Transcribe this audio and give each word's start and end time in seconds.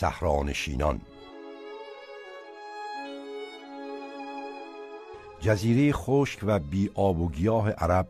صحرانشینان. 0.00 1.00
جزیره 5.40 5.92
خشک 5.92 6.40
و 6.42 6.58
بی 6.58 6.90
آب 6.94 7.20
و 7.20 7.28
گیاه 7.30 7.70
عرب 7.70 8.08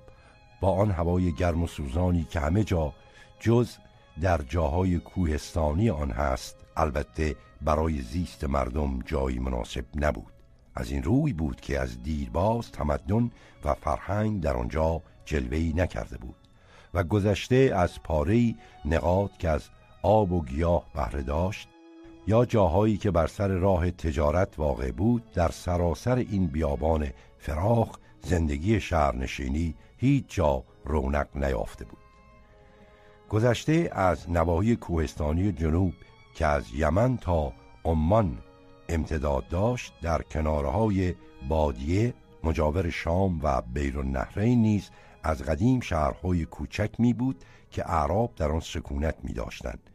با 0.61 0.71
آن 0.71 0.91
هوای 0.91 1.33
گرم 1.33 1.63
و 1.63 1.67
سوزانی 1.67 2.25
که 2.25 2.41
همه 2.41 2.65
جا 2.65 2.93
جز 3.41 3.71
در 4.21 4.43
جاهای 4.43 4.99
کوهستانی 4.99 5.91
آن 5.91 6.11
هست 6.11 6.57
البته 6.77 7.37
برای 7.63 8.01
زیست 8.01 8.45
مردم 8.45 8.99
جایی 8.99 9.39
مناسب 9.39 9.85
نبود. 9.95 10.33
از 10.75 10.91
این 10.91 11.03
روی 11.03 11.33
بود 11.33 11.61
که 11.61 11.81
از 11.81 12.03
دیرباز 12.03 12.73
تمدن 12.73 13.31
و 13.65 13.75
فرهنگ 13.75 14.41
در 14.41 14.57
آنجا 14.57 15.03
جلوهی 15.25 15.73
نکرده 15.73 16.19
بود 16.19 16.49
و 16.95 17.05
گذشته 17.05 17.73
از 17.77 18.03
پاره 18.03 18.55
نقاط 18.85 19.31
که 19.39 19.49
از 19.49 19.69
آب 20.03 20.33
و 20.33 20.45
گیاه 20.45 20.85
بهره 20.95 21.23
داشت 21.23 21.69
یا 22.27 22.45
جاهایی 22.45 22.97
که 22.97 23.11
بر 23.11 23.27
سر 23.27 23.49
راه 23.49 23.91
تجارت 23.91 24.59
واقع 24.59 24.91
بود 24.91 25.33
در 25.33 25.49
سراسر 25.49 26.17
این 26.17 26.47
بیابان 26.47 27.09
فراخ 27.39 27.99
زندگی 28.23 28.81
شهرنشینی 28.81 29.75
هیچ 29.97 30.25
جا 30.29 30.65
رونق 30.85 31.27
نیافته 31.35 31.85
بود. 31.85 31.99
گذشته 33.29 33.91
از 33.93 34.31
نواحی 34.31 34.77
کوهستانی 34.77 35.53
جنوب 35.53 35.93
که 36.35 36.47
از 36.47 36.65
یمن 36.75 37.17
تا 37.17 37.53
عمان 37.85 38.39
امتداد 38.89 39.49
داشت 39.49 39.93
در 40.03 40.23
کنارهای 40.23 41.15
بادیه 41.49 42.15
مجاور 42.45 42.91
شام 42.91 43.41
و 43.43 43.63
بیرون 43.63 44.11
نهرین 44.11 44.63
نیز 44.63 44.91
از 45.23 45.43
قدیم 45.43 45.81
شهرهای 45.81 46.45
کوچک 46.45 46.91
می 46.99 47.13
بود 47.13 47.45
که 47.71 47.91
اعراب 47.91 48.35
در 48.37 48.51
آن 48.51 48.61
سکونت 48.61 49.17
می 49.23 49.33
داشتند 49.33 49.91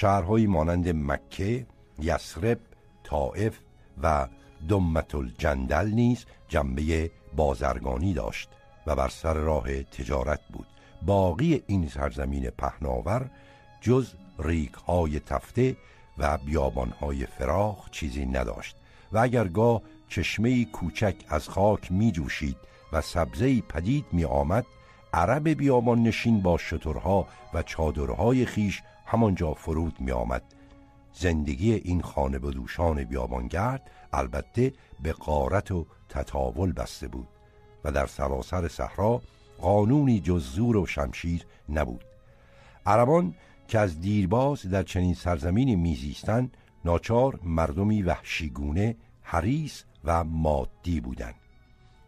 شهرهایی 0.00 0.46
مانند 0.46 0.88
مکه، 0.88 1.66
یسرب، 1.98 2.58
طائف 3.04 3.58
و 4.02 4.28
دمت 4.68 5.14
الجندل 5.14 5.88
نیز 5.88 6.26
جنبه 6.48 7.10
بازرگانی 7.36 8.14
داشت 8.14 8.48
و 8.86 8.96
بر 8.96 9.08
سر 9.08 9.34
راه 9.34 9.82
تجارت 9.82 10.40
بود. 10.52 10.66
باقی 11.02 11.62
این 11.66 11.88
سرزمین 11.88 12.50
پهناور 12.50 13.30
جز 13.80 14.12
ریک 14.38 14.72
های 14.72 15.20
تفته 15.20 15.76
و 16.18 16.38
بیابان 16.38 16.90
های 16.90 17.26
فراخ 17.26 17.90
چیزی 17.90 18.26
نداشت 18.26 18.76
و 19.12 19.18
اگرگاه 19.18 19.82
چشمه 20.08 20.64
کوچک 20.64 21.16
از 21.28 21.48
خاک 21.48 21.92
می 21.92 22.12
جوشید 22.12 22.56
و 22.92 23.00
سبزه 23.00 23.60
پدید 23.60 24.04
می 24.12 24.24
آمد 24.24 24.66
عرب 25.12 25.48
بیابان 25.48 26.02
نشین 26.02 26.42
با 26.42 26.58
شترها 26.58 27.26
و 27.54 27.62
چادرهای 27.62 28.46
خیش 28.46 28.82
همانجا 29.10 29.54
فرود 29.54 30.00
می 30.00 30.10
آمد 30.12 30.42
زندگی 31.14 31.72
این 31.72 32.02
خانه 32.02 32.38
بدوشان 32.38 33.04
بیابانگرد 33.04 33.90
البته 34.12 34.72
به 35.02 35.12
قارت 35.12 35.70
و 35.70 35.86
تطاول 36.08 36.72
بسته 36.72 37.08
بود 37.08 37.28
و 37.84 37.92
در 37.92 38.06
سراسر 38.06 38.68
صحرا 38.68 39.22
قانونی 39.58 40.20
جز 40.20 40.44
زور 40.44 40.76
و 40.76 40.86
شمشیر 40.86 41.46
نبود. 41.68 42.04
عربان 42.86 43.34
که 43.68 43.78
از 43.78 44.00
دیرباز 44.00 44.62
در 44.62 44.82
چنین 44.82 45.14
سرزمینی 45.14 45.76
میزیستند 45.76 46.56
ناچار 46.84 47.40
مردمی 47.42 48.02
وحشیگونه 48.02 48.96
حریس 49.22 49.84
و 50.04 50.24
مادی 50.24 51.00
بودند. 51.00 51.34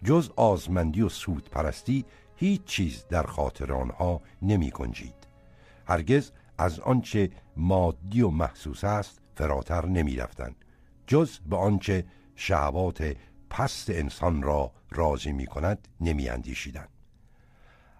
جز 0.04 0.30
آزمندی 0.36 1.02
و 1.02 1.08
سود 1.08 1.50
پرستی 1.50 2.04
هیچ 2.36 2.64
چیز 2.64 3.04
در 3.08 3.22
خاطر 3.22 3.72
آنها 3.72 4.20
نمی 4.42 4.70
گنجید 4.70 5.14
هرگز 5.86 6.30
از 6.60 6.80
آنچه 6.80 7.30
مادی 7.56 8.22
و 8.22 8.30
محسوس 8.30 8.84
است 8.84 9.20
فراتر 9.34 9.86
نمی 9.86 10.16
رفتن. 10.16 10.54
جز 11.06 11.38
به 11.38 11.56
آنچه 11.56 12.04
شهوات 12.34 13.16
پست 13.50 13.90
انسان 13.90 14.42
را 14.42 14.72
راضی 14.90 15.32
می 15.32 15.46
کند 15.46 15.88
نمی 16.00 16.28
اندیشیدن. 16.28 16.86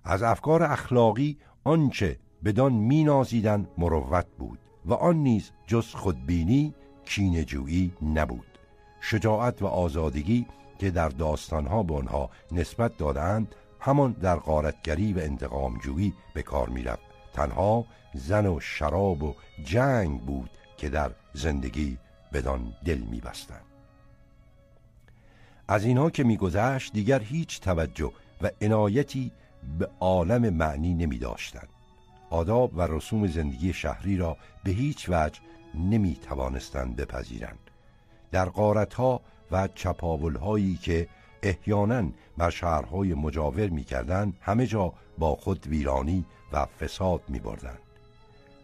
از 0.04 0.22
افکار 0.22 0.62
اخلاقی 0.62 1.38
آنچه 1.64 2.18
بدان 2.44 2.72
می 2.72 3.04
نازیدن 3.04 3.68
مروت 3.78 4.26
بود 4.38 4.58
و 4.84 4.94
آن 4.94 5.16
نیز 5.16 5.50
جز 5.66 5.94
خودبینی 5.94 6.74
کینجویی 7.04 7.92
نبود 8.02 8.58
شجاعت 9.00 9.62
و 9.62 9.66
آزادگی 9.66 10.46
که 10.78 10.90
در 10.90 11.08
داستانها 11.08 11.82
به 11.82 11.94
آنها 11.94 12.30
نسبت 12.52 12.96
دادند 12.96 13.54
همان 13.80 14.12
در 14.12 14.36
غارتگری 14.36 15.12
و 15.12 15.18
انتقامجویی 15.18 16.14
به 16.34 16.42
کار 16.42 16.68
می‌رفت 16.68 17.09
تنها 17.32 17.86
زن 18.14 18.46
و 18.46 18.60
شراب 18.60 19.22
و 19.22 19.34
جنگ 19.64 20.20
بود 20.20 20.50
که 20.76 20.88
در 20.88 21.10
زندگی 21.32 21.98
بدان 22.32 22.72
دل 22.84 22.98
میبستند. 22.98 23.64
از 25.68 25.84
اینها 25.84 26.10
که 26.10 26.24
میگذشت 26.24 26.92
دیگر 26.92 27.20
هیچ 27.20 27.60
توجه 27.60 28.12
و 28.42 28.50
عنایتی 28.60 29.32
به 29.78 29.88
عالم 30.00 30.54
معنی 30.54 30.94
نمی 30.94 31.18
داشتند 31.18 31.68
آداب 32.30 32.76
و 32.76 32.82
رسوم 32.82 33.26
زندگی 33.26 33.72
شهری 33.72 34.16
را 34.16 34.36
به 34.64 34.70
هیچ 34.70 35.08
وجه 35.08 35.40
نمی 35.74 36.14
توانستند 36.14 36.96
بپذیرند. 36.96 37.58
در 38.30 38.44
قارتها 38.44 39.20
و 39.50 39.68
چپاولهایی 39.74 40.76
که 40.76 41.08
احیانا 41.42 42.10
بر 42.38 42.50
شهرهای 42.50 43.14
مجاور 43.14 43.68
می‌کردند 43.68 44.36
همه 44.40 44.66
جا 44.66 44.92
با 45.18 45.36
خود 45.36 45.66
ویرانی 45.66 46.24
و 46.52 46.64
فساد 46.64 47.22
می 47.28 47.38
بردن. 47.38 47.78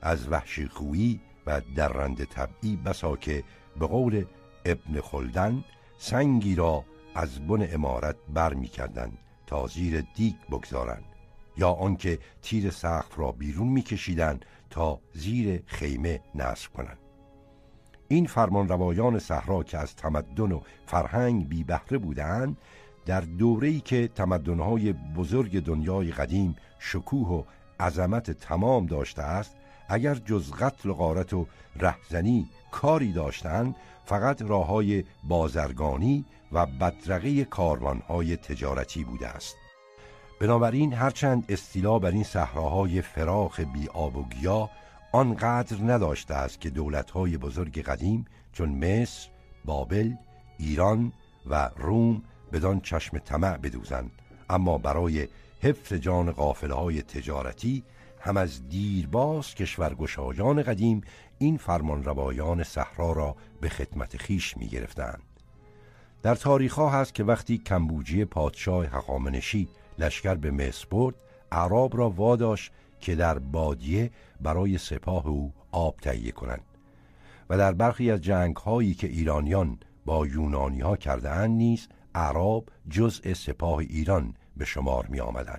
از 0.03 0.29
وحشی 0.29 0.69
خویی 0.69 1.21
و 1.47 1.61
درند 1.77 2.25
طبعی 2.25 2.77
بسا 2.77 3.17
که 3.17 3.45
به 3.81 3.87
قول 3.87 4.25
ابن 4.65 5.01
خلدن 5.01 5.65
سنگی 5.99 6.55
را 6.55 6.85
از 7.15 7.47
بن 7.47 7.75
امارت 7.75 8.17
بر 8.35 8.55
می 8.55 8.69
کردن 8.69 9.13
تا 9.47 9.67
زیر 9.67 10.01
دیگ 10.01 10.35
بگذارند 10.51 11.05
یا 11.57 11.71
آنکه 11.71 12.19
تیر 12.43 12.71
سقف 12.71 13.19
را 13.19 13.33
بیرون 13.33 13.69
میکشیدند 13.69 14.45
تا 14.71 15.01
زیر 15.13 15.63
خیمه 15.67 16.21
نصب 16.35 16.73
کنند 16.73 16.99
این 18.09 18.27
فرمان 18.27 18.69
روایان 18.69 19.19
صحرا 19.19 19.63
که 19.63 19.79
از 19.79 19.97
تمدن 19.97 20.53
و 20.53 20.61
فرهنگ 20.87 21.49
بی 21.49 21.65
بهره 21.65 21.99
بودند 21.99 22.57
در 23.07 23.21
دوره‌ای 23.21 23.81
که 23.81 24.09
تمدن‌های 24.09 24.93
بزرگ 24.93 25.65
دنیای 25.65 26.13
قدیم 26.13 26.57
شکوه 26.79 27.29
و 27.29 27.43
عظمت 27.81 28.31
تمام 28.31 28.87
داشته 28.87 29.23
است 29.23 29.57
اگر 29.89 30.15
جز 30.15 30.53
قتل 30.53 30.91
و 30.91 30.95
غارت 30.95 31.33
و 31.33 31.47
رهزنی 31.77 32.49
کاری 32.71 33.13
داشتند 33.13 33.77
فقط 34.05 34.43
راه 34.43 34.67
های 34.67 35.05
بازرگانی 35.25 36.25
و 36.53 36.67
بدرقه 36.67 37.45
کاروانهای 37.45 38.37
تجارتی 38.37 39.05
بوده 39.05 39.29
است. 39.29 39.57
بنابراین 40.41 40.93
هرچند 40.93 41.45
استیلا 41.49 41.99
بر 41.99 42.11
این 42.11 42.25
صحراهای 42.25 43.03
فراخ 43.03 43.61
بی 43.61 43.89
آب 43.89 44.17
و 44.17 44.25
گیا 44.29 44.71
آنقدر 45.13 45.77
نداشته 45.83 46.35
است 46.35 46.61
که 46.61 46.71
دولتهای 46.71 47.39
بزرگ 47.39 47.83
قدیم 47.83 48.25
چون 48.53 48.69
مصر، 48.69 49.29
بابل، 49.65 50.13
ایران 50.59 51.13
و 51.47 51.71
روم 51.77 52.23
بدان 52.53 52.81
چشم 52.81 53.19
طمع 53.19 53.57
بدوزند 53.57 54.11
اما 54.51 54.79
برای 54.79 55.29
حفظ 55.67 55.93
جان 55.93 56.29
های 56.71 57.03
تجارتی 57.03 57.85
هم 58.21 58.37
از 58.37 58.69
دیرباز 58.69 59.55
کشورگشایان 59.55 60.63
قدیم 60.63 61.01
این 61.39 61.57
فرمان 61.57 62.05
روایان 62.05 62.63
صحرا 62.63 63.13
را 63.13 63.37
به 63.61 63.69
خدمت 63.69 64.17
خیش 64.17 64.57
می 64.57 64.67
گرفتند. 64.67 65.23
در 66.23 66.35
تاریخ 66.35 66.75
ها 66.75 66.91
هست 66.91 67.15
که 67.15 67.25
وقتی 67.25 67.59
کمبوجی 67.59 68.25
پادشاه 68.25 68.87
حقامنشی 68.87 69.69
لشکر 69.99 70.35
به 70.35 70.51
مصر 70.51 70.87
برد 70.91 71.15
عرب 71.53 71.97
را 71.97 72.11
واداش 72.11 72.71
که 73.01 73.15
در 73.15 73.39
بادیه 73.39 74.11
برای 74.41 74.79
سپاه 74.79 75.27
او 75.27 75.53
آب 75.73 75.97
تهیه 75.97 76.33
کنند 76.33 76.65
و 77.51 77.59
در 77.59 77.73
برخی 77.73 78.11
از 78.11 78.21
جنگ 78.21 78.57
هایی 78.57 78.95
که 78.95 79.07
ایرانیان 79.07 79.79
با 80.05 80.27
یونانی 80.27 80.81
ها 80.81 80.97
کرده 80.97 81.31
اند 81.31 81.57
نیز 81.57 81.89
عرب 82.15 82.65
جزء 82.91 83.35
سپاه 83.35 83.79
ایران 83.79 84.35
به 84.57 84.65
شمار 84.65 85.07
می 85.07 85.21
آمدن. 85.21 85.59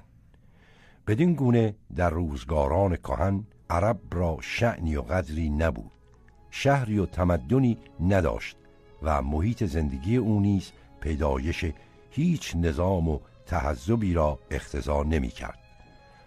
بدین 1.07 1.33
گونه 1.33 1.75
در 1.95 2.09
روزگاران 2.09 2.95
کهن 2.95 3.43
عرب 3.69 3.99
را 4.11 4.37
شعنی 4.41 4.95
و 4.95 5.01
قدری 5.01 5.49
نبود. 5.49 5.91
شهری 6.51 6.99
و 6.99 7.05
تمدنی 7.05 7.77
نداشت 7.99 8.57
و 9.03 9.21
محیط 9.21 9.63
زندگی 9.63 10.17
او 10.17 10.39
نیز 10.39 10.71
پیدایش 11.01 11.65
هیچ 12.11 12.55
نظام 12.55 13.09
و 13.09 13.19
تحذبی 13.45 14.13
را 14.13 14.39
اختزا 14.51 15.03
نمی 15.03 15.29
کرد 15.29 15.57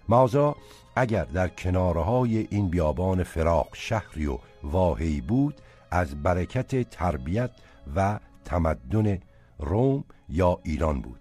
مازا 0.09 0.57
اگر 0.97 1.25
در 1.25 1.49
کنارهای 1.49 2.47
این 2.51 2.69
بیابان 2.69 3.23
فراق 3.23 3.69
شهری 3.73 4.27
و 4.27 4.39
واهی 4.63 5.21
بود 5.21 5.61
از 5.91 6.23
برکت 6.23 6.91
تربیت 6.91 7.51
و 7.97 8.19
تمدن 8.45 9.19
روم 9.59 10.05
یا 10.29 10.61
ایران 10.63 11.01
بود. 11.01 11.21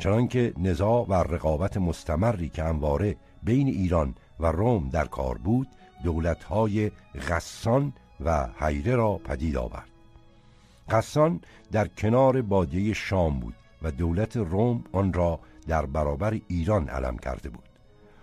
چنانکه 0.00 0.52
نزاع 0.58 1.06
و 1.08 1.14
رقابت 1.14 1.76
مستمری 1.76 2.48
که 2.48 2.62
همواره 2.64 3.16
بین 3.42 3.68
ایران 3.68 4.14
و 4.40 4.46
روم 4.46 4.88
در 4.88 5.04
کار 5.04 5.38
بود 5.38 5.68
دولتهای 6.04 6.90
غسان 7.28 7.92
و 8.24 8.48
حیره 8.60 8.96
را 8.96 9.14
پدید 9.24 9.56
آورد. 9.56 9.88
غسان 10.90 11.40
در 11.72 11.88
کنار 11.88 12.42
بادیه 12.42 12.94
شام 12.94 13.40
بود 13.40 13.54
و 13.82 13.90
دولت 13.90 14.36
روم 14.36 14.84
آن 14.92 15.12
را 15.12 15.40
در 15.68 15.86
برابر 15.86 16.40
ایران 16.48 16.88
علم 16.88 17.16
کرده 17.16 17.48
بود. 17.48 17.68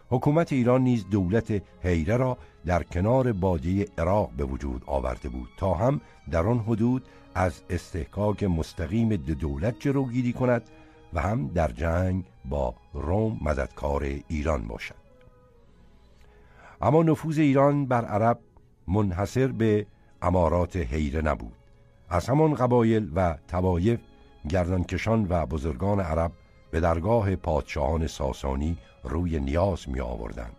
حکومت 0.10 0.54
ایران 0.54 0.82
نیز 0.82 1.06
دولت 1.10 1.62
حیره 1.84 2.18
را 2.18 2.38
در 2.66 2.84
کنار 2.84 3.34
بادیه 3.34 3.88
عراق 3.98 4.30
به 4.38 4.44
وجود 4.44 4.84
آورده 4.86 5.30
بود 5.30 5.50
تا 5.58 5.74
هم 5.74 6.02
در 6.32 6.48
آن 6.48 6.60
حدود 6.60 7.06
از 7.36 7.62
استحکاک 7.70 8.44
مستقیم 8.44 9.16
دولت 9.16 9.76
جلوگیری 9.80 10.34
کند 10.34 10.70
و 11.14 11.22
هم 11.22 11.48
در 11.48 11.72
جنگ 11.72 12.24
با 12.46 12.74
روم 12.94 13.40
مددکار 13.42 14.04
ایران 14.28 14.68
باشد. 14.68 14.96
اما 16.82 17.04
نفوذ 17.04 17.38
ایران 17.38 17.86
بر 17.86 18.06
عرب 18.06 18.40
منحصر 18.88 19.48
به 19.48 19.86
امارات 20.22 20.76
حیره 20.76 21.22
نبود. 21.22 21.54
از 22.10 22.30
همان 22.30 22.54
قبایل 22.54 23.12
و 23.16 23.36
توایف 23.48 24.00
گردنکشان 24.50 25.28
و 25.30 25.46
بزرگان 25.46 26.00
عرب 26.00 26.32
به 26.72 26.80
درگاه 26.80 27.36
پادشاهان 27.36 28.08
ساسانی 28.08 28.78
روی 29.04 29.40
نیاز 29.40 29.90
می 29.90 30.00
آوردند 30.00 30.56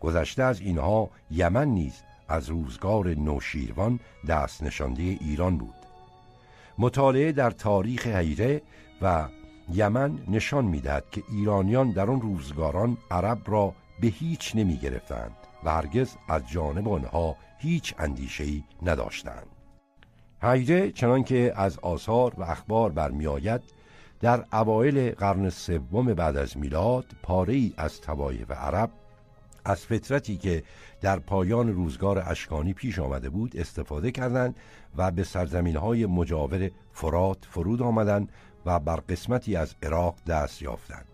گذشته 0.00 0.42
از 0.42 0.60
اینها 0.60 1.10
یمن 1.30 1.68
نیز 1.68 2.02
از 2.28 2.48
روزگار 2.48 3.08
نوشیروان 3.08 4.00
دست 4.28 4.62
نشانده 4.62 5.02
ایران 5.02 5.58
بود. 5.58 5.74
مطالعه 6.78 7.32
در 7.32 7.50
تاریخ 7.50 8.06
حیره 8.06 8.62
و 9.02 9.28
یمن 9.72 10.18
نشان 10.28 10.64
می‌دهد 10.64 11.04
که 11.10 11.22
ایرانیان 11.28 11.90
در 11.90 12.10
آن 12.10 12.20
روزگاران 12.20 12.96
عرب 13.10 13.38
را 13.46 13.74
به 14.00 14.06
هیچ 14.06 14.52
نمی 14.56 14.76
گرفتند 14.76 15.36
و 15.64 15.70
هرگز 15.70 16.16
از 16.28 16.42
جانب 16.48 16.88
آنها 16.88 17.36
هیچ 17.58 17.94
اندیشه‌ای 17.98 18.64
نداشتند. 18.82 19.46
حیره 20.42 20.92
چنانکه 20.92 21.52
از 21.56 21.78
آثار 21.78 22.34
و 22.36 22.42
اخبار 22.42 22.90
برمیآید 22.90 23.60
در 24.20 24.44
اوایل 24.52 25.10
قرن 25.10 25.50
سوم 25.50 26.14
بعد 26.14 26.36
از 26.36 26.56
میلاد 26.56 27.04
پاره 27.22 27.54
ای 27.54 27.72
از 27.76 28.00
و 28.48 28.52
عرب 28.52 28.90
از 29.64 29.86
فطرتی 29.86 30.36
که 30.36 30.62
در 31.00 31.18
پایان 31.18 31.72
روزگار 31.72 32.22
اشکانی 32.26 32.72
پیش 32.72 32.98
آمده 32.98 33.30
بود 33.30 33.56
استفاده 33.56 34.10
کردند 34.10 34.56
و 34.96 35.10
به 35.10 35.24
سرزمین 35.24 35.76
های 35.76 36.06
مجاور 36.06 36.70
فرات 36.92 37.38
فرود 37.50 37.82
آمدند 37.82 38.32
و 38.66 38.78
بر 38.78 38.96
قسمتی 38.96 39.56
از 39.56 39.74
عراق 39.82 40.14
دست 40.26 40.62
یافتند. 40.62 41.04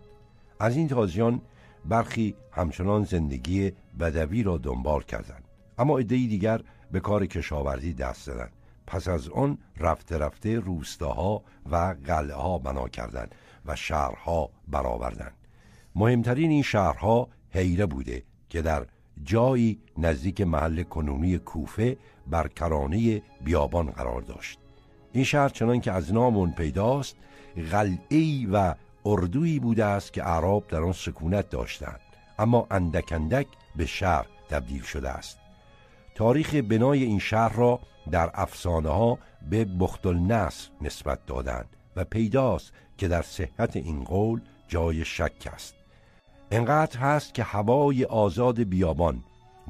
از 0.59 0.75
این 0.75 0.87
تازیان 0.87 1.41
برخی 1.85 2.35
همچنان 2.51 3.03
زندگی 3.03 3.71
بدوی 3.99 4.43
را 4.43 4.57
دنبال 4.57 5.01
کردند. 5.01 5.43
اما 5.77 5.99
عدهای 5.99 6.27
دیگر 6.27 6.61
به 6.91 6.99
کار 6.99 7.25
کشاورزی 7.25 7.93
دست 7.93 8.25
زدند. 8.25 8.51
پس 8.87 9.07
از 9.07 9.29
آن 9.29 9.57
رفته 9.77 10.17
رفته 10.17 10.59
روستاها 10.59 11.43
و 11.71 11.95
قلعه 12.05 12.37
ها 12.37 12.57
بنا 12.57 12.87
کردند 12.87 13.35
و 13.65 13.75
شهرها 13.75 14.49
برآوردند. 14.67 15.33
مهمترین 15.95 16.51
این 16.51 16.61
شهرها 16.61 17.27
حیره 17.49 17.85
بوده 17.85 18.23
که 18.49 18.61
در 18.61 18.85
جایی 19.23 19.79
نزدیک 19.97 20.41
محل 20.41 20.83
کنونی 20.83 21.37
کوفه 21.37 21.97
بر 22.27 22.47
کرانه 22.47 23.21
بیابان 23.43 23.91
قرار 23.91 24.21
داشت. 24.21 24.59
این 25.11 25.23
شهر 25.23 25.49
چنان 25.49 25.81
که 25.81 25.91
از 25.91 26.13
نام 26.13 26.51
پیداست 26.51 27.15
قلعه 27.55 28.47
و 28.51 28.73
اردویی 29.05 29.59
بوده 29.59 29.85
است 29.85 30.13
که 30.13 30.27
اعراب 30.27 30.67
در 30.67 30.83
آن 30.83 30.93
سکونت 30.93 31.49
داشتند. 31.49 31.99
اما 32.39 32.67
اندک 32.71 33.11
اندک 33.11 33.47
به 33.75 33.85
شهر 33.85 34.25
تبدیل 34.49 34.81
شده 34.81 35.09
است. 35.09 35.37
تاریخ 36.15 36.55
بنای 36.55 37.03
این 37.03 37.19
شهر 37.19 37.53
را 37.55 37.79
در 38.11 38.31
افسانه 38.33 38.89
ها 38.89 39.17
به 39.49 39.65
بخت 39.65 40.05
النصر 40.05 40.69
نسبت 40.81 41.25
دادند 41.25 41.69
و 41.95 42.03
پیداست 42.03 42.71
که 42.97 43.07
در 43.07 43.21
صحت 43.21 43.75
این 43.75 44.03
قول 44.03 44.41
جای 44.67 45.05
شک 45.05 45.49
است. 45.53 45.75
انقدر 46.51 46.99
هست 46.99 47.33
که 47.33 47.43
هوای 47.43 48.05
آزاد 48.05 48.59
بیابان 48.59 49.23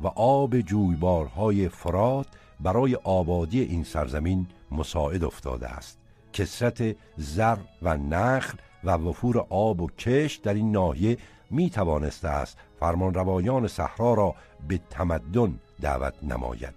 و 0.04 0.08
آب 0.08 0.60
جویبارهای 0.60 1.70
فرات 1.70 2.28
برای 2.60 2.96
آبادی 2.96 3.62
این 3.62 3.84
سرزمین 3.84 4.48
مساعد 4.72 5.24
افتاده 5.24 5.68
است. 5.68 6.05
کسرت 6.36 6.96
زر 7.18 7.58
و 7.82 7.98
نخل 7.98 8.58
و 8.84 8.92
وفور 8.92 9.46
آب 9.50 9.82
و 9.82 9.88
کشت 9.88 10.44
در 10.44 10.54
این 10.54 10.72
ناحیه 10.72 11.18
می 11.50 11.70
توانسته 11.70 12.28
است 12.28 12.58
فرمانروایان 12.80 13.68
صحرا 13.68 14.14
را 14.14 14.36
به 14.68 14.80
تمدن 14.90 15.60
دعوت 15.82 16.14
نماید. 16.24 16.74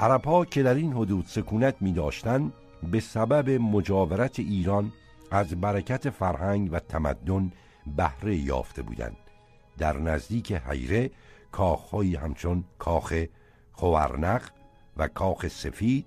عرب 0.00 0.44
که 0.50 0.62
در 0.62 0.74
این 0.74 0.92
حدود 0.92 1.24
سکونت 1.28 1.74
می 1.80 1.92
داشتن 1.92 2.52
به 2.90 3.00
سبب 3.00 3.50
مجاورت 3.50 4.38
ایران 4.38 4.92
از 5.30 5.60
برکت 5.60 6.10
فرهنگ 6.10 6.68
و 6.72 6.78
تمدن 6.78 7.52
بهره 7.96 8.36
یافته 8.36 8.82
بودند. 8.82 9.16
در 9.78 9.98
نزدیک 9.98 10.52
حیره 10.52 11.10
کاخهایی 11.52 12.16
همچون 12.16 12.64
کاخ 12.78 13.24
خورنق 13.72 14.42
و 14.96 15.08
کاخ 15.08 15.48
سفید 15.48 16.06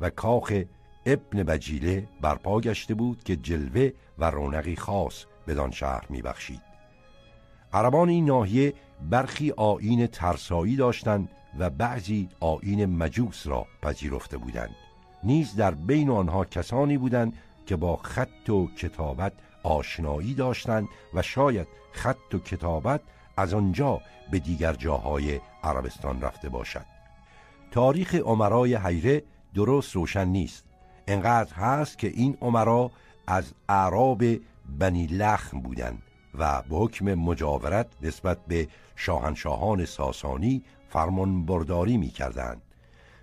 و 0.00 0.10
کاخ 0.10 0.52
ابن 1.06 1.42
بجیله 1.42 2.08
برپا 2.20 2.60
گشته 2.60 2.94
بود 2.94 3.24
که 3.24 3.36
جلوه 3.36 3.90
و 4.18 4.30
رونقی 4.30 4.76
خاص 4.76 5.24
بدان 5.46 5.70
شهر 5.70 6.06
میبخشید. 6.08 6.60
عربان 7.72 8.08
این 8.08 8.24
ناحیه 8.24 8.74
برخی 9.10 9.50
آین 9.56 10.06
ترسایی 10.06 10.76
داشتند 10.76 11.28
و 11.58 11.70
بعضی 11.70 12.28
آین 12.40 12.86
مجوس 12.86 13.46
را 13.46 13.66
پذیرفته 13.82 14.38
بودند. 14.38 14.74
نیز 15.24 15.56
در 15.56 15.70
بین 15.70 16.10
آنها 16.10 16.44
کسانی 16.44 16.98
بودند 16.98 17.32
که 17.66 17.76
با 17.76 17.96
خط 17.96 18.50
و 18.50 18.66
کتابت 18.66 19.32
آشنایی 19.62 20.34
داشتند 20.34 20.88
و 21.14 21.22
شاید 21.22 21.66
خط 21.92 22.34
و 22.34 22.38
کتابت 22.38 23.00
از 23.36 23.54
آنجا 23.54 24.00
به 24.30 24.38
دیگر 24.38 24.72
جاهای 24.72 25.40
عربستان 25.64 26.20
رفته 26.20 26.48
باشد. 26.48 26.86
تاریخ 27.70 28.14
عمرای 28.14 28.74
حیره 28.74 29.22
درست 29.54 29.96
روشن 29.96 30.28
نیست. 30.28 30.65
انقدر 31.06 31.54
هست 31.54 31.98
که 31.98 32.08
این 32.08 32.36
عمرا 32.40 32.90
از 33.26 33.52
اعراب 33.68 34.22
بنی 34.78 35.06
لخم 35.06 35.60
بودند 35.60 36.02
و 36.38 36.62
به 36.62 36.76
حکم 36.76 37.14
مجاورت 37.14 37.86
نسبت 38.02 38.38
به 38.46 38.68
شاهنشاهان 38.96 39.84
ساسانی 39.84 40.62
فرمان 40.88 41.46
برداری 41.46 41.96
می 41.96 42.08
کردن. 42.08 42.56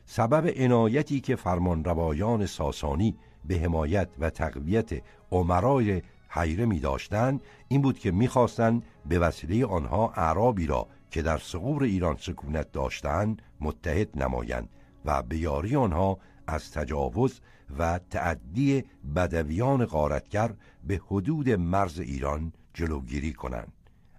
سبب 0.06 0.54
عنایتی 0.58 1.20
که 1.20 1.36
فرمان 1.36 1.84
روایان 1.84 2.46
ساسانی 2.46 3.16
به 3.46 3.56
حمایت 3.56 4.10
و 4.20 4.30
تقویت 4.30 4.90
عمرای 5.32 6.02
حیره 6.30 6.66
می 6.66 6.80
داشتن 6.80 7.40
این 7.68 7.82
بود 7.82 8.00
که 8.00 8.12
می‌خواستند 8.12 8.84
به 9.06 9.20
وسیله 9.20 9.66
آنها 9.66 10.14
اعرابی 10.16 10.68
را 10.68 10.88
که 11.12 11.22
در 11.22 11.38
سقور 11.38 11.84
ایران 11.84 12.18
سکونت 12.20 12.72
داشتند 12.72 13.42
متحد 13.62 14.24
نمایند 14.24 14.70
و 15.06 15.22
به 15.22 15.38
یاری 15.38 15.76
آنها 15.76 16.18
از 16.48 16.72
تجاوز 16.72 17.40
و 17.78 18.00
تعدی 18.10 18.84
بدویان 19.16 19.86
غارتگر 19.86 20.54
به 20.84 21.02
حدود 21.08 21.50
مرز 21.50 22.00
ایران 22.00 22.54
جلوگیری 22.74 23.34
کنند 23.34 23.74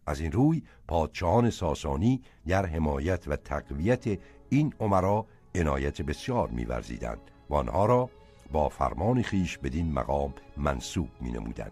از 0.06 0.20
این 0.20 0.32
روی 0.32 0.62
پادشاهان 0.88 1.50
ساسانی 1.50 2.22
در 2.46 2.66
حمایت 2.66 3.28
و 3.28 3.36
تقویت 3.36 4.18
این 4.48 4.74
عمرا 4.80 5.26
عنایت 5.54 6.02
بسیار 6.02 6.48
می‌ورزیدند 6.48 7.20
و 7.50 7.54
آنها 7.54 7.86
را 7.86 8.10
با 8.52 8.68
فرمان 8.68 9.22
خیش 9.22 9.58
بدین 9.58 9.92
مقام 9.92 10.34
منصوب 10.56 11.08
می 11.20 11.32
نمودن. 11.32 11.70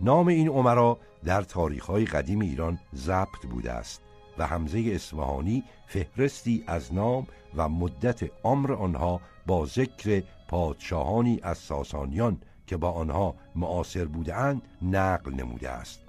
نام 0.00 0.26
این 0.26 0.48
عمرا 0.48 0.98
در 1.24 1.42
تاریخهای 1.42 2.04
قدیم 2.04 2.40
ایران 2.40 2.78
ضبط 2.94 3.46
بوده 3.50 3.72
است 3.72 4.02
و 4.38 4.46
حمزه 4.46 4.90
اصفهانی 4.94 5.64
فهرستی 5.86 6.64
از 6.66 6.94
نام 6.94 7.26
و 7.56 7.68
مدت 7.68 8.30
عمر 8.44 8.72
آنها 8.72 9.20
با 9.46 9.66
ذکر 9.66 10.22
پادشاهانی 10.50 11.40
از 11.42 11.58
ساسانیان 11.58 12.38
که 12.66 12.76
با 12.76 12.90
آنها 12.90 13.34
معاصر 13.54 14.04
بودند 14.04 14.62
نقل 14.82 15.34
نموده 15.34 15.70
است. 15.70 16.00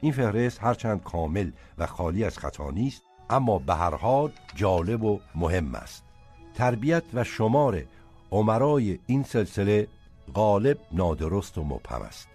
این 0.00 0.12
فهرست 0.12 0.62
هرچند 0.62 1.02
کامل 1.02 1.50
و 1.78 1.86
خالی 1.86 2.24
از 2.24 2.38
خطا 2.38 2.70
نیست 2.70 3.02
اما 3.30 3.58
به 3.58 3.74
هر 3.74 3.94
حال 3.94 4.32
جالب 4.54 5.02
و 5.02 5.20
مهم 5.34 5.74
است. 5.74 6.04
تربیت 6.54 7.02
و 7.14 7.24
شمار 7.24 7.82
عمرای 8.30 8.98
این 9.06 9.22
سلسله 9.22 9.88
غالب 10.34 10.78
نادرست 10.92 11.58
و 11.58 11.64
مبهم 11.64 12.02
است. 12.02 12.28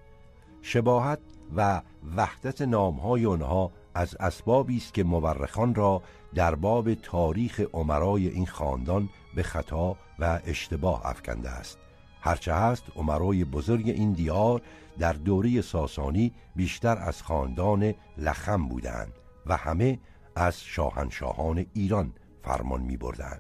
شباهت 0.61 1.19
و 1.55 1.81
وحدت 2.15 2.61
نامهای 2.61 3.25
آنها 3.25 3.71
از 3.93 4.15
اسبابی 4.19 4.77
است 4.77 4.93
که 4.93 5.03
مورخان 5.03 5.75
را 5.75 6.01
در 6.35 6.55
باب 6.55 6.93
تاریخ 6.93 7.61
عمرای 7.73 8.27
این 8.27 8.45
خاندان 8.45 9.09
به 9.37 9.43
خطا 9.43 9.95
و 10.19 10.39
اشتباه 10.45 11.05
افکنده 11.05 11.49
است. 11.49 11.77
هرچه 12.21 12.53
هست 12.53 12.83
عمرای 12.95 13.45
بزرگ 13.45 13.89
این 13.89 14.13
دیار 14.13 14.61
در 14.99 15.13
دوره 15.13 15.61
ساسانی 15.61 16.31
بیشتر 16.55 16.97
از 16.97 17.23
خاندان 17.23 17.93
لخم 18.17 18.67
بودند 18.67 19.11
و 19.45 19.57
همه 19.57 19.99
از 20.35 20.61
شاهنشاهان 20.61 21.65
ایران 21.73 22.13
فرمان 22.43 22.81
می 22.81 22.97
بردن. 22.97 23.39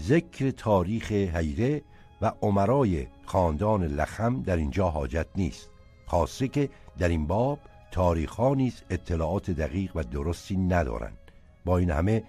ذکر 0.00 0.50
تاریخ 0.50 1.12
حیره 1.12 1.82
و 2.22 2.32
عمرای 2.42 3.06
خاندان 3.24 3.84
لخم 3.84 4.42
در 4.42 4.56
اینجا 4.56 4.88
حاجت 4.88 5.26
نیست. 5.36 5.70
خاصه 6.06 6.48
که 6.48 6.68
در 6.98 7.08
این 7.08 7.26
باب 7.26 7.58
تاریخها 7.90 8.54
نیز 8.54 8.82
اطلاعات 8.90 9.50
دقیق 9.50 9.96
و 9.96 10.02
درستی 10.02 10.56
ندارند. 10.56 11.18
با 11.64 11.78
این 11.78 11.90
همه 11.90 12.22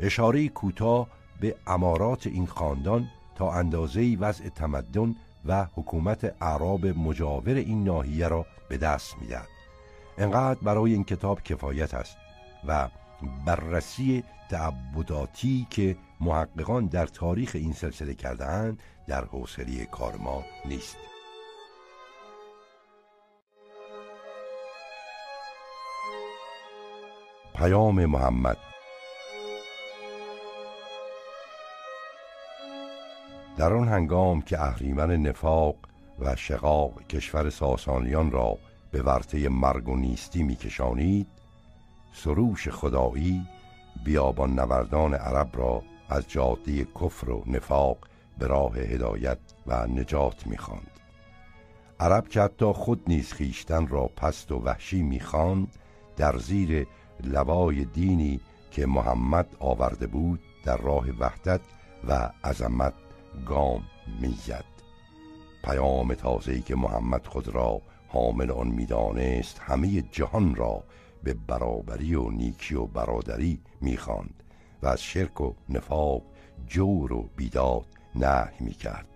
اشاره 0.00 0.48
کوتاه 0.48 1.08
به 1.40 1.56
امارات 1.66 2.26
این 2.26 2.46
خاندان 2.46 3.08
تا 3.34 3.52
اندازه 3.52 4.16
وضع 4.20 4.48
تمدن 4.48 5.14
و 5.44 5.66
حکومت 5.74 6.42
اعراب 6.42 6.86
مجاور 6.86 7.54
این 7.54 7.84
ناحیه 7.84 8.28
را 8.28 8.46
به 8.68 8.76
دست 8.76 9.16
می‌دهد. 9.20 9.48
انقدر 10.18 10.60
برای 10.62 10.92
این 10.92 11.04
کتاب 11.04 11.42
کفایت 11.42 11.94
است 11.94 12.16
و 12.66 12.88
بررسی 13.46 14.24
تعبداتی 14.50 15.66
که 15.70 15.96
محققان 16.20 16.86
در 16.86 17.06
تاریخ 17.06 17.50
این 17.54 17.72
سلسله 17.72 18.14
کردهاند 18.14 18.78
در 19.06 19.24
حوصله 19.24 19.84
کار 19.84 20.16
ما 20.16 20.44
نیست. 20.64 20.96
پیام 27.54 28.06
محمد 28.06 28.56
در 33.56 33.72
آن 33.72 33.88
هنگام 33.88 34.42
که 34.42 34.62
اهریمن 34.62 35.16
نفاق 35.16 35.76
و 36.18 36.36
شقاق 36.36 37.06
کشور 37.06 37.50
ساسانیان 37.50 38.30
را 38.30 38.58
به 38.90 39.02
ورطه 39.02 39.48
مرگ 39.48 39.88
و 39.88 39.96
نیستی 39.96 40.42
میکشانید 40.42 41.26
سروش 42.12 42.68
خدایی 42.68 43.46
بیابان 44.04 44.60
نوردان 44.60 45.14
عرب 45.14 45.48
را 45.52 45.82
از 46.08 46.28
جاده 46.28 46.84
کفر 46.84 47.30
و 47.30 47.42
نفاق 47.46 47.98
به 48.38 48.46
راه 48.46 48.78
هدایت 48.78 49.38
و 49.66 49.86
نجات 49.86 50.46
می‌خواند. 50.46 50.90
عرب 52.00 52.28
که 52.28 52.40
حتی 52.40 52.72
خود 52.72 53.02
نیز 53.06 53.32
خیشتن 53.32 53.86
را 53.86 54.06
پست 54.06 54.52
و 54.52 54.58
وحشی 54.58 55.02
می‌خواند 55.02 55.68
در 56.16 56.38
زیر 56.38 56.86
لوای 57.24 57.84
دینی 57.84 58.40
که 58.70 58.86
محمد 58.86 59.56
آورده 59.60 60.06
بود 60.06 60.40
در 60.64 60.76
راه 60.76 61.06
وحدت 61.18 61.60
و 62.08 62.30
عظمت 62.44 62.94
گام 63.46 63.82
می‌زد. 64.20 64.64
پیام 65.64 66.14
تازه‌ای 66.14 66.60
که 66.60 66.76
محمد 66.76 67.26
خود 67.26 67.48
را 67.48 67.80
حامل 68.08 68.50
آن 68.50 68.68
می‌دانست 68.68 69.58
همه 69.58 70.02
جهان 70.02 70.54
را 70.54 70.84
به 71.22 71.34
برابری 71.34 72.14
و 72.14 72.30
نیکی 72.30 72.74
و 72.74 72.86
برادری 72.86 73.60
می‌خواند 73.80 74.42
و 74.82 74.86
از 74.86 75.02
شرک 75.02 75.40
و 75.40 75.52
نفاق 75.68 76.22
جور 76.66 77.12
و 77.12 77.28
بیداد 77.36 77.86
نهی 78.14 78.56
می‌کرد. 78.60 79.06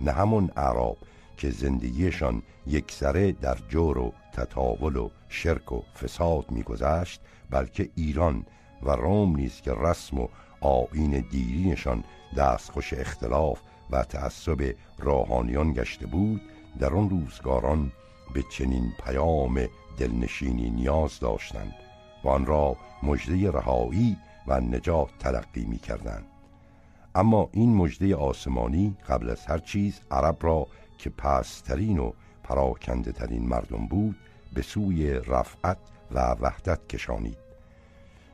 نه 0.00 0.12
همون 0.12 0.50
اعراب 0.56 0.96
که 1.36 1.50
زندگیشان 1.50 2.42
یکسره 2.66 3.32
در 3.32 3.58
جور 3.68 3.98
و 3.98 4.12
تطاول 4.32 4.96
و 4.96 5.08
شرک 5.28 5.72
و 5.72 5.80
فساد 5.80 6.50
میگذشت 6.50 7.20
بلکه 7.50 7.90
ایران 7.94 8.46
و 8.82 8.90
روم 8.90 9.36
نیز 9.36 9.60
که 9.60 9.72
رسم 9.72 10.18
و 10.18 10.28
آین 10.62 11.24
دیرینشان 11.30 12.04
دستخوش 12.36 12.92
اختلاف 12.92 13.60
و 13.90 14.04
تعصب 14.04 14.74
راهانیان 14.98 15.72
گشته 15.72 16.06
بود 16.06 16.40
در 16.78 16.94
آن 16.94 17.10
روزگاران 17.10 17.92
به 18.34 18.44
چنین 18.50 18.92
پیام 19.04 19.66
دلنشینی 19.98 20.70
نیاز 20.70 21.18
داشتند 21.20 21.74
و 22.24 22.28
آن 22.28 22.46
را 22.46 22.76
مژده 23.02 23.50
رهایی 23.50 24.16
و 24.46 24.60
نجات 24.60 25.08
تلقی 25.18 25.64
می 25.64 25.78
کردند 25.78 26.24
اما 27.14 27.48
این 27.52 27.74
مژده 27.74 28.16
آسمانی 28.16 28.96
قبل 29.08 29.30
از 29.30 29.46
هر 29.46 29.58
چیز 29.58 30.00
عرب 30.10 30.36
را 30.40 30.66
که 30.98 31.10
پسترین 31.10 31.98
و 31.98 32.12
پراکنده 32.44 33.12
ترین 33.12 33.48
مردم 33.48 33.86
بود 33.86 34.16
به 34.54 34.62
سوی 34.62 35.12
رفعت 35.12 35.78
و 36.10 36.36
وحدت 36.40 36.88
کشانید. 36.88 37.38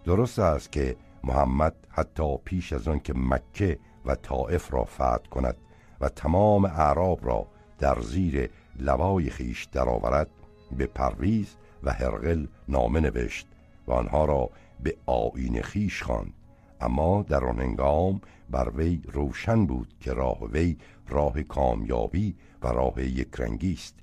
درست 0.05 0.39
است 0.39 0.73
که 0.73 0.97
محمد 1.25 1.75
حتی 1.91 2.37
پیش 2.45 2.73
از 2.73 2.89
آن 2.89 3.01
که 3.01 3.13
مکه 3.17 3.79
و 4.07 4.15
طائف 4.15 4.75
را 4.75 4.85
فتح 4.85 5.29
کند 5.31 5.57
و 6.01 6.09
تمام 6.09 6.65
اعراب 6.65 7.27
را 7.27 7.47
در 7.79 8.01
زیر 8.01 8.51
لوای 8.79 9.31
خیش 9.31 9.65
درآورد 9.65 10.29
به 10.77 10.87
پرویز 10.87 11.57
و 11.83 11.93
هرقل 11.93 12.47
نامه 12.69 13.01
نوشت 13.01 13.47
و 13.87 13.93
آنها 13.93 14.25
را 14.25 14.51
به 14.83 14.97
آین 15.07 15.63
خیش 15.63 16.03
خواند. 16.03 16.33
اما 16.81 17.23
در 17.23 17.45
آن 17.45 17.61
هنگام 17.61 18.21
بر 18.51 18.71
وی 18.77 19.03
روشن 19.13 19.67
بود 19.67 19.95
که 20.01 20.13
راه 20.13 20.45
وی 20.45 20.77
راه 21.09 21.43
کامیابی 21.43 22.35
و 22.63 22.69
راه 22.69 23.03
یکرنگی 23.05 23.73
است. 23.73 23.95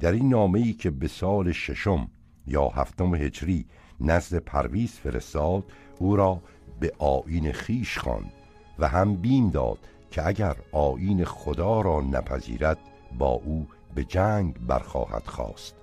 در 0.00 0.12
این 0.12 0.28
نامه 0.28 0.72
که 0.72 0.90
به 0.90 1.08
سال 1.08 1.52
ششم 1.52 2.10
یا 2.46 2.68
هفتم 2.68 3.14
هجری 3.14 3.66
نزد 4.00 4.36
پرویز 4.38 4.92
فرستاد 4.92 5.64
او 5.98 6.16
را 6.16 6.40
به 6.80 6.92
آین 6.98 7.52
خیش 7.52 7.98
خواند 7.98 8.32
و 8.78 8.88
هم 8.88 9.16
بیم 9.16 9.50
داد 9.50 9.78
که 10.10 10.26
اگر 10.26 10.56
آین 10.72 11.24
خدا 11.24 11.80
را 11.80 12.00
نپذیرد 12.00 12.78
با 13.18 13.30
او 13.30 13.66
به 13.94 14.04
جنگ 14.04 14.66
برخواهد 14.66 15.26
خواست. 15.26 15.74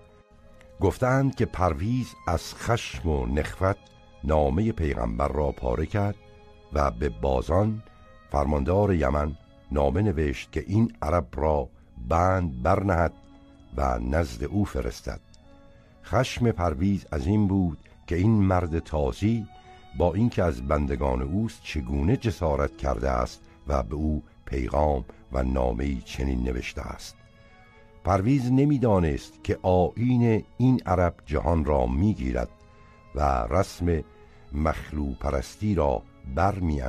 گفتند 0.82 1.36
که 1.36 1.46
پرویز 1.46 2.14
از 2.28 2.56
خشم 2.56 3.10
و 3.10 3.26
نخوت 3.26 3.78
نامه 4.24 4.72
پیغمبر 4.72 5.28
را 5.28 5.52
پاره 5.52 5.86
کرد 5.86 6.16
و 6.74 6.92
به 6.92 7.10
بازان 7.10 7.84
فرماندار 8.32 8.94
یمن 8.94 9.38
نامه 9.72 10.02
نوشت 10.02 10.52
که 10.52 10.64
این 10.68 10.94
عرب 11.02 11.28
را 11.36 11.70
بند 12.10 12.64
برنهد 12.64 13.14
و 13.78 14.00
نزد 14.00 14.44
او 14.44 14.66
فرستد. 14.66 15.20
خشم 16.04 16.52
پرویز 16.52 17.06
از 17.12 17.28
این 17.28 17.48
بود 17.48 17.78
که 18.08 18.16
این 18.16 18.32
مرد 18.32 18.80
تازی 18.80 19.48
با 19.98 20.14
اینکه 20.14 20.44
از 20.44 20.68
بندگان 20.68 21.22
اوست 21.22 21.64
چگونه 21.64 22.18
جسارت 22.18 22.78
کرده 22.78 23.10
است 23.10 23.42
و 23.68 23.84
به 23.84 23.96
او 23.96 24.24
پیغام 24.46 25.06
و 25.32 25.44
نامه 25.44 26.02
چنین 26.02 26.44
نوشته 26.44 26.82
است. 26.82 27.16
پرویز 28.04 28.52
نمی‌دانست 28.52 29.44
که 29.44 29.60
آین 29.62 30.44
این 30.58 30.82
عرب 30.86 31.16
جهان 31.26 31.66
را 31.66 31.86
می‌گیرد 31.86 32.50
و 33.16 33.48
رسم 33.50 34.04
مخلو 34.54 35.14
پرستی 35.14 35.76
را 35.76 36.02
بر 36.36 36.56
می 36.56 36.82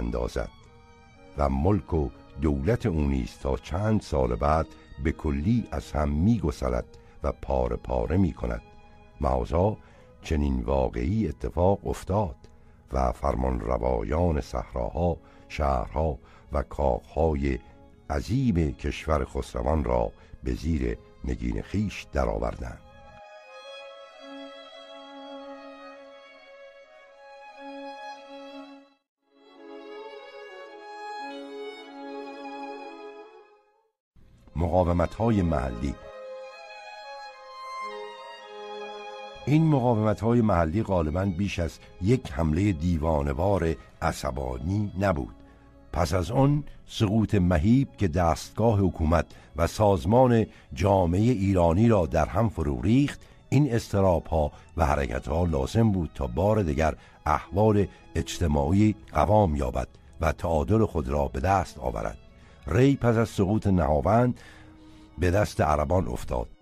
و 1.39 1.49
ملک 1.49 1.95
و 1.95 2.09
دولت 2.41 2.87
او 2.87 3.01
نیست 3.01 3.43
تا 3.43 3.57
چند 3.57 4.01
سال 4.01 4.35
بعد 4.35 4.67
به 5.05 5.13
کلی 5.13 5.69
از 5.71 5.93
هم 5.93 6.09
می 6.09 6.39
گسلد 6.39 6.85
و 7.23 7.33
پاره 7.33 7.77
پاره 7.77 8.17
می 8.17 8.33
کند 8.33 8.63
چنین 10.23 10.61
واقعی 10.61 11.29
اتفاق 11.29 11.87
افتاد. 11.87 12.37
و 12.93 13.13
فرمان 13.13 13.61
روایان 13.61 14.41
صحراها 14.41 15.17
شهرها 15.49 16.19
و 16.53 16.63
کاخهای 16.63 17.59
عظیم 18.11 18.73
کشور 18.73 19.25
خسروان 19.25 19.85
را 19.85 20.13
به 20.45 20.55
زیر 20.55 20.99
نگین 21.25 21.63
خیش 21.63 22.07
درآوردند. 22.13 22.81
مقاومت 34.57 35.15
های 35.15 35.43
محلی 35.43 35.95
این 39.49 39.67
مقاومت 39.67 40.21
های 40.21 40.41
محلی 40.41 40.83
غالبا 40.83 41.25
بیش 41.25 41.59
از 41.59 41.79
یک 42.03 42.33
حمله 42.33 42.73
دیوانوار 42.73 43.75
عصبانی 44.03 44.93
نبود. 45.01 45.35
پس 45.93 46.15
از 46.15 46.31
آن 46.31 46.65
سقوط 46.87 47.35
مهیب 47.35 47.89
که 47.99 48.09
دستگاه 48.09 48.79
حکومت 48.79 49.27
و 49.57 49.67
سازمان 49.67 50.47
جامعه 50.75 51.21
ایرانی 51.21 51.89
را 51.89 52.07
در 52.07 52.27
هم 52.27 52.49
فرو 52.49 52.81
ریخت 52.81 53.21
این 53.49 53.75
استراب 53.75 54.27
ها 54.27 54.53
و 54.77 54.87
حرکت 54.87 55.29
ها 55.29 55.45
لازم 55.45 55.93
بود 55.93 56.11
تا 56.15 56.27
بار 56.27 56.63
دیگر 56.63 56.95
احوال 57.27 57.87
اجتماعی 58.15 58.95
قوام 59.13 59.57
یابد 59.57 59.89
و 60.21 60.33
تعادل 60.33 60.85
خود 60.85 61.09
را 61.09 61.29
به 61.29 61.41
دست 61.41 61.79
آورد. 61.79 62.19
ری 62.67 62.97
پس 62.97 63.17
از 63.17 63.29
سقوط 63.29 63.67
نهاوند 63.67 64.41
به 65.19 65.31
دست 65.31 65.61
عربان 65.61 66.09
افتاد. 66.09 66.56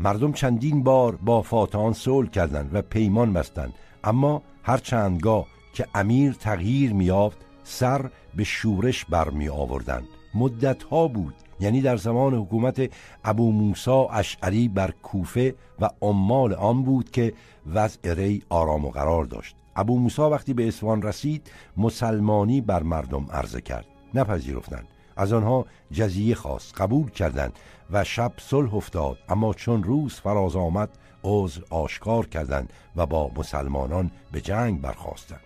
مردم 0.00 0.32
چندین 0.32 0.82
بار 0.82 1.16
با 1.16 1.42
فاتحان 1.42 1.92
صلح 1.92 2.30
کردند 2.30 2.70
و 2.74 2.82
پیمان 2.82 3.32
بستند. 3.32 3.72
اما 4.04 4.42
هر 4.62 4.78
چندگاه 4.78 5.46
که 5.72 5.86
امیر 5.94 6.32
تغییر 6.32 6.92
میافت 6.92 7.38
سر 7.62 8.10
به 8.36 8.44
شورش 8.44 9.04
برمی 9.04 9.48
آوردند 9.48 10.08
مدت 10.34 10.82
ها 10.82 11.08
بود 11.08 11.34
یعنی 11.60 11.80
در 11.80 11.96
زمان 11.96 12.34
حکومت 12.34 12.90
ابو 13.24 13.52
موسا 13.52 14.08
اشعری 14.08 14.68
بر 14.68 14.90
کوفه 15.02 15.54
و 15.80 15.90
عمال 16.02 16.54
آن 16.54 16.82
بود 16.82 17.10
که 17.10 17.32
وضع 17.74 18.14
ری 18.14 18.42
آرام 18.48 18.84
و 18.84 18.90
قرار 18.90 19.24
داشت. 19.24 19.56
ابو 19.76 19.98
موسا 19.98 20.30
وقتی 20.30 20.54
به 20.54 20.68
اسوان 20.68 21.02
رسید 21.02 21.50
مسلمانی 21.76 22.60
بر 22.60 22.82
مردم 22.82 23.26
عرضه 23.30 23.60
کرد. 23.60 23.86
نپذیرفتند. 24.14 24.88
از 25.16 25.32
آنها 25.32 25.66
جزیه 25.92 26.34
خواست 26.34 26.80
قبول 26.80 27.10
کردند. 27.10 27.52
و 27.90 28.04
شب 28.04 28.32
صلح 28.38 28.74
افتاد. 28.74 29.18
اما 29.28 29.54
چون 29.54 29.82
روز 29.82 30.14
فراز 30.14 30.56
آمد 30.56 30.90
عذر 31.24 31.62
آشکار 31.70 32.26
کردند 32.26 32.72
و 32.96 33.06
با 33.06 33.30
مسلمانان 33.36 34.10
به 34.32 34.40
جنگ 34.40 34.80
برخواستند 34.80 35.40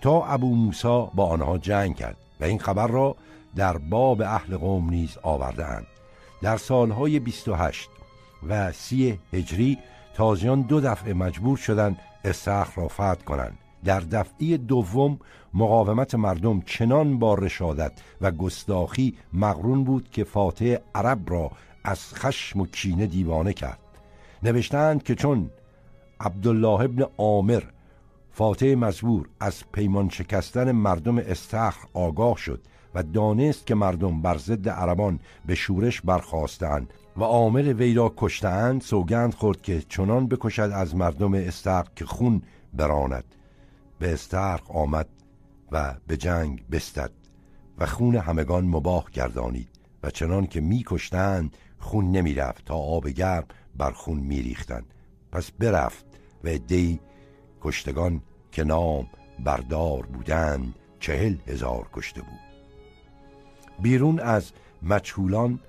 تا 0.00 0.26
ابو 0.26 0.54
موسا 0.54 1.04
با 1.04 1.26
آنها 1.26 1.58
جنگ 1.58 1.96
کرد 1.96 2.16
و 2.40 2.44
این 2.44 2.58
خبر 2.58 2.86
را 2.86 3.16
در 3.56 3.76
باب 3.78 4.22
اهل 4.22 4.56
قوم 4.56 4.90
نیز 4.90 5.18
آورده 5.22 5.66
اند 5.66 5.86
در 6.42 6.56
سالهای 6.56 7.18
28 7.18 7.90
و 8.48 8.72
سی 8.72 9.18
هجری 9.32 9.78
تازیان 10.14 10.62
دو 10.62 10.80
دفعه 10.80 11.12
مجبور 11.12 11.56
شدند 11.56 11.98
استخر 12.24 12.80
را 12.80 12.88
فتح 12.88 13.14
کنند. 13.14 13.58
در 13.84 14.00
دفعه 14.00 14.56
دوم 14.56 15.18
مقاومت 15.54 16.14
مردم 16.14 16.60
چنان 16.60 17.18
با 17.18 17.34
رشادت 17.34 17.92
و 18.20 18.30
گستاخی 18.30 19.14
مقرون 19.32 19.84
بود 19.84 20.10
که 20.10 20.24
فاتح 20.24 20.76
عرب 20.94 21.30
را 21.30 21.50
از 21.84 22.14
خشم 22.14 22.60
و 22.60 22.66
کینه 22.66 23.06
دیوانه 23.06 23.52
کرد. 23.52 23.78
نوشتند 24.42 25.02
که 25.02 25.14
چون 25.14 25.50
عبدالله 26.20 26.80
ابن 26.80 27.06
عامر 27.18 27.62
فاتح 28.32 28.74
مزبور 28.74 29.28
از 29.40 29.62
پیمان 29.72 30.08
شکستن 30.08 30.72
مردم 30.72 31.18
استخر 31.18 31.86
آگاه 31.94 32.36
شد 32.36 32.60
و 32.94 33.02
دانست 33.02 33.66
که 33.66 33.74
مردم 33.74 34.22
بر 34.22 34.36
ضد 34.36 34.68
عربان 34.68 35.20
به 35.46 35.54
شورش 35.54 36.00
برخواستند 36.00 36.92
و 37.16 37.22
عامل 37.22 37.72
وی 37.72 37.94
را 37.94 38.14
کشتهاند 38.16 38.80
سوگند 38.80 39.34
خورد 39.34 39.62
که 39.62 39.82
چنان 39.88 40.26
بکشد 40.26 40.70
از 40.74 40.96
مردم 40.96 41.34
استخر 41.34 41.88
که 41.96 42.04
خون 42.04 42.42
براند. 42.74 43.24
به 43.98 44.12
استرق 44.12 44.76
آمد 44.76 45.06
و 45.72 45.94
به 46.06 46.16
جنگ 46.16 46.64
بستد 46.70 47.10
و 47.78 47.86
خون 47.86 48.16
همگان 48.16 48.64
مباه 48.64 49.10
گردانید 49.12 49.68
و 50.02 50.10
چنان 50.10 50.46
که 50.46 50.60
میکشتند 50.60 51.56
خون 51.78 52.10
نمی‌رفت 52.10 52.64
تا 52.64 52.74
آب 52.74 53.08
گرم 53.08 53.44
بر 53.76 53.90
خون 53.90 54.18
میریختند 54.18 54.94
پس 55.32 55.50
برفت 55.50 56.04
و 56.44 56.58
دی 56.58 57.00
کشتگان 57.60 58.22
که 58.52 58.64
نام 58.64 59.06
بردار 59.44 60.06
بودند 60.06 60.74
چهل 61.00 61.36
هزار 61.46 61.88
کشته 61.92 62.20
بود. 62.20 62.38
بیرون 63.82 64.20
از 64.20 64.52
مجهولان 64.82 65.60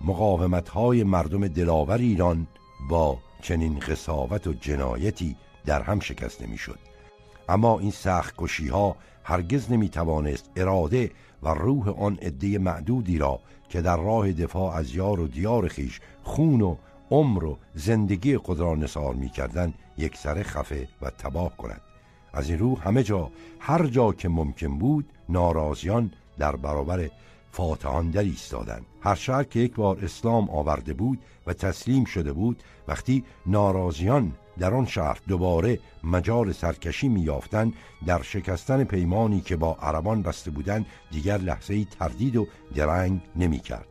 مقاومت 0.00 0.68
های 0.68 1.04
مردم 1.04 1.48
دلاور 1.48 1.98
ایران 1.98 2.46
با 2.90 3.18
چنین 3.42 3.78
قصاوت 3.78 4.46
و 4.46 4.52
جنایتی 4.52 5.36
در 5.66 5.82
هم 5.82 6.00
شکسته 6.00 6.46
می‌شد 6.46 6.78
اما 7.48 7.78
این 7.78 7.90
سخت 7.90 8.34
کشی 8.38 8.68
ها 8.68 8.96
هرگز 9.24 9.72
نمی 9.72 9.88
توانست 9.88 10.50
اراده 10.56 11.10
و 11.42 11.48
روح 11.48 11.88
آن 11.88 12.18
عده 12.22 12.58
معدودی 12.58 13.18
را 13.18 13.40
که 13.68 13.82
در 13.82 13.96
راه 13.96 14.32
دفاع 14.32 14.74
از 14.74 14.94
یار 14.94 15.20
و 15.20 15.26
دیار 15.26 15.68
خیش 15.68 16.00
خون 16.22 16.60
و 16.60 16.76
عمر 17.10 17.44
و 17.44 17.58
زندگی 17.74 18.36
خود 18.36 18.60
را 18.60 18.74
نثار 18.74 19.14
می 19.14 19.28
کردن 19.28 19.74
یک 19.98 20.16
سر 20.16 20.42
خفه 20.42 20.88
و 21.02 21.10
تباه 21.10 21.56
کند. 21.56 21.80
از 22.32 22.50
این 22.50 22.58
رو 22.58 22.78
همه 22.78 23.02
جا 23.02 23.30
هر 23.60 23.86
جا 23.86 24.12
که 24.12 24.28
ممکن 24.28 24.78
بود 24.78 25.10
ناراضیان 25.28 26.10
در 26.38 26.56
برابر 26.56 27.10
فاتحان 27.50 28.10
در 28.10 28.22
ایستادند. 28.22 28.86
هر 29.00 29.14
شهر 29.14 29.44
که 29.44 29.60
یک 29.60 29.74
بار 29.74 30.04
اسلام 30.04 30.50
آورده 30.50 30.94
بود 30.94 31.18
و 31.46 31.52
تسلیم 31.52 32.04
شده 32.04 32.32
بود 32.32 32.62
وقتی 32.88 33.24
ناراضیان 33.46 34.32
در 34.58 34.74
آن 34.74 34.86
شهر 34.86 35.20
دوباره 35.28 35.78
مجال 36.04 36.52
سرکشی 36.52 37.08
میافتند 37.08 37.72
در 38.06 38.22
شکستن 38.22 38.84
پیمانی 38.84 39.40
که 39.40 39.56
با 39.56 39.76
عربان 39.82 40.22
بسته 40.22 40.50
بودند 40.50 40.86
دیگر 41.10 41.38
لحظه 41.38 41.84
تردید 41.84 42.36
و 42.36 42.46
درنگ 42.74 43.20
نمی‌کرد. 43.36 43.86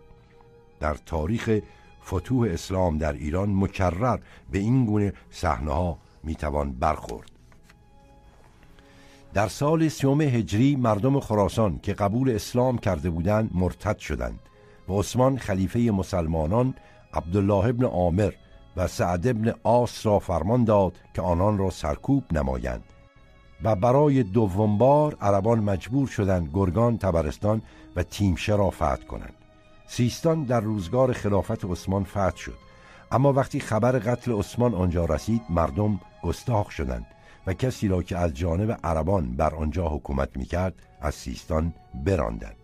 در 0.80 0.93
تاریخ 1.06 1.60
فتوح 2.06 2.49
اسلام 2.52 2.97
در 2.97 3.13
ایران 3.13 3.56
مکرر 3.56 4.19
به 4.52 4.60
این 4.60 4.86
گونه 4.86 5.13
صحنه 5.32 5.71
ها 5.71 5.97
می‌توان 6.23 6.71
برخورد. 6.71 7.32
در 9.34 9.47
سال 9.47 9.88
سیوم 9.88 10.21
هجری 10.21 10.76
مردم 10.76 11.19
خراسان 11.19 11.80
که 11.84 11.93
قبول 11.93 12.30
اسلام 12.30 12.78
کرده 12.78 13.10
بودند 13.10 13.49
مرتد 13.54 13.97
شدند 13.97 14.39
و 14.89 14.93
عثمان 14.93 15.38
خلیفه 15.38 15.80
مسلمانان 15.80 16.73
عبدالله 17.13 17.65
ابن 17.65 17.86
عامر 17.86 18.34
و 18.77 18.88
سعد 18.88 19.27
ابن 19.27 19.53
آس 19.63 20.05
را 20.05 20.19
فرمان 20.19 20.63
داد 20.63 20.97
که 21.13 21.21
آنان 21.21 21.57
را 21.57 21.69
سرکوب 21.69 22.23
نمایند. 22.31 22.83
و 23.63 23.75
برای 23.75 24.23
دوم 24.23 24.77
بار 24.77 25.17
عربان 25.21 25.59
مجبور 25.59 26.07
شدند 26.07 26.49
گرگان 26.53 26.97
تبرستان 26.97 27.62
و 27.95 28.03
تیمشه 28.03 28.55
را 28.55 28.69
فتح 28.69 29.03
کنند. 29.09 29.33
سیستان 29.88 30.43
در 30.43 30.59
روزگار 30.59 31.13
خلافت 31.13 31.65
عثمان 31.65 32.03
فتح 32.03 32.36
شد. 32.36 32.57
اما 33.12 33.33
وقتی 33.33 33.59
خبر 33.59 33.91
قتل 33.91 34.31
عثمان 34.31 34.73
آنجا 34.73 35.05
رسید 35.05 35.41
مردم 35.49 35.99
گستاخ 36.23 36.71
شدند 36.71 37.05
و 37.47 37.53
کسی 37.53 37.88
را 37.88 38.03
که 38.03 38.17
از 38.17 38.33
جانب 38.33 38.79
عربان 38.83 39.36
بر 39.36 39.55
آنجا 39.55 39.88
حکومت 39.89 40.38
می‌کرد 40.38 40.73
از 41.01 41.15
سیستان 41.15 41.73
براندند. 42.05 42.55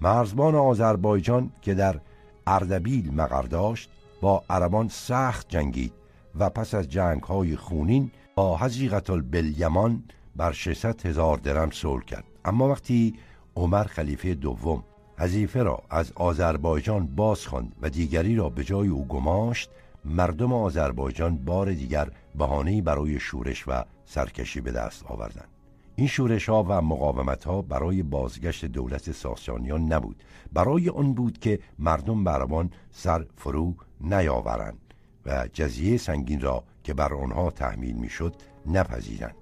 مرزبان 0.00 0.54
آذربایجان 0.54 1.50
که 1.62 1.74
در 1.74 2.00
اردبیل 2.46 3.14
مقر 3.14 3.42
داشت 3.42 3.90
با 4.22 4.44
عربان 4.50 4.88
سخت 4.88 5.48
جنگید 5.48 5.92
و 6.38 6.50
پس 6.50 6.74
از 6.74 6.88
جنگ 6.88 7.22
های 7.22 7.56
خونین 7.56 8.10
با 8.34 8.58
حزیقت 8.58 9.10
البلیمان 9.10 10.04
بر 10.36 10.52
600 10.52 11.06
هزار 11.06 11.38
درم 11.38 11.70
صلح 11.70 12.04
کرد. 12.04 12.24
اما 12.44 12.68
وقتی 12.68 13.14
عمر 13.56 13.84
خلیفه 13.84 14.34
دوم 14.34 14.84
حذیفه 15.18 15.62
را 15.62 15.82
از 15.90 16.12
آذربایجان 16.12 17.06
باز 17.06 17.46
خواند 17.46 17.72
و 17.82 17.90
دیگری 17.90 18.36
را 18.36 18.48
به 18.48 18.64
جای 18.64 18.88
او 18.88 19.06
گماشت 19.06 19.70
مردم 20.04 20.52
آذربایجان 20.52 21.36
بار 21.36 21.72
دیگر 21.72 22.10
بهانه‌ای 22.34 22.80
برای 22.80 23.20
شورش 23.20 23.68
و 23.68 23.84
سرکشی 24.04 24.60
به 24.60 24.72
دست 24.72 25.04
آوردند. 25.06 25.51
این 25.96 26.06
شورش 26.06 26.48
ها 26.48 26.62
و 26.68 26.82
مقاومت 26.82 27.44
ها 27.44 27.62
برای 27.62 28.02
بازگشت 28.02 28.64
دولت 28.64 29.12
ساسانیان 29.12 29.92
نبود. 29.92 30.22
برای 30.52 30.88
آن 30.88 31.14
بود 31.14 31.38
که 31.38 31.58
مردم 31.78 32.24
برمان 32.24 32.70
سر 32.90 33.26
فرو 33.36 33.74
نیاورند 34.00 34.94
و 35.26 35.48
جزیه 35.52 35.96
سنگین 35.96 36.40
را 36.40 36.64
که 36.84 36.94
بر 36.94 37.14
آنها 37.14 37.50
تحمیل 37.50 37.96
می‌شد 37.96 38.34
نپذیرند. 38.66 39.34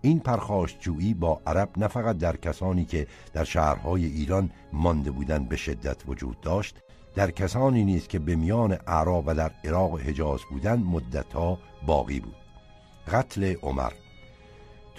این 0.00 0.20
پرخاشجویی 0.20 1.14
با 1.14 1.40
عرب 1.46 1.70
نه 1.76 1.88
فقط 1.88 2.18
در 2.18 2.36
کسانی 2.36 2.84
که 2.84 3.06
در 3.32 3.44
شهرهای 3.44 4.04
ایران 4.04 4.50
مانده 4.72 5.10
بودند 5.10 5.48
به 5.48 5.56
شدت 5.56 6.02
وجود 6.08 6.40
داشت 6.40 6.76
در 7.14 7.30
کسانی 7.30 7.84
نیست 7.84 8.08
که 8.08 8.18
به 8.18 8.36
میان 8.36 8.72
اعراب 8.86 9.24
و 9.26 9.34
در 9.34 9.50
عراق 9.64 9.92
و 9.92 9.96
حجاز 9.96 10.40
بودند 10.50 10.84
مدتها 10.84 11.58
باقی 11.86 12.20
بود. 12.20 12.36
قتل 13.12 13.54
عمر 13.62 13.92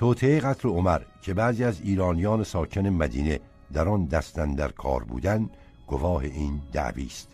توطعه 0.04 0.40
قتل 0.40 0.70
عمر 0.70 1.02
که 1.22 1.34
بعضی 1.34 1.64
از 1.64 1.82
ایرانیان 1.82 2.44
ساکن 2.44 2.88
مدینه 2.88 3.40
در 3.74 3.90
آن 3.90 4.06
دستن 4.06 4.56
در 4.56 4.68
کار 4.68 5.04
بودند 5.04 5.50
گواه 5.88 6.24
این 6.24 6.62
دعوی 6.74 7.06
است. 7.06 7.30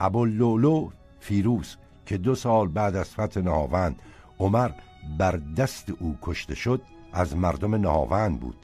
ابواللولو 0.00 0.90
فیروز 1.20 1.76
که 2.06 2.16
دو 2.16 2.34
سال 2.34 2.68
بعد 2.68 2.96
از 2.96 3.10
فتح 3.10 3.40
نهاوند 3.40 4.02
عمر 4.38 4.70
بر 5.18 5.40
دست 5.56 5.90
او 6.00 6.18
کشته 6.22 6.54
شد 6.54 6.82
از 7.12 7.36
مردم 7.36 7.74
نهاوند 7.74 8.40
بود. 8.40 8.56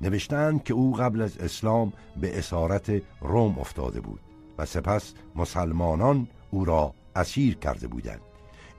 نوشتند 0.00 0.64
که 0.64 0.74
او 0.74 0.94
قبل 0.94 1.22
از 1.22 1.38
اسلام 1.38 1.92
به 2.20 2.38
اسارت 2.38 3.02
روم 3.20 3.58
افتاده 3.58 4.00
بود 4.00 4.20
و 4.58 4.66
سپس 4.66 5.14
مسلمانان 5.36 6.28
او 6.50 6.64
را 6.64 6.94
اسیر 7.16 7.54
کرده 7.54 7.88
بودند. 7.88 8.29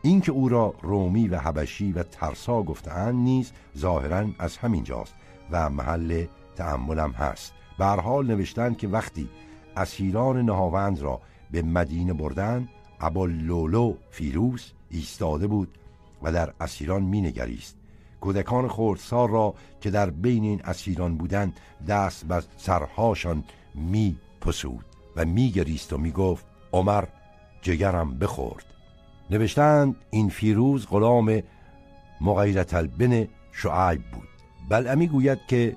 اینکه 0.01 0.31
او 0.31 0.49
را 0.49 0.73
رومی 0.81 1.27
و 1.27 1.37
حبشی 1.37 1.91
و 1.91 2.03
ترسا 2.03 2.63
گفتهاند 2.63 3.15
نیز 3.15 3.51
ظاهرا 3.77 4.27
از 4.39 4.57
همین 4.57 4.83
جاست 4.83 5.13
و 5.51 5.69
محل 5.69 6.25
تأملم 6.55 7.11
هست. 7.11 7.53
به 7.79 7.85
حال 7.85 8.27
نوشتند 8.27 8.77
که 8.77 8.87
وقتی 8.87 9.29
اسیران 9.77 10.41
نهاوند 10.41 10.99
را 10.99 11.21
به 11.51 11.61
مدینه 11.61 12.13
بردن 12.13 12.69
لولو 13.15 13.93
فیروس 14.11 14.71
ایستاده 14.89 15.47
بود 15.47 15.77
و 16.23 16.31
در 16.31 16.53
اسیران 16.59 17.03
مینگریست. 17.03 17.77
کودکان 18.21 18.67
خردسار 18.67 19.29
را 19.29 19.53
که 19.81 19.89
در 19.89 20.09
بین 20.09 20.43
این 20.43 20.61
اسیران 20.63 21.17
بودند 21.17 21.59
دست 21.87 22.25
به 22.25 22.43
سرهاشان 22.57 23.43
می 23.75 24.15
پسود 24.41 24.85
و 25.15 25.25
میگریست 25.25 25.93
و 25.93 25.97
می‌گفت 25.97 26.45
عمر 26.73 27.03
جگرم 27.61 28.19
بخورد. 28.19 28.70
نوشتند 29.31 29.95
این 30.09 30.29
فیروز 30.29 30.87
غلام 30.87 31.41
مغیرت 32.21 32.73
البن 32.73 33.27
شعیب 33.51 34.01
بود. 34.11 34.27
بلعمی 34.69 35.07
گوید 35.07 35.39
که 35.47 35.75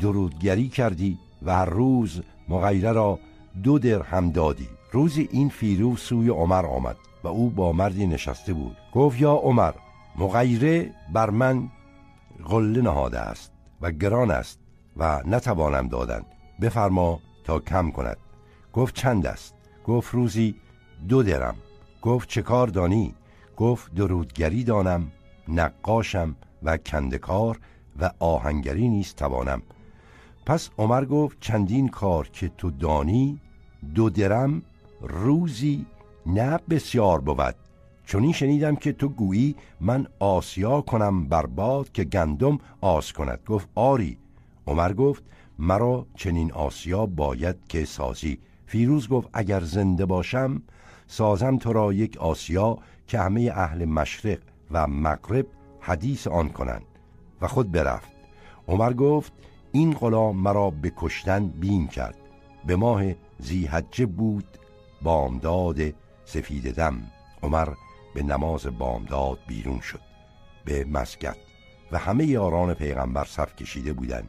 درودگری 0.00 0.68
کردی 0.68 1.18
و 1.42 1.54
هر 1.54 1.64
روز 1.64 2.22
مغیره 2.48 2.92
را 2.92 3.18
دو 3.62 3.78
درهم 3.78 4.30
دادی. 4.30 4.68
روزی 4.92 5.28
این 5.32 5.48
فیروز 5.48 6.00
سوی 6.00 6.28
عمر 6.28 6.66
آمد 6.66 6.96
و 7.24 7.28
او 7.28 7.50
با 7.50 7.72
مردی 7.72 8.06
نشسته 8.06 8.52
بود. 8.52 8.76
گفت 8.92 9.20
یا 9.20 9.32
عمر 9.32 9.72
مغیره 10.16 10.90
بر 11.12 11.30
من 11.30 11.68
قله 12.44 12.82
نهاده 12.82 13.18
است 13.18 13.52
و 13.80 13.90
گران 13.90 14.30
است 14.30 14.58
و 14.96 15.22
نتوانم 15.26 15.88
دادن. 15.88 16.22
بفرما 16.60 17.20
تا 17.44 17.58
کم 17.58 17.90
کند. 17.90 18.16
گفت 18.72 18.94
چند 18.94 19.26
است؟ 19.26 19.54
گفت 19.84 20.14
روزی 20.14 20.54
دو 21.08 21.22
درم. 21.22 21.54
گفت 22.02 22.28
چه 22.28 22.42
کار 22.42 22.66
دانی؟ 22.66 23.14
گفت 23.56 23.94
درودگری 23.94 24.64
دانم 24.64 25.12
نقاشم 25.48 26.36
و 26.62 26.76
کندکار 26.76 27.58
و 28.00 28.10
آهنگری 28.18 28.88
نیست 28.88 29.16
توانم. 29.16 29.62
پس 30.46 30.70
عمر 30.78 31.04
گفت 31.04 31.36
چندین 31.40 31.88
کار 31.88 32.28
که 32.28 32.48
تو 32.48 32.70
دانی 32.70 33.40
دو 33.94 34.10
درم 34.10 34.62
روزی 35.00 35.86
نه 36.26 36.58
بسیار 36.70 37.20
بود. 37.20 37.54
چون 38.04 38.22
این 38.22 38.32
شنیدم 38.32 38.76
که 38.76 38.92
تو 38.92 39.08
گویی 39.08 39.56
من 39.80 40.06
آسیا 40.18 40.80
کنم 40.80 41.24
برباد 41.24 41.92
که 41.92 42.04
گندم 42.04 42.58
آس 42.80 43.12
کند. 43.12 43.40
گفت 43.46 43.68
آری. 43.74 44.18
عمر 44.66 44.92
گفت 44.92 45.22
مرا 45.58 46.06
چنین 46.14 46.52
آسیا 46.52 47.06
باید 47.06 47.56
که 47.68 47.84
سازی. 47.84 48.38
فیروز 48.66 49.08
گفت 49.08 49.28
اگر 49.32 49.60
زنده 49.60 50.06
باشم 50.06 50.62
سازم 51.08 51.56
تو 51.56 51.72
را 51.72 51.92
یک 51.92 52.16
آسیا 52.16 52.78
که 53.06 53.18
همه 53.18 53.52
اهل 53.54 53.84
مشرق 53.84 54.38
و 54.70 54.86
مغرب 54.86 55.46
حدیث 55.80 56.26
آن 56.26 56.48
کنند. 56.48 56.84
و 57.40 57.48
خود 57.48 57.72
برفت. 57.72 58.10
عمر 58.68 58.92
گفت 58.92 59.32
این 59.72 59.94
غلام 59.94 60.36
مرا 60.36 60.70
به 60.70 60.92
کشتن 60.96 61.48
بیم 61.48 61.88
کرد. 61.88 62.16
به 62.66 62.76
ماه 62.76 63.02
زیحجه 63.38 64.06
بود 64.06 64.58
بامداد 65.02 65.78
سفید 66.24 66.74
دم. 66.74 67.02
عمر 67.42 67.68
به 68.14 68.22
نماز 68.22 68.66
بامداد 68.66 69.38
بیرون 69.48 69.80
شد. 69.80 70.00
به 70.64 70.84
مسجد. 70.84 71.36
و 71.92 71.98
همه 71.98 72.24
یاران 72.26 72.74
پیغمبر 72.74 73.24
صف 73.24 73.56
کشیده 73.56 73.92
بودند. 73.92 74.28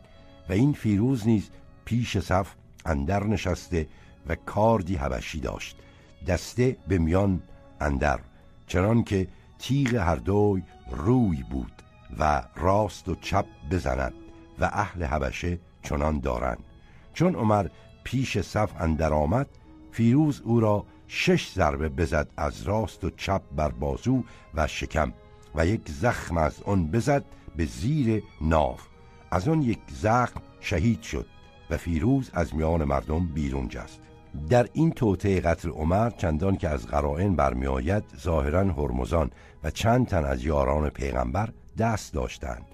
و 0.49 0.53
این 0.53 0.73
فیروز 0.73 1.27
نیز 1.27 1.49
پیش 1.85 2.17
صف 2.17 2.53
اندر 2.85 3.23
نشسته 3.23 3.87
و 4.27 4.35
کاردی 4.35 4.95
حبشی 4.95 5.39
داشت. 5.39 5.77
دسته 6.27 6.77
به 6.87 6.97
میان 6.97 7.41
اندر 7.81 8.19
چنان 8.67 9.03
که 9.03 9.27
تیغ 9.59 9.95
هر 9.95 10.15
دوی 10.15 10.63
روی 10.91 11.43
بود 11.51 11.71
و 12.19 12.43
راست 12.55 13.09
و 13.09 13.15
چپ 13.15 13.45
بزند 13.71 14.13
و 14.59 14.69
اهل 14.73 15.03
حبشه 15.03 15.59
چنان 15.83 16.19
دارند. 16.19 16.63
چون 17.13 17.35
عمر 17.35 17.67
پیش 18.03 18.37
صف 18.37 18.71
اندر 18.79 19.13
آمد 19.13 19.47
فیروز 19.91 20.41
او 20.45 20.59
را 20.59 20.85
شش 21.07 21.51
ضربه 21.53 21.89
بزد 21.89 22.27
از 22.37 22.63
راست 22.63 23.03
و 23.03 23.09
چپ 23.09 23.41
بر 23.55 23.69
بازو 23.69 24.23
و 24.53 24.67
شکم 24.67 25.13
و 25.55 25.65
یک 25.65 25.89
زخم 25.89 26.37
از 26.37 26.63
آن 26.63 26.87
بزد 26.87 27.23
به 27.55 27.65
زیر 27.65 28.23
ناف 28.41 28.87
از 29.31 29.47
آن 29.47 29.61
یک 29.61 29.79
زخم 29.87 30.41
شهید 30.59 31.01
شد 31.01 31.25
و 31.69 31.77
فیروز 31.77 32.31
از 32.33 32.55
میان 32.55 32.83
مردم 32.83 33.27
بیرون 33.27 33.67
جست. 33.67 34.08
در 34.49 34.67
این 34.73 34.91
توطعه 34.91 35.39
قتل 35.39 35.69
عمر 35.69 36.09
چندان 36.09 36.55
که 36.57 36.69
از 36.69 36.87
قرائن 36.87 37.35
برمیآید 37.35 38.03
ظاهرا 38.19 38.63
هرمزان 38.63 39.31
و 39.63 39.71
چند 39.71 40.07
تن 40.07 40.25
از 40.25 40.43
یاران 40.43 40.89
پیغمبر 40.89 41.49
دست 41.77 42.13
داشتند. 42.13 42.65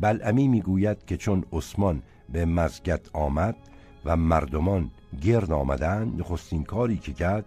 بلعمی 0.00 0.48
می‌گوید 0.48 1.04
که 1.04 1.16
چون 1.16 1.44
عثمان 1.52 2.02
به 2.28 2.44
مزگت 2.44 3.00
آمد 3.12 3.56
و 4.04 4.16
مردمان 4.16 4.90
گرد 5.22 5.52
آمدند 5.52 6.20
نخستین 6.20 6.64
کاری 6.64 6.96
که 6.96 7.12
کرد 7.12 7.44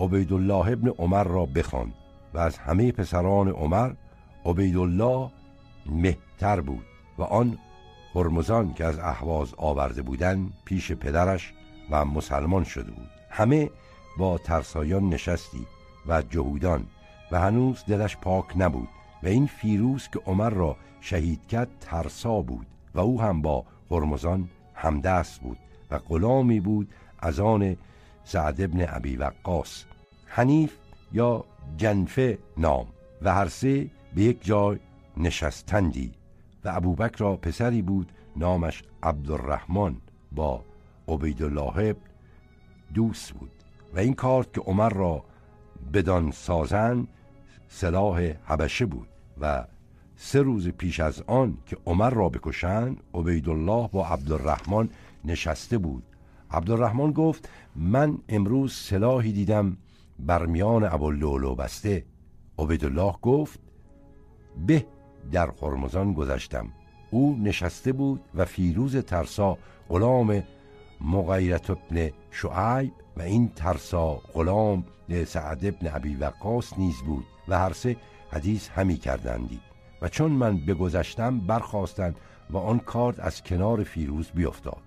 عبیدالله 0.00 0.68
ابن 0.72 0.88
عمر 0.88 1.24
را 1.24 1.46
بخواند 1.46 1.94
و 2.34 2.38
از 2.38 2.58
همه 2.58 2.92
پسران 2.92 3.48
عمر 3.48 3.92
عبیدالله 4.44 5.30
مهتر 5.86 6.60
بود 6.60 6.84
و 7.18 7.22
آن 7.22 7.58
هرمزان 8.14 8.74
که 8.74 8.84
از 8.84 8.98
احواز 8.98 9.54
آورده 9.56 10.02
بودند 10.02 10.52
پیش 10.64 10.92
پدرش 10.92 11.52
و 11.90 12.04
مسلمان 12.04 12.64
شده 12.64 12.90
بود. 12.90 13.08
همه 13.30 13.70
با 14.18 14.38
ترسایان 14.38 15.08
نشستی 15.08 15.66
و 16.06 16.22
جهودان 16.22 16.86
و 17.32 17.40
هنوز 17.40 17.84
دلش 17.88 18.16
پاک 18.16 18.44
نبود 18.56 18.88
و 19.22 19.26
این 19.26 19.46
فیروز 19.46 20.08
که 20.08 20.20
عمر 20.26 20.50
را 20.50 20.76
شهید 21.00 21.46
کرد 21.46 21.68
ترسا 21.80 22.42
بود 22.42 22.66
و 22.94 23.00
او 23.00 23.20
هم 23.20 23.42
با 23.42 23.64
هرمزان 23.90 24.48
همدست 24.74 25.40
بود 25.40 25.58
و 25.90 25.98
غلامی 25.98 26.60
بود 26.60 26.88
از 27.18 27.40
آن 27.40 27.76
سعد 28.24 28.60
ابن 28.60 28.86
ابی 28.88 29.16
وقاص. 29.16 29.84
حنیف 30.26 30.76
یا 31.12 31.44
جنفه 31.76 32.38
نام 32.56 32.86
و 33.22 33.34
هر 33.34 33.48
سه 33.48 33.90
به 34.14 34.22
یک 34.22 34.44
جای 34.44 34.78
نشستندی 35.16 36.12
و 36.64 36.72
ابوبکر 36.74 37.18
را 37.18 37.36
پسری 37.36 37.82
بود 37.82 38.12
نامش 38.36 38.82
عبدالرحمن 39.02 39.96
با 40.32 40.64
عبیدالله 41.08 41.96
دوست 42.94 43.32
بود 43.32 43.50
و 43.94 43.98
این 43.98 44.14
کارت 44.14 44.52
که 44.54 44.60
عمر 44.60 44.88
را 44.88 45.24
بدان 45.92 46.30
سازن 46.30 47.06
سلاح 47.68 48.32
حبشه 48.44 48.86
بود 48.86 49.08
و 49.40 49.64
سه 50.16 50.42
روز 50.42 50.68
پیش 50.68 51.00
از 51.00 51.22
آن 51.26 51.58
که 51.66 51.76
عمر 51.86 52.10
را 52.10 52.28
بکشند 52.28 53.02
عبیدالله 53.14 53.88
با 53.92 54.06
عبدالرحمن 54.06 54.88
نشسته 55.24 55.78
بود. 55.78 56.02
عبدالرحمن 56.50 57.12
گفت 57.12 57.48
من 57.76 58.18
امروز 58.28 58.72
سلاحی 58.72 59.32
دیدم 59.32 59.76
بر 60.18 60.46
میان 60.46 60.84
ابواللولو 60.84 61.54
بسته. 61.54 62.04
عبیدالله 62.58 63.14
گفت 63.22 63.60
به 64.66 64.86
در 65.32 65.50
خرمزان 65.50 66.12
گذشتم. 66.12 66.68
او 67.10 67.36
نشسته 67.42 67.92
بود 67.92 68.20
و 68.34 68.44
فیروز 68.44 68.96
ترسا 68.96 69.58
غلام 69.88 70.42
مغیرت 71.00 71.70
ابن 71.70 72.10
شعیب 72.30 72.92
و 73.16 73.22
این 73.22 73.48
ترسا 73.48 74.14
غلام 74.14 74.84
سعد 75.26 75.66
ابن 75.66 75.86
عبی 75.86 76.14
وقاس 76.14 76.78
نیز 76.78 76.96
بود 77.06 77.24
و 77.48 77.58
هر 77.58 77.72
سه 77.72 77.96
حدیث 78.30 78.68
همی 78.68 78.96
کردندی 78.96 79.60
و 80.02 80.08
چون 80.08 80.32
من 80.32 80.56
بگذشتم 80.56 81.40
برخواستند 81.40 82.16
و 82.50 82.56
آن 82.56 82.78
کارت 82.78 83.20
از 83.20 83.42
کنار 83.42 83.82
فیروز 83.82 84.30
بیفتاد. 84.34 84.82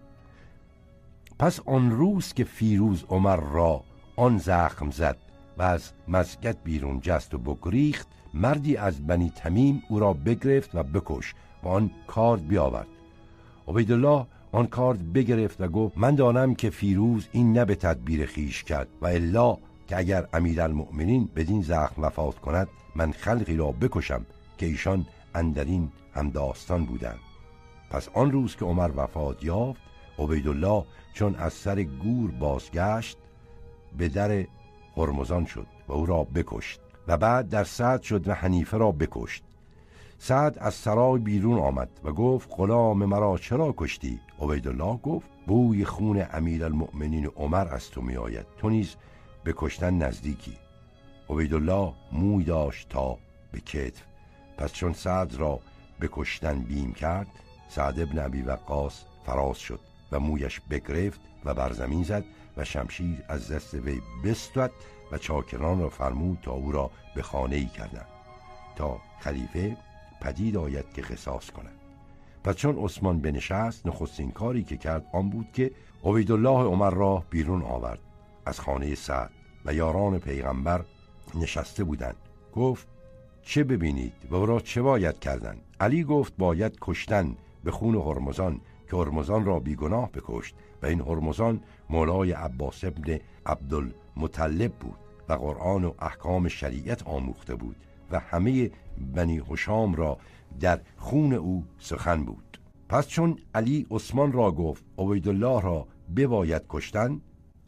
پس 1.39 1.60
آن 1.65 1.91
روز 1.91 2.34
که 2.34 2.43
فیروز 2.43 3.06
عمر 3.10 3.36
را 3.36 3.84
آن 4.15 4.38
زخم 4.38 4.91
زد 4.91 5.17
و 5.58 5.62
از 5.62 5.91
مسجد 6.08 6.58
بیرون 6.63 7.00
جست 7.00 7.34
و 7.34 7.38
بگریخت 7.38 8.08
مردی 8.34 8.78
از 8.78 9.08
بنی 9.08 9.30
تمیم 9.36 9.84
او 9.89 10.00
را 10.00 10.13
بگرفت 10.13 10.76
و 10.76 10.84
بکش 10.84 11.34
و 11.63 11.67
آن 11.67 11.91
کارد 12.08 12.47
بیاورد. 12.47 12.88
عبیدالله 13.67 14.26
آن 14.51 14.67
کارد 14.67 15.13
بگرفت 15.13 15.61
و 15.61 15.67
گفت 15.67 15.97
من 15.97 16.15
دانم 16.15 16.55
که 16.55 16.69
فیروز 16.69 17.27
این 17.31 17.53
نه 17.53 17.65
به 17.65 17.75
تدبیر 17.75 18.25
خیش 18.25 18.63
کرد 18.63 18.87
و 19.01 19.07
الا 19.07 19.57
که 19.87 19.97
اگر 19.97 20.27
امیرالمؤمنین 20.33 21.29
بدین 21.35 21.61
زخم 21.61 22.03
وفات 22.03 22.39
کند 22.39 22.67
من 22.95 23.11
خلقی 23.11 23.57
را 23.57 23.71
بکشم 23.71 24.25
که 24.57 24.65
ایشان 24.65 25.05
اندرین 25.35 25.91
هم 26.13 26.29
داستان 26.29 26.85
بودند. 26.85 27.19
پس 27.89 28.09
آن 28.13 28.31
روز 28.31 28.55
که 28.55 28.65
عمر 28.65 28.91
وفات 28.95 29.43
یافت 29.43 29.81
عبیدالله 30.19 30.83
چون 31.13 31.35
از 31.35 31.53
سر 31.53 31.83
گور 31.83 32.31
بازگشت 32.31 33.17
به 33.97 34.09
در 34.09 34.45
هرمزان 34.97 35.45
شد 35.45 35.67
و 35.87 35.93
او 35.93 36.05
را 36.05 36.23
بکشت 36.23 36.79
و 37.07 37.17
بعد 37.17 37.49
در 37.49 37.63
سعد 37.63 38.01
شد 38.01 38.27
و 38.27 38.33
حنیفه 38.33 38.77
را 38.77 38.91
بکشت. 38.91 39.43
سعد 40.23 40.57
از 40.60 40.73
سرای 40.73 41.19
بیرون 41.19 41.60
آمد 41.60 41.89
و 42.03 42.12
گفت 42.12 42.49
غلام 42.57 43.05
مرا 43.05 43.38
چرا 43.38 43.73
کشتی؟ 43.77 44.19
عبیدالله 44.41 44.97
گفت 44.97 45.29
بوی 45.47 45.86
خون 45.86 46.25
امیر 46.34 46.65
المؤمنین 46.65 47.25
عمر 47.25 47.73
از 47.73 47.89
تو 47.89 48.01
می 48.01 48.15
آید 48.15 48.45
تو 48.57 48.69
نیز 48.69 48.95
به 49.43 49.53
کشتن 49.57 49.97
نزدیکی. 49.97 50.57
عبیدالله 51.29 51.93
موی 52.12 52.43
داشت 52.43 52.89
تا 52.89 53.17
به 53.51 53.60
کتف. 53.60 54.01
پس 54.57 54.73
چون 54.73 54.93
سعد 54.93 55.36
را 55.36 55.60
به 55.99 56.10
کشتن 56.12 56.60
بیم 56.60 56.93
کرد 56.93 57.27
سعد 57.69 57.99
ابن 57.99 58.19
ابی 58.19 58.41
وقاص 58.41 59.03
فراز 59.25 59.57
شد 59.57 59.79
و 60.12 60.19
مویش 60.19 60.60
بگرفت 60.69 61.21
و 61.45 61.53
بر 61.53 61.73
زمین 61.73 62.03
زد 62.03 62.23
و 62.57 62.65
شمشیر 62.65 63.23
از 63.27 63.51
دست 63.51 63.73
وی 63.73 64.01
بستد 64.25 64.71
و 65.12 65.17
چاکران 65.17 65.79
را 65.79 65.89
فرمود 65.89 66.39
تا 66.41 66.51
او 66.51 66.71
را 66.71 66.91
به 67.15 67.21
خانه 67.21 67.55
ای 67.55 67.65
کردند. 67.65 68.07
تا 68.75 68.97
خلیفه 69.19 69.77
پدید 70.21 70.57
آید 70.57 70.93
که 70.93 71.01
قصاص 71.01 71.49
کند. 71.49 71.79
پس 72.43 72.55
چون 72.55 72.77
عثمان 72.77 73.19
بنشست 73.19 73.88
نخستین 73.88 74.31
کاری 74.31 74.63
که 74.63 74.77
کرد 74.77 75.05
آن 75.13 75.29
بود 75.29 75.47
که 75.53 75.71
عبیدالله 76.03 76.63
عمر 76.63 76.89
را 76.89 77.23
بیرون 77.29 77.62
آورد. 77.62 77.99
از 78.45 78.60
خانه 78.60 78.95
سعد 78.95 79.31
و 79.65 79.73
یاران 79.73 80.19
پیغمبر 80.19 80.86
نشسته 81.36 81.84
بودند. 81.84 82.15
گفت 82.53 82.88
چه 83.41 83.63
ببینید 83.63 84.13
و 84.29 84.36
او 84.36 84.45
را 84.45 84.60
چه 84.60 84.81
باید 84.81 85.19
کردن؟ 85.19 85.57
علی 85.79 86.03
گفت 86.03 86.34
باید 86.38 86.77
کشتن 86.81 87.36
به 87.63 87.71
خون 87.71 87.95
هرمزان 87.95 88.62
که 88.89 88.97
هرمزان 88.97 89.45
را 89.45 89.60
بیگناه 89.60 90.12
بکشت 90.12 90.55
و 90.81 90.86
این 90.86 91.01
هرمزان 91.01 91.62
مولای 91.89 92.31
عباس 92.31 92.84
ابن 92.84 93.19
عبدالمطلب 93.45 94.73
بود 94.73 94.97
و 95.29 95.34
قرآن 95.34 95.84
و 95.84 95.93
احکام 95.99 96.47
شریعت 96.47 97.03
آموخته 97.03 97.55
بود. 97.55 97.75
و 98.12 98.19
همه 98.19 98.71
بنی 98.97 99.39
حشام 99.39 99.95
را 99.95 100.17
در 100.60 100.80
خون 100.97 101.34
او 101.34 101.65
سخن 101.78 102.24
بود. 102.24 102.62
پس 102.89 103.08
چون 103.08 103.38
علی 103.56 103.88
عثمان 103.91 104.32
را 104.32 104.52
گفت 104.52 104.86
عبیدالله 104.97 105.62
را 105.62 105.88
بباید 106.15 106.62
کشتن 106.69 107.21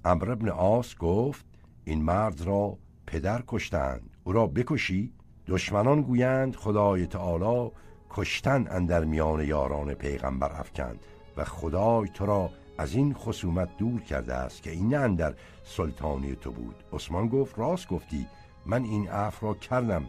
امر 0.05 0.31
ابن 0.31 0.49
آس 0.49 0.97
گفت 0.97 1.45
این 1.83 2.03
مرد 2.03 2.41
را 2.41 2.77
پدر 3.07 3.43
کشتند 3.47 4.09
او 4.23 4.31
را 4.31 4.47
بکشی. 4.47 5.13
دشمنان 5.47 6.01
گویند 6.01 6.55
خدای 6.55 7.07
تعالی 7.07 7.71
کشتن 8.09 8.67
اندر 8.69 9.03
میان 9.03 9.45
یاران 9.45 9.93
پیغمبر 9.93 10.51
افکند 10.51 10.99
و 11.37 11.43
خدای 11.43 12.09
تو 12.13 12.25
را 12.25 12.49
از 12.77 12.93
این 12.93 13.13
خصومت 13.13 13.77
دور 13.77 14.01
کرده 14.01 14.33
است 14.33 14.63
که 14.63 14.71
این 14.71 14.93
نه 14.93 14.97
اندر 14.97 15.33
سلطانی 15.63 16.35
تو 16.35 16.51
بود. 16.51 16.75
عثمان 16.93 17.27
گفت 17.27 17.59
راست 17.59 17.87
گفتی 17.87 18.27
من 18.65 18.83
این 18.83 19.09
عفو 19.09 19.45
را 19.45 19.53
کردم. 19.53 20.05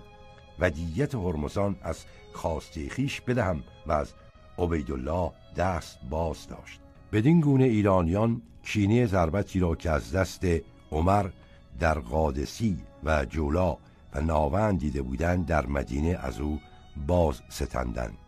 و 0.58 0.70
دیت 0.70 1.14
هرمزان 1.14 1.76
از 1.82 2.04
خواسته 2.32 2.88
خیش 2.88 3.20
بدهم 3.20 3.62
و 3.86 3.92
از 3.92 4.12
عبیدالله 4.58 5.30
دست 5.56 5.98
باز 6.10 6.46
داشت. 6.46 6.80
بدین 7.12 7.40
گونه 7.40 7.64
ایرانیان 7.64 8.42
کینه 8.62 9.06
ضربتی 9.06 9.60
را 9.60 9.74
که 9.74 9.90
از 9.90 10.12
دست 10.12 10.46
عمر 10.92 11.26
در 11.80 11.98
قادسی 11.98 12.78
و 13.04 13.24
جولا 13.24 13.76
و 14.14 14.20
ناوند 14.20 14.78
دیده 14.78 15.02
بودند 15.02 15.46
در 15.46 15.66
مدینه 15.66 16.18
از 16.22 16.40
او 16.40 16.60
باز 17.06 17.42
ستندند 17.48 18.18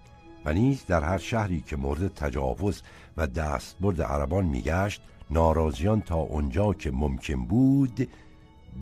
و 0.44 0.52
نیز 0.52 0.86
در 0.86 1.04
هر 1.04 1.18
شهری 1.18 1.60
که 1.60 1.76
مورد 1.76 2.14
تجاوز 2.14 2.82
و 3.16 3.26
دستبرد 3.26 4.02
عربان 4.02 4.44
میگشت 4.44 5.02
ناراضیان 5.30 6.00
تا 6.00 6.16
اونجا 6.16 6.72
که 6.72 6.90
ممکن 6.90 7.44
بود 7.44 8.08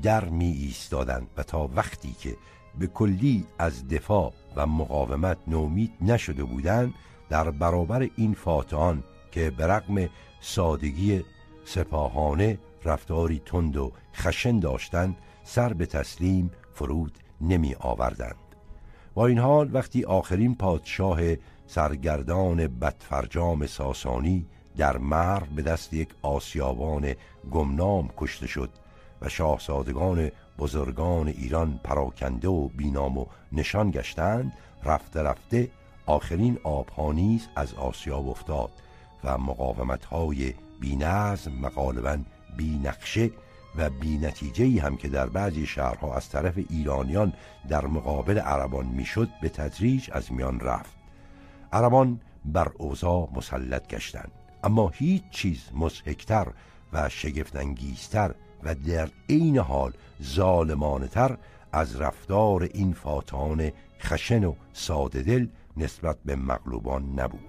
در 0.03 0.25
می 0.25 0.51
ایستادند 0.51 1.27
و 1.37 1.43
تا 1.43 1.71
وقتی 1.75 2.13
که 2.13 2.37
به 2.79 2.87
کلی 2.87 3.47
از 3.59 3.89
دفاع 3.89 4.33
و 4.57 4.67
مقاومت 4.67 5.39
نومید 5.47 5.93
نشده 6.01 6.45
بودند 6.45 6.95
در 7.29 7.51
برابر 7.51 8.09
این 8.17 8.35
فاتحان 8.35 9.05
که 9.33 9.51
به 9.51 9.67
رغم 9.67 10.09
سادگی 10.41 11.25
سپاهانه 11.65 12.59
رفتاری 12.85 13.43
تند 13.47 13.77
و 13.77 13.93
خشن 14.15 14.59
داشتند 14.59 15.17
سر 15.45 15.73
به 15.73 15.87
تسلیم 15.87 16.51
فرود 16.73 17.19
نمی 17.41 17.75
آوردند. 17.81 18.35
با 19.15 19.27
این 19.27 19.39
حال 19.39 19.71
وقتی 19.73 20.05
آخرین 20.05 20.55
پادشاه 20.55 21.21
سرگردان 21.67 22.67
بدفرجام 22.67 23.67
ساسانی 23.67 24.47
در 24.77 24.99
مرو 24.99 25.47
به 25.57 25.63
دست 25.63 25.95
یک 25.95 26.09
آسیابان 26.23 27.15
گمنام 27.51 28.11
کشته 28.17 28.47
شد 28.47 28.71
و 29.23 29.29
شاهزادگان 29.29 30.31
بزرگان 30.59 31.29
ایران 31.29 31.81
پراکنده 31.85 32.49
و 32.49 32.69
بینام 32.69 33.19
و 33.19 33.27
نشان 33.53 33.91
گشتند 33.91 34.53
رفته 34.85 35.23
رفته 35.23 35.71
آخرین 36.07 36.59
آبها 36.65 37.13
نیز 37.13 37.49
از 37.57 37.75
آسیاب 37.75 38.29
افتاد 38.29 38.71
و 39.25 39.39
مقاومت 39.39 40.05
های 40.05 40.55
بی 40.81 40.97
نظم 40.97 41.65
و 41.65 41.71
بی 42.57 42.81
نقشه 42.85 43.31
و 43.77 43.91
بی 43.91 44.19
نتیجه 44.19 44.83
هم 44.83 44.97
که 44.97 45.09
در 45.09 45.27
بعضی 45.27 45.67
شهرها 45.67 46.15
از 46.15 46.29
طرف 46.29 46.59
ایرانیان 46.71 47.33
در 47.69 47.87
مقابل 47.87 48.39
عربان 48.39 48.87
می‌شد 48.87 49.29
به 49.43 49.49
تدریج 49.49 50.11
از 50.13 50.33
میان 50.33 50.61
رفت. 50.61 50.95
عربان 51.73 52.21
بر 52.45 52.73
اوضاع 52.79 53.29
مسلط 53.35 53.89
گشتند 53.89 54.33
اما 54.65 54.89
هیچ 54.89 55.23
چیز 55.31 55.63
مزهکتر 55.75 56.47
و 56.93 57.09
شگفتانگیزتر 57.09 58.35
و 58.65 58.75
در 58.75 59.09
عین 59.29 59.59
حال 59.59 59.93
ظالمانه 60.23 61.09
از 61.73 62.01
رفتار 62.01 62.63
این 62.63 62.93
فاتان 62.93 63.73
خشن 64.01 64.45
و 64.45 64.55
ساده 64.73 65.23
دل 65.23 65.49
نسبت 65.77 66.17
به 66.25 66.37
مغلوبان 66.37 67.21
نبود. 67.21 67.41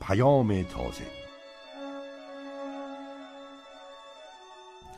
پیام 0.00 0.62
تازه 0.62 1.04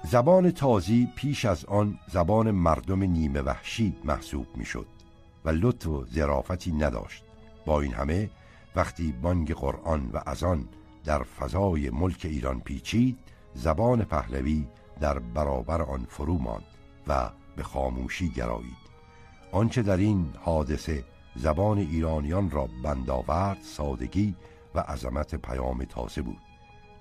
زبان 0.04 0.50
تازی 0.50 1.08
پیش 1.16 1.44
از 1.44 1.64
آن 1.64 1.98
زبان 2.08 2.50
مردم 2.50 3.02
نیمه 3.02 3.40
وحشی 3.40 3.96
محسوب 4.04 4.46
می‌شد 4.56 4.86
و 5.44 5.50
لطف 5.50 5.86
و 5.86 6.04
ظرافتی 6.06 6.72
نداشت. 6.72 7.24
با 7.66 7.80
این 7.80 7.92
همه 7.92 8.30
وقتی 8.76 9.12
بانگ 9.12 9.52
قرآن 9.52 10.10
و 10.12 10.20
ازان 10.26 10.68
در 11.04 11.22
فضای 11.22 11.90
ملک 11.90 12.20
ایران 12.24 12.60
پیچید 12.60 13.18
زبان 13.54 14.04
پهلوی 14.04 14.66
در 15.00 15.18
برابر 15.18 15.82
آن 15.82 16.06
فرو 16.08 16.38
ماند 16.38 16.64
و 17.06 17.30
به 17.56 17.62
خاموشی 17.62 18.28
گرایید. 18.28 18.84
آنچه 19.52 19.82
در 19.82 19.96
این 19.96 20.30
حادثه 20.40 21.04
زبان 21.36 21.78
ایرانیان 21.78 22.50
را 22.50 22.68
بندآورد 22.84 23.62
سادگی 23.62 24.34
و 24.74 24.80
عظمت 24.80 25.34
پیام 25.34 25.84
تازه 25.84 26.22
بود. 26.22 26.40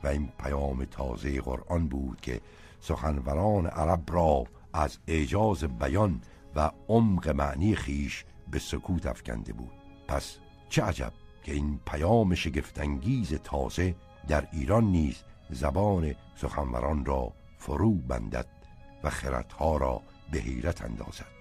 و 0.03 0.07
این 0.07 0.29
پیام 0.39 0.85
تازه 0.85 1.41
قرآن 1.41 1.87
بود 1.87 2.21
که 2.21 2.41
سخنوران 2.79 3.67
عرب 3.67 4.03
را 4.07 4.43
از 4.73 4.97
اعجاز 5.07 5.63
بیان 5.63 6.21
و 6.55 6.71
عمق 6.87 7.29
معنی 7.29 7.75
خیش 7.75 8.25
به 8.51 8.59
سکوت 8.59 9.05
افکنده 9.05 9.53
بود. 9.53 9.71
پس 10.07 10.37
چه 10.69 10.83
عجب؟ 10.83 11.13
که 11.43 11.53
این 11.53 11.79
پیام 11.85 12.35
شگفتانگیز 12.35 13.33
تازه 13.33 13.95
در 14.27 14.47
ایران 14.51 14.83
نیز 14.83 15.23
زبان 15.49 16.15
سخنوران 16.35 17.05
را 17.05 17.33
فرو 17.57 17.93
بندد 17.93 18.47
و 19.03 19.09
خردها 19.09 19.77
را 19.77 20.01
به 20.31 20.39
حیرت 20.39 20.81
اندازد. 20.81 21.33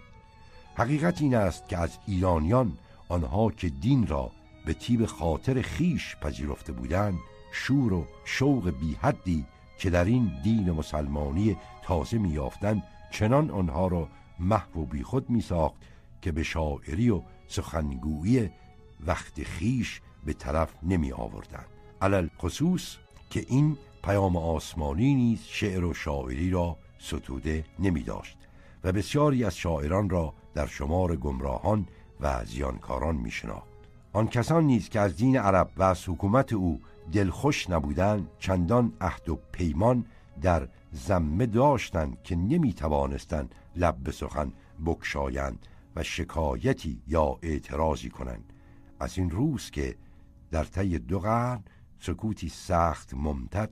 حقیقت 0.75 1.23
این 1.23 1.35
است 1.35 1.69
که 1.69 1.79
از 1.79 1.99
ایرانیان 2.07 2.79
آنها 3.09 3.51
که 3.51 3.69
دین 3.69 4.07
را 4.07 4.31
به 4.67 4.75
تیب 4.75 5.07
خاطر 5.07 5.63
خیش 5.63 6.17
پذیرفته 6.17 6.73
بودند 6.73 7.19
شور 7.53 7.93
و 7.93 8.07
شوق 8.25 8.71
بی 8.71 8.95
حدی 9.01 9.47
که 9.79 9.91
در 9.91 10.05
این 10.05 10.33
دین 10.43 10.71
مسلمانی 10.71 11.57
تازه 11.83 12.19
میافتند 12.19 12.83
چنان 13.11 13.51
آنها 13.51 13.87
را 13.87 14.09
محو 14.39 14.81
و 14.81 14.87
بیخود 14.87 15.31
می 15.31 15.41
ساخت 15.41 15.77
که 16.23 16.33
به 16.33 16.43
شاعری 16.43 17.11
و 17.11 17.23
سخنگویی 17.49 18.51
وقت 19.07 19.43
خیش 19.43 20.01
به 20.25 20.33
طرف 20.33 20.75
نمی 20.83 21.13
آوردند 21.13 21.67
علل 22.03 22.29
خصوص 22.39 22.97
که 23.31 23.45
این 23.49 23.77
پیام 24.05 24.37
آسمانی 24.37 25.15
نیز 25.15 25.41
شعر 25.43 25.85
و 25.85 25.95
شاعری 25.95 26.51
را 26.51 26.77
ستوده 26.99 27.65
نمی 27.79 28.03
داشت 28.03 28.37
و 28.85 28.93
بسیاری 28.93 29.45
از 29.45 29.57
شاعران 29.57 30.11
را 30.11 30.35
در 30.55 30.67
شمار 30.67 31.17
گمراهان 31.17 31.87
و 32.21 32.45
زیانکاران 32.45 33.17
می 33.17 33.31
شناخت. 33.31 33.73
آن 34.13 34.29
کسان 34.29 34.65
نیز 34.65 34.89
که 34.89 35.01
از 35.01 35.17
دین 35.17 35.37
عرب 35.37 35.71
و 35.77 35.83
از 35.83 36.09
حکومت 36.09 36.53
او 36.53 36.81
دلخوش 37.13 37.71
نبودند 37.71 38.29
چندان 38.39 38.93
عهد 39.01 39.29
و 39.29 39.39
پیمان 39.53 40.05
در 40.43 40.69
زمه 40.93 41.47
داشتند 41.47 42.23
که 42.23 42.37
نمی 42.37 42.73
توانستند 42.73 43.55
لب 43.77 43.97
به 43.97 44.13
سخن 44.13 44.53
بکشایند 44.87 45.67
و 45.97 46.03
شکایتی 46.03 47.03
یا 47.07 47.39
اعتراضی 47.43 48.11
کنند. 48.11 48.53
از 49.03 49.19
این 49.19 49.31
روز 49.31 49.71
که 49.71 49.97
در 50.51 50.65
طی 50.65 50.99
دو 50.99 51.19
قرن 51.19 51.65
سکوتی 52.01 52.49
سخت 52.49 53.15
ممتد 53.15 53.71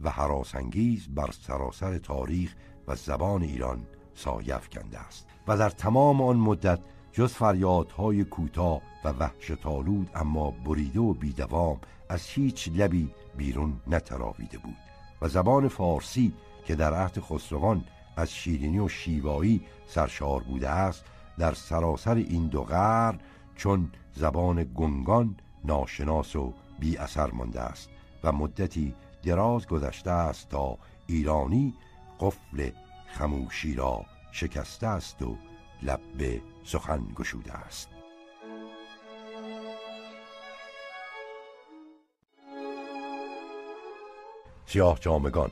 و 0.00 0.10
حراسانگیز 0.10 1.08
بر 1.08 1.30
سراسر 1.30 1.98
تاریخ 1.98 2.54
و 2.88 2.96
زبان 2.96 3.42
ایران 3.42 3.86
سایف 4.14 4.68
کنده 4.68 4.98
است. 4.98 5.26
و 5.48 5.56
در 5.56 5.70
تمام 5.70 6.22
آن 6.22 6.36
مدت 6.36 6.80
جز 7.12 7.32
فریادهای 7.32 8.24
کوتاه 8.24 8.82
و 9.04 9.08
وحشتالود 9.08 10.10
اما 10.14 10.50
بریده 10.50 11.00
و 11.00 11.12
بیدوام 11.14 11.80
از 12.08 12.26
هیچ 12.26 12.70
لبی 12.74 13.10
بیرون 13.36 13.80
نتراویده 13.86 14.58
بود. 14.58 14.76
و 15.22 15.28
زبان 15.28 15.68
فارسی 15.68 16.32
که 16.64 16.74
در 16.74 16.94
عهد 16.94 17.20
خسروان 17.20 17.84
از 18.16 18.32
شیرینی 18.32 18.78
و 18.78 18.88
شیوایی 18.88 19.62
سرشار 19.86 20.42
بوده 20.42 20.68
است 20.68 21.04
در 21.38 21.54
سراسر 21.54 22.14
این 22.14 22.46
دو 22.46 22.62
قرن 22.62 23.18
چون 23.56 23.92
زبان 24.14 24.64
گنگان 24.74 25.36
ناشناس 25.64 26.36
و 26.36 26.52
بی 26.78 26.96
اثر 26.96 27.30
مانده 27.30 27.60
است 27.60 27.90
و 28.24 28.32
مدتی 28.32 28.94
دراز 29.22 29.66
گذشته 29.66 30.10
است 30.10 30.48
تا 30.48 30.78
ایرانی 31.06 31.74
قفل 32.20 32.70
خموشی 33.06 33.74
را 33.74 34.04
شکسته 34.32 34.86
است 34.86 35.22
و 35.22 35.36
لب 35.82 36.00
به 36.18 36.42
سخن 36.64 37.06
گشوده 37.16 37.52
است. 37.52 37.88
سیاه 44.66 44.98
جامگان 45.00 45.50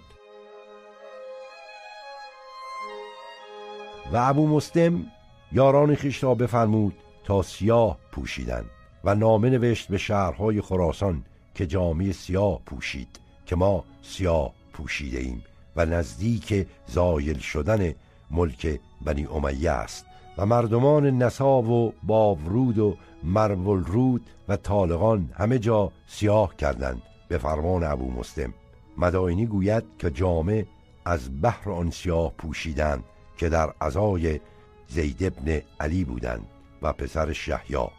و 4.12 4.16
ابو 4.16 4.48
مسلم 4.48 5.06
یاران 5.52 5.94
خیش 5.94 6.22
را 6.22 6.34
بفرمود 6.34 6.94
تا 7.24 7.42
سیاه 7.42 7.98
پوشیدن 8.12 8.64
و 9.04 9.14
نامه 9.14 9.50
نوشت 9.50 9.88
به 9.88 9.98
شهرهای 9.98 10.61
خراسان 10.61 11.24
که 11.54 11.66
جامعه 11.66 12.12
سیاه 12.12 12.61
پوشید 12.66 13.20
که 13.46 13.56
ما 13.56 13.85
سیاه 14.02 14.52
پوشیده 14.72 15.18
ایم 15.18 15.44
و 15.76 15.87
نزدیک 15.87 16.66
زایل 16.87 17.38
شدن 17.38 17.94
ملک 18.30 18.80
بنی 19.04 19.26
امیه 19.26 19.70
است 19.70 20.06
و 20.38 20.46
مردمان 20.46 21.22
نسا 21.22 21.62
و 21.62 21.94
باورود 22.02 22.78
و 22.78 22.96
مرولرود 23.24 24.26
و 24.48 24.56
طالقان 24.56 25.30
همه 25.35 25.59
جا 25.59 25.92
سیاه 26.06 26.56
کردند 26.56 27.02
به 27.28 27.38
فرمان 27.38 27.85
ابو 27.85 28.11
مسلم. 28.11 28.54
مدائنی 28.98 29.46
گوید 29.46 29.85
که 29.98 30.11
جامع 30.11 30.64
از 31.04 31.42
بحر 31.42 31.70
آن 31.70 31.90
سیاه 31.90 32.33
پوشیدند 32.38 33.04
که 33.37 33.48
در 33.48 33.72
ازای 33.80 34.40
زید 34.88 35.24
ابن 35.24 35.61
علی 35.80 36.04
بودند. 36.04 36.46
و 36.82 36.92
پسر 36.92 37.32
شهیا 37.32 37.90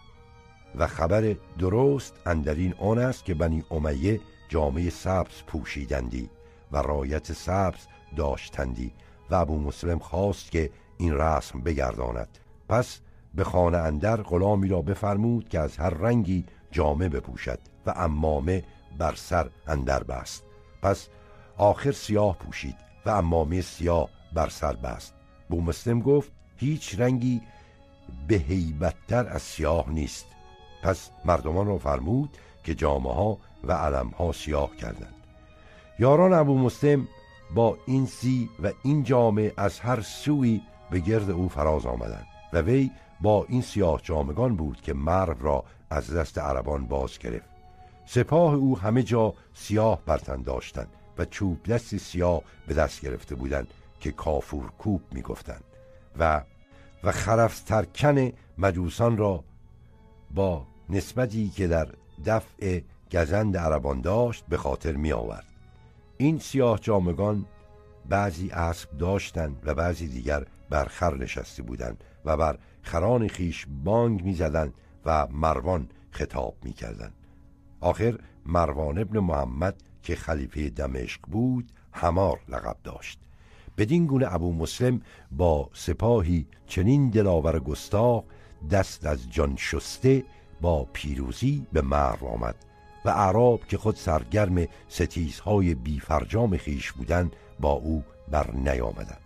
و 0.76 0.88
خبر 0.88 1.36
درست 1.60 2.16
اندرین 2.26 2.74
آن 2.80 2.98
است 2.98 3.26
که 3.26 3.34
بنی 3.34 3.64
امیه 3.72 4.20
جامعه 4.50 4.90
سبز 4.90 5.44
پوشیدندی 5.48 6.30
و 6.72 6.78
رایت 6.78 7.34
سبز 7.34 7.88
داشتندی 8.16 8.92
و 9.30 9.36
ابو 9.36 9.60
مسلم 9.60 10.00
خواست 10.00 10.52
که 10.52 10.70
این 10.98 11.14
رسم 11.14 11.62
بگرداند. 11.62 12.38
پس 12.70 13.00
به 13.36 13.44
خانه 13.44 13.78
اندر 13.78 14.22
غلامی 14.22 14.68
را 14.68 14.82
بفرمود 14.82 15.50
که 15.50 15.60
از 15.60 15.78
هر 15.78 15.90
رنگی 15.90 16.46
جامه 16.72 17.10
بپوشد 17.10 17.60
و 17.86 17.94
امامه 17.96 18.64
بر 18.98 19.14
سر 19.16 19.50
اندر 19.68 20.04
بست. 20.04 20.44
پس 20.82 21.08
آخر 21.58 21.92
سیاه 21.92 22.38
پوشید 22.38 22.76
و 23.06 23.10
امامه 23.10 23.62
سیاه 23.62 24.10
بر 24.34 24.50
سر 24.50 24.74
بست. 24.74 25.14
بو 25.50 25.62
مسلم 25.62 26.00
گفت 26.00 26.32
هیچ 26.56 27.00
رنگی 27.00 27.42
به 28.28 28.36
هیبتتر 28.36 29.28
از 29.28 29.42
سیاه 29.42 29.90
نیست. 29.90 30.26
پس 30.84 31.10
مردمان 31.26 31.68
را 31.68 31.78
فرمود 31.78 32.38
که 32.64 32.76
جامعه 32.76 33.14
ها 33.14 33.38
و 33.64 33.74
علم 33.74 34.08
ها 34.08 34.32
سیاه 34.32 34.76
کردند. 34.76 35.16
یاران 36.00 36.34
ابو 36.34 36.58
مسلم 36.58 37.08
با 37.56 37.78
این 37.86 38.06
سی 38.06 38.50
و 38.64 38.72
این 38.84 39.04
جامعه 39.04 39.54
از 39.58 39.80
هر 39.80 40.02
سوی 40.02 40.62
به 40.92 41.00
گرد 41.00 41.30
او 41.30 41.50
فراز 41.50 41.86
آمدند 41.86 42.26
و 42.54 42.62
وی 42.62 42.92
با 43.22 43.46
این 43.50 43.62
سیاه 43.62 44.02
جامگان 44.04 44.56
بود 44.56 44.82
که 44.82 44.94
مرو 44.94 45.36
را 45.40 45.64
از 45.90 46.14
دست 46.14 46.38
عربان 46.38 46.86
باز 46.86 47.20
گرفت. 47.20 47.50
سپاه 48.06 48.54
او 48.54 48.80
همه 48.80 49.04
جا 49.04 49.34
سیاه 49.54 50.02
برتن 50.06 50.42
داشتند 50.42 50.88
و 51.18 51.26
چوب 51.26 51.64
دستی 51.64 52.00
سیاه 52.00 52.42
به 52.68 52.74
دست 52.74 53.02
گرفته 53.02 53.36
بودند 53.36 53.68
که 54.00 54.12
کافور 54.12 54.72
کوب 54.78 55.02
می‌گفتند 55.12 55.64
و 56.20 56.42
و 57.04 57.12
خرف 57.12 57.60
ترکن 57.60 58.32
مجوسان 58.58 59.18
را 59.18 59.44
با 60.32 60.68
نسبتی 60.90 61.50
که 61.50 61.68
در 61.68 61.88
دفع 62.26 62.82
گزند 63.12 63.58
عربان 63.58 64.02
داشت 64.02 64.46
به 64.50 64.58
خاطر 64.58 64.92
می 64.92 65.12
آورد 65.12 65.46
این 66.18 66.40
سیاه 66.40 66.80
جامگان 66.80 67.46
بعضی 68.10 68.50
اسب 68.50 68.98
داشتند 68.98 69.62
و 69.64 69.74
بعضی 69.76 70.08
دیگر 70.08 70.46
بر 70.70 70.86
خر 70.86 71.18
نشسته 71.18 71.64
بودند 71.64 72.04
و 72.26 72.38
بر 72.38 72.58
خران 72.82 73.28
خیش 73.28 73.68
بانگ 73.84 74.24
می‌زدند 74.24 74.74
و 75.06 75.28
مروان 75.32 75.90
خطاب 76.12 76.56
می‌کردند. 76.64 77.14
آخر 77.80 78.20
مروان 78.46 78.98
ابن 78.98 79.20
محمد 79.20 79.84
که 80.04 80.16
خلیفه 80.16 80.70
دمشق 80.70 81.22
بود 81.28 81.72
همار 81.94 82.40
لقب 82.50 82.78
داشت. 82.84 83.20
بدین 83.78 84.06
گونه 84.06 84.34
ابو 84.34 84.54
مسلم 84.54 85.02
با 85.32 85.70
سپاهی 85.74 86.46
چنین 86.68 87.10
دلاور 87.10 87.60
گستاخ 87.60 88.24
دست 88.72 89.06
از 89.06 89.32
جان 89.32 89.56
شسته 89.58 90.24
با 90.62 90.88
پیروزی 90.94 91.68
به 91.74 91.82
مرو 91.82 92.28
آمد 92.28 92.56
و 93.06 93.10
اعراب 93.10 93.68
که 93.68 93.78
خود 93.78 93.96
سرگرم 93.96 94.68
ستیزهای 94.88 95.76
بیفرجام 95.76 96.58
خیش 96.58 96.92
بودند 96.92 97.36
با 97.60 97.72
او 97.72 98.04
بر 98.32 98.52
نیامدند. 98.52 99.22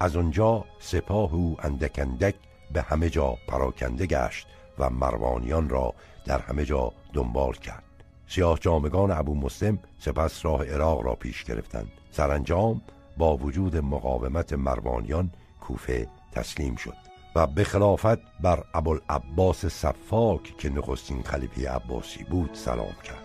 از 0.00 0.16
آنجا 0.16 0.64
سپاه 0.78 1.34
او 1.34 1.56
اندک 1.62 1.98
اندک 1.98 2.34
به 2.72 2.82
همه 2.82 3.10
جا 3.10 3.36
پراکنده 3.48 4.06
گشت 4.06 4.46
و 4.78 4.90
مروانیان 4.90 5.68
را 5.68 5.94
در 6.26 6.38
همه 6.38 6.64
جا 6.64 6.92
دنبال 7.12 7.52
کرد. 7.52 7.82
سیاه 8.28 8.58
جامگان 8.58 9.10
ابو 9.10 9.34
مسلم 9.34 9.78
سپس 9.98 10.44
راه 10.44 10.64
عراق 10.64 11.02
را 11.02 11.14
پیش 11.14 11.44
گرفتند. 11.44 11.88
سرانجام 12.10 12.82
با 13.16 13.36
وجود 13.36 13.76
مقاومت 13.76 14.52
مروانیان 14.52 15.30
کوفه 15.60 16.08
تسلیم 16.32 16.76
شد 16.76 16.96
و 17.36 17.46
به 17.46 17.64
خلافت 17.64 18.40
بر 18.40 18.64
ابوالعباس 18.74 19.66
صفاک 19.66 20.56
که 20.58 20.68
نخستین 20.68 21.22
خلیفه 21.22 21.70
عباسی 21.70 22.24
بود 22.24 22.50
سلام 22.52 22.94
کرد. 23.04 23.24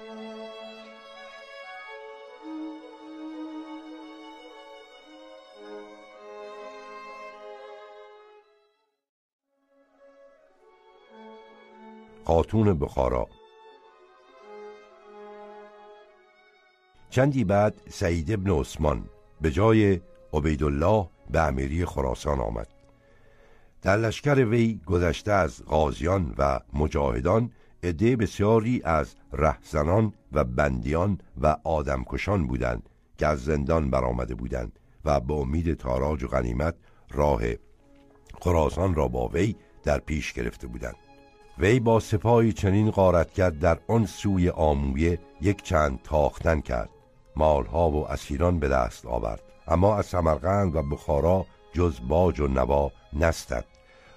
خاتون 12.25 12.79
بخارا. 12.79 13.27
چندی 17.09 17.43
بعد 17.43 17.81
سعید 17.89 18.31
ابن 18.31 18.51
عثمان 18.51 19.09
به 19.41 19.51
جای 19.51 20.01
عبیدالله 20.33 21.07
به 21.31 21.39
امیری 21.39 21.85
خراسان 21.85 22.39
آمد. 22.39 22.67
در 23.81 23.97
لشکر 23.97 24.45
وی 24.45 24.79
گذشته 24.85 25.31
از 25.31 25.65
غازیان 25.65 26.35
و 26.37 26.59
مجاهدان 26.73 27.51
عده 27.83 28.15
بسیاری 28.15 28.81
از 28.83 29.15
رهزنان 29.33 30.13
و 30.31 30.43
بندیان 30.43 31.17
و 31.41 31.57
آدمکشان 31.63 32.47
بودند 32.47 32.89
که 33.17 33.27
از 33.27 33.43
زندان 33.43 33.89
برآمده 33.89 34.35
بودند 34.35 34.79
و 35.05 35.19
به 35.19 35.33
امید 35.33 35.73
تاراج 35.73 36.23
و 36.23 36.27
غنیمت 36.27 36.75
راه 37.11 37.41
خراسان 38.41 38.95
را 38.95 39.07
با 39.07 39.27
وی 39.27 39.55
در 39.83 39.99
پیش 39.99 40.33
گرفته 40.33 40.67
بودند. 40.67 40.95
وی 41.57 41.79
با 41.79 41.99
سپاهی 41.99 42.53
چنین 42.53 42.91
غارت 42.91 43.33
در 43.59 43.79
آن 43.87 44.05
سوی 44.05 44.49
آمویه 44.49 45.19
یک 45.41 45.63
چند 45.63 45.99
تاختن 46.03 46.59
کرد. 46.59 46.89
مالها 47.39 47.89
و 47.89 48.11
اسیران 48.11 48.59
به 48.59 48.67
دست 48.67 49.05
آورد. 49.05 49.41
اما 49.67 49.97
از 49.97 50.05
سمرقند 50.05 50.75
و 50.75 50.81
بخارا 50.81 51.45
جز 51.73 51.99
باج 52.07 52.39
و 52.39 52.47
نوا 52.47 52.91
نستد 53.13 53.65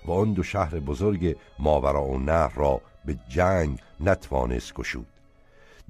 و 0.06 0.12
آن 0.12 0.32
دو 0.32 0.42
شهر 0.42 0.80
بزرگ 0.80 1.36
ماورا 1.58 2.04
و 2.04 2.18
نهر 2.18 2.52
را 2.54 2.80
به 3.04 3.16
جنگ 3.28 3.78
نتوانست 4.00 4.74
گشود. 4.74 5.06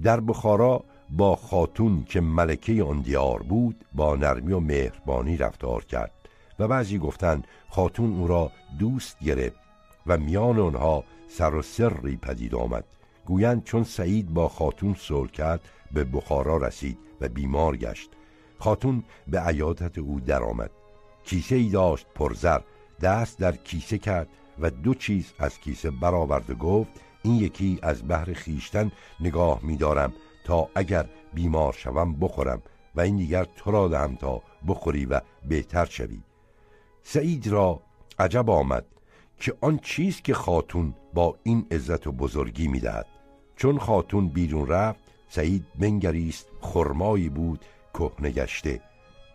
در 0.03 0.21
بخارا 0.21 0.85
با 1.11 1.37
خاتون 1.37 2.05
که 2.05 2.21
ملکه 2.21 2.85
آن 2.85 3.01
دیار 3.01 3.42
بود 3.42 3.85
با 3.95 4.16
نرمی 4.16 4.53
و 4.53 4.61
مهربانی 4.61 5.37
رفتار 5.37 5.85
کرد 5.85 6.12
و 6.59 6.68
بعضی 6.68 6.99
گفتند 6.99 7.47
خاتون 7.68 8.21
او 8.21 8.27
را 8.27 8.51
دوست 8.79 9.18
گرفت 9.18 9.61
و 10.07 10.18
میان 10.18 10.59
آنها 10.59 11.05
سر 11.29 11.55
و 11.55 11.62
سری 11.62 12.16
پدید 12.16 12.55
آمد. 12.55 12.85
گویند 13.27 13.64
چون 13.64 13.85
سعید 13.85 14.35
با 14.35 14.49
خاتون 14.49 14.97
صلح 14.99 15.31
کرد 15.31 15.61
به 15.92 16.05
بخارا 16.05 16.57
رسید 16.57 16.99
و 17.22 17.28
بیمار 17.28 17.76
گشت. 17.76 18.11
خاتون 18.58 19.04
به 19.28 19.40
عیادت 19.40 19.98
او 19.98 20.20
درآمد. 20.20 20.70
کیسه 21.24 21.56
ای 21.56 21.68
داشت 21.68 22.06
پرزر 22.14 22.61
دست 23.00 23.38
در 23.38 23.56
کیسه 23.56 23.98
کرد 23.98 24.28
و 24.58 24.70
دو 24.70 24.94
چیز 24.94 25.32
از 25.38 25.58
کیسه 25.58 25.90
برآورد 25.90 26.50
و 26.50 26.54
گفت 26.54 26.90
این 27.22 27.35
یکی 27.35 27.78
از 27.82 28.08
بحر 28.08 28.32
خیشتن 28.32 28.92
نگاه 29.20 29.61
میدارم 29.62 30.12
تا 30.44 30.68
اگر 30.74 31.08
بیمار 31.35 31.72
شوم 31.72 32.12
بخورم 32.12 32.62
و 32.94 33.00
این 33.00 33.16
دیگر 33.16 33.44
تو 33.44 33.70
را 33.70 33.88
دهم 33.88 34.16
تا 34.16 34.42
بخوری 34.68 35.06
و 35.06 35.20
بهتر 35.48 35.85
شوی. 35.85 36.20
سعید 37.02 37.46
را 37.46 37.81
عجب 38.18 38.50
آمد 38.50 38.85
که 39.38 39.54
آن 39.60 39.79
چیز 39.79 40.23
که 40.23 40.35
خاتون 40.35 40.94
با 41.14 41.38
این 41.42 41.66
عزت 41.70 42.06
و 42.06 42.12
بزرگی 42.12 42.68
می‌دهد. 42.68 43.06
چون 43.56 43.79
خاتون 43.79 44.29
بیرون 44.29 44.68
رفت 44.68 45.02
سعید 45.35 45.66
بنگریست 45.78 46.48
خرمایی 46.60 47.28
بود 47.28 47.64
کهنه 47.94 48.30
گشته. 48.30 48.80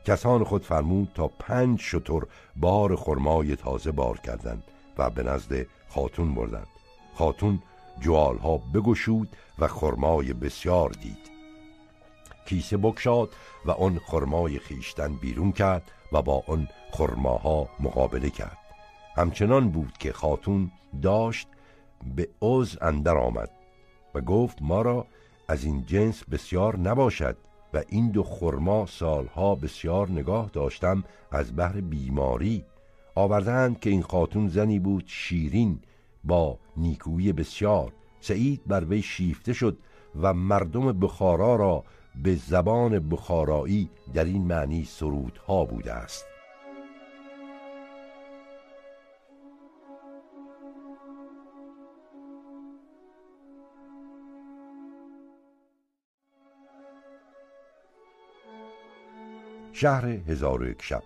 کسان 0.06 0.44
خود 0.44 0.64
فرمود 0.64 1.12
تا 1.16 1.28
پنج 1.28 1.80
شتر 1.82 2.22
بار 2.56 2.96
خرمای 2.96 3.56
تازه 3.56 3.92
بار 3.92 4.18
کردند 4.18 4.64
و 4.98 5.10
به 5.10 5.24
نزد 5.24 5.66
خاتون 5.90 6.36
بردند. 6.36 6.68
خاتون 7.16 7.64
جوالها 8.00 8.58
بگشود 8.58 9.30
و 9.60 9.68
خرمای 9.68 10.34
بسیار 10.34 10.90
دید. 10.90 11.32
کیسه 12.46 12.78
بکشاد 12.78 13.30
و 13.66 13.72
آن 13.72 14.00
خرمای 14.00 14.60
خیشتن 14.60 15.14
بیرون 15.14 15.52
کرد 15.52 15.92
و 16.12 16.22
با 16.22 16.44
آن 16.48 16.68
خرماها 16.92 17.70
مقابله 17.80 18.30
کرد. 18.30 18.58
همچنان 19.16 19.70
بود 19.70 19.98
که 20.00 20.14
خاتون 20.14 20.72
داشت 21.02 21.48
به 22.16 22.30
عز 22.42 22.78
اندر 22.82 23.18
آمد 23.18 23.50
و 24.16 24.22
گفت 24.22 24.58
ما 24.62 24.82
را 24.82 25.08
از 25.48 25.64
این 25.64 25.86
جنس 25.86 26.24
بسیار 26.24 26.80
نباشد 26.80 27.38
و 27.74 27.84
این 27.90 28.12
دو 28.12 28.24
خرما 28.24 28.86
سالها 28.86 29.56
بسیار 29.56 30.12
نگاه 30.12 30.50
داشتم 30.54 31.04
از 31.32 31.56
بهر 31.56 31.82
بیماری. 31.82 32.66
آوردند 33.16 33.80
که 33.80 33.90
این 33.90 34.02
خاتون 34.02 34.48
زنی 34.48 34.80
بود 34.80 35.04
شیرین 35.08 35.80
با 36.24 36.58
نیکویی 36.78 37.34
بسیار. 37.34 37.92
سعید 38.20 38.62
بر 38.68 38.84
وی 38.84 39.02
شیفته 39.02 39.54
شد 39.54 39.78
و 40.22 40.34
مردم 40.34 41.00
بخارا 41.00 41.56
را 41.56 41.84
به 42.24 42.36
زبان 42.36 43.10
بخارایی 43.10 43.90
در 44.14 44.26
این 44.26 44.44
معنی 44.48 44.86
سرودها 44.86 45.66
بوده 45.66 45.94
است. 45.94 46.26
شهر 59.80 60.06
هزار 60.06 60.62
و 60.62 60.68
یک 60.68 60.82
شب. 60.82 61.04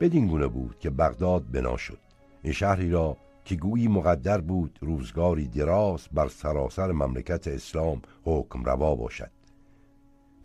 بدین 0.00 0.26
گونه 0.26 0.46
بود 0.46 0.78
که 0.78 0.90
بغداد 0.90 1.50
بنا 1.50 1.76
شد 1.76 1.98
این 2.42 2.52
شهری 2.52 2.90
را 2.90 3.16
که 3.44 3.56
گویی 3.56 3.88
مقدر 3.88 4.40
بود 4.40 4.78
روزگاری 4.82 5.48
دراز 5.48 6.08
بر 6.12 6.28
سراسر 6.28 6.92
مملکت 6.92 7.48
اسلام 7.48 8.02
حکم 8.24 8.64
روا 8.64 8.94
باشد. 8.94 9.30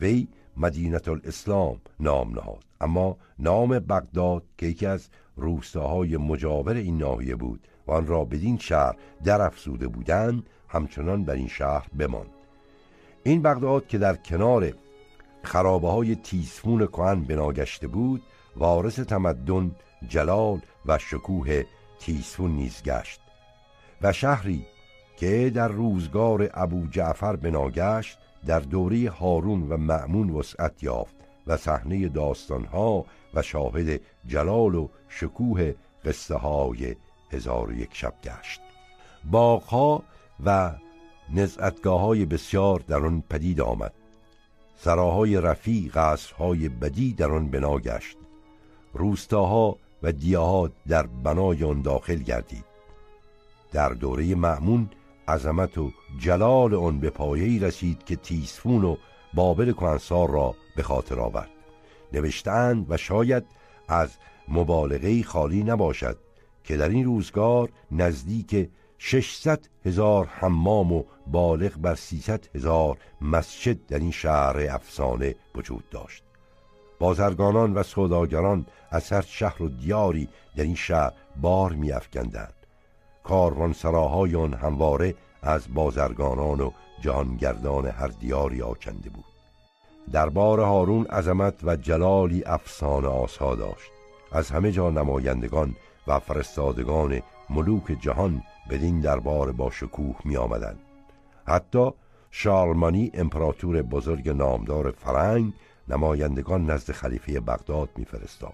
وی 0.02 0.28
مدینت 0.58 1.08
الاسلام 1.08 1.82
نام 2.00 2.32
نهاد. 2.32 2.66
اما 2.82 3.18
نام 3.40 3.80
بغداد 3.80 4.44
که 4.58 4.66
یکی 4.66 4.86
از 4.86 5.10
روستاهای 5.36 6.18
مجاور 6.18 6.76
این 6.76 6.98
ناحیه 6.98 7.36
بود 7.36 7.68
و 7.88 7.92
آن 7.92 8.08
را 8.08 8.26
بدین 8.26 8.58
شهر 8.58 8.96
در 9.24 9.42
افزوده 9.42 9.88
بودند 9.88 10.50
همچنان 10.68 11.24
بر 11.26 11.34
این 11.34 11.48
شهر 11.48 11.88
بماند. 11.98 12.39
این 13.30 13.42
بغداد 13.42 13.88
که 13.88 13.98
در 13.98 14.16
کنار 14.16 14.74
خرابه 15.44 15.90
های 15.90 16.16
تیسفون 16.16 16.88
کهن 16.88 17.24
بناگشته 17.24 17.88
بود 17.88 18.22
وارث 18.56 19.00
تمدن 19.00 19.76
جلال 20.08 20.62
و 20.86 20.98
شکوه 20.98 21.64
تیسفون 22.00 22.52
نیز 22.52 22.84
گشت 22.84 23.22
و 24.02 24.14
شهری 24.14 24.66
که 25.18 25.52
در 25.56 25.68
روزگار 25.68 26.50
ابو 26.54 26.88
جعفر 26.88 27.36
بناگشت 27.36 28.18
در 28.46 28.60
دوره 28.60 29.10
هارون 29.10 29.70
و 29.70 29.78
معمون 29.78 30.30
وسعت 30.30 30.84
یافت 30.84 31.16
و 31.48 31.58
صحنه 31.58 32.08
داستانها 32.08 33.06
و 33.34 33.42
شاهد 33.42 34.02
جلال 34.28 34.76
و 34.76 34.88
شکوه 35.10 35.74
قصه 36.06 36.36
های 36.36 36.96
هزار 37.32 37.74
یک 37.74 37.90
شب 37.94 38.14
گشت. 38.24 38.62
باغها 39.32 40.04
و 40.46 40.72
نزعتگاه 41.34 42.02
های 42.02 42.26
بسیار 42.26 42.84
در 42.88 43.06
آن 43.06 43.24
پدید 43.30 43.62
آمد. 43.62 43.94
سراهای 44.78 45.42
رفی 45.42 45.92
قصرهای 45.94 46.70
بدی 46.70 47.14
در 47.14 47.32
آن 47.32 47.48
بنا 47.48 47.78
گشت. 47.78 48.18
روستاها 48.94 49.78
و 50.04 50.12
دیاها 50.12 50.70
در 50.88 51.08
بنای 51.08 51.64
آن 51.64 51.82
داخل 51.82 52.16
گردید. 52.16 52.66
در 53.72 53.90
دوره 53.90 54.36
معمون 54.36 54.90
عظمت 55.28 55.78
و 55.78 55.92
جلال 56.20 56.76
آن 56.76 57.00
به 57.00 57.10
پایه‌ای 57.10 57.60
رسید 57.60 58.04
که 58.04 58.16
تیسفون 58.16 58.84
و 58.84 58.96
بابل 59.34 59.72
کنسار 59.72 60.30
را 60.30 60.56
به 60.76 60.84
خاطر 60.84 61.20
آورد. 61.20 61.50
نوشتند 62.14 62.86
و 62.92 62.98
شاید 62.98 63.44
از 63.88 64.10
مبالغه 64.48 65.24
خالی 65.24 65.64
نباشد 65.64 66.18
که 66.64 66.78
در 66.78 66.90
این 66.90 67.06
روزگار 67.06 67.70
نزدیک 67.92 68.70
600 69.02 69.68
هزار 69.86 70.26
حمام 70.26 70.94
و 70.94 71.04
بالغ 71.28 71.78
بر 71.78 71.96
300 71.96 72.48
هزار 72.56 72.98
مسجد 73.22 73.86
در 73.86 74.00
این 74.00 74.12
شهر 74.12 74.68
افسانه 74.70 75.36
وجود 75.56 75.90
داشت. 75.90 76.24
بازرگانان 77.00 77.74
و 77.74 77.84
سوداگران 77.84 78.66
از 78.92 79.10
هر 79.10 79.22
شهر 79.22 79.64
و 79.64 79.70
دیاری 79.70 80.30
در 80.56 80.64
این 80.64 80.76
شهر 80.76 81.14
بار 81.42 81.72
میافکندند. 81.72 82.54
کاروانسراهای 83.24 84.36
آن 84.36 84.54
همواره 84.54 85.16
از 85.42 85.74
بازرگانان 85.74 86.62
و 86.62 86.72
جهانگردان 87.02 87.88
هر 87.88 88.08
دیاری 88.08 88.62
آکنده 88.62 89.10
بود. 89.10 89.26
دربار 90.12 90.60
هارون 90.60 91.06
عظمت 91.06 91.64
و 91.64 91.76
جلالی 91.76 92.44
افسانه 92.46 93.08
آسا 93.08 93.56
داشت. 93.56 93.92
از 94.32 94.52
همه 94.52 94.72
جا 94.72 94.90
نمایندگان 94.90 95.76
و 96.08 96.20
فرستادگان 96.20 97.22
ملوک 97.50 97.98
جهان 98.02 98.44
بدین 98.70 99.00
دربار 99.00 99.52
با 99.52 99.72
شکوه 99.72 100.16
می 100.26 100.38
آمدن. 100.38 100.76
حتی 101.46 101.92
شارلمانی 102.32 103.12
امپراتور 103.14 103.82
بزرگ 103.82 104.30
نامدار 104.30 104.92
فرنگ 104.92 105.54
نمایندگان 105.88 106.66
نزد 106.66 106.92
خلیفه 106.92 107.40
بغداد 107.40 107.90
میفرستاد. 107.96 108.54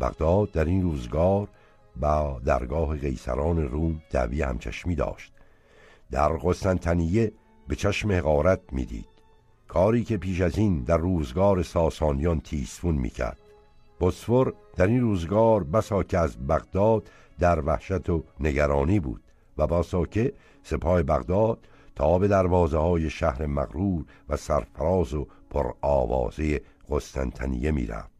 بغداد 0.00 0.52
در 0.52 0.64
این 0.64 0.82
روزگار 0.82 1.48
با 1.96 2.40
درگاه 2.44 2.96
قیصران 2.96 3.68
روم 3.68 4.02
دعوی 4.10 4.42
همچشمی 4.42 4.94
داشت. 4.94 5.32
در 6.10 6.28
قسطنطنیه 6.28 7.32
به 7.68 7.76
چشم 7.76 8.12
حقارت 8.12 8.60
می‌دید. 8.72 9.06
کاری 9.68 10.04
که 10.04 10.16
پیش 10.16 10.40
از 10.40 10.58
این 10.58 10.82
در 10.82 10.96
روزگار 10.96 11.62
ساسانیان 11.62 12.40
تیسفون 12.40 12.94
می‌کرد. 12.94 13.40
بسفور 14.00 14.54
در 14.76 14.86
این 14.86 15.00
روزگار 15.00 15.64
بسا 15.64 16.02
که 16.02 16.18
از 16.18 16.46
بغداد 16.46 17.10
در 17.40 17.60
وحشت 17.60 18.10
و 18.10 18.24
نگرانی 18.40 19.00
بود 19.00 19.22
و 19.58 19.66
باسا 19.66 20.04
که 20.04 20.32
سپاه 20.62 21.02
بغداد 21.02 21.58
تا 21.96 22.18
به 22.18 22.28
دروازه 22.28 22.78
های 22.78 23.10
شهر 23.10 23.46
مغرور 23.46 24.04
و 24.28 24.36
سرفراز 24.36 25.14
و 25.14 25.26
پر 25.50 25.72
آوازه 25.80 26.60
قسطنطنیه 26.90 27.70
می‌رفت 27.70 28.10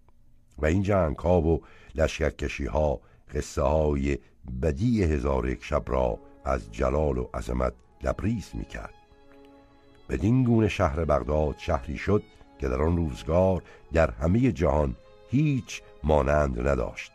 و 0.59 0.67
این 0.67 0.83
جنگ 0.83 1.17
ها 1.17 1.41
و 1.41 1.63
لشکرکشی 1.95 2.67
ها 2.67 3.01
قصه 3.35 3.63
های 3.63 4.19
بدی 4.63 5.03
هزار 5.03 5.49
یک 5.49 5.65
شب 5.65 5.83
را 5.87 6.19
از 6.45 6.73
جلال 6.73 7.19
و 7.19 7.29
عظمت 7.35 7.73
لبریز 8.03 8.51
می‌کرد. 8.55 8.95
بدین 10.09 10.45
گونه 10.45 10.69
شهر 10.69 11.05
بغداد 11.05 11.55
شهری 11.59 11.99
شد 11.99 12.23
که 12.59 12.69
در 12.69 12.83
آن 12.83 12.97
روزگار 12.97 13.63
در 13.93 14.11
همه 14.11 14.53
جهان 14.53 14.97
هیچ 15.31 15.83
مانند 16.05 16.69
نداشت. 16.69 17.13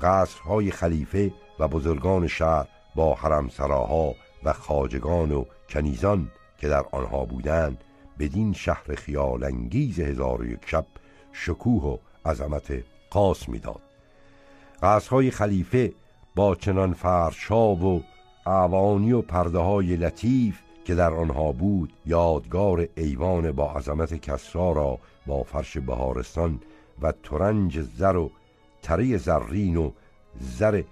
قصرهای 0.00 0.70
خلیفه 0.70 1.32
و 1.58 1.68
بزرگان 1.68 2.26
شهر 2.26 2.68
با 2.94 3.14
حرمسراها 3.14 4.14
و 4.44 4.52
خاجگان 4.52 5.32
و 5.32 5.44
کنیزان 5.68 6.30
که 6.58 6.68
در 6.68 6.84
آنها 6.92 7.24
بودند 7.24 7.84
بدین 8.18 8.52
شهر 8.52 8.94
خیال 8.94 9.44
انگیز 9.44 10.00
هزار 10.00 10.42
و 10.42 10.46
یک 10.46 10.60
شب 10.66 10.86
شکوه 11.32 11.82
و 11.84 11.96
عظمت 12.28 12.84
قاس 13.10 13.48
می‌داد. 13.48 13.80
قصرهای 14.82 15.30
خلیفه 15.30 15.92
با 16.34 16.54
چنان 16.54 16.92
فرشا 16.92 17.74
و 17.74 18.02
اعوانی 18.46 19.12
و 19.12 19.22
پرده 19.22 19.58
های 19.58 19.96
لطیف 19.96 20.58
که 20.84 20.94
در 20.94 21.14
آنها 21.14 21.52
بود 21.52 21.92
یادگار 22.06 22.88
ایوان 22.96 23.52
با 23.52 23.72
عظمت 23.72 24.14
کسرا 24.14 24.72
را 24.72 24.98
با 25.26 25.42
فرش 25.42 25.78
بهارستان 25.78 26.60
و 27.02 27.12
ترنج 27.22 27.80
زر 27.80 28.16
و 28.16 28.30
تره 28.88 29.16
زرین 29.16 29.76
و 29.76 29.90
زر 30.40 30.82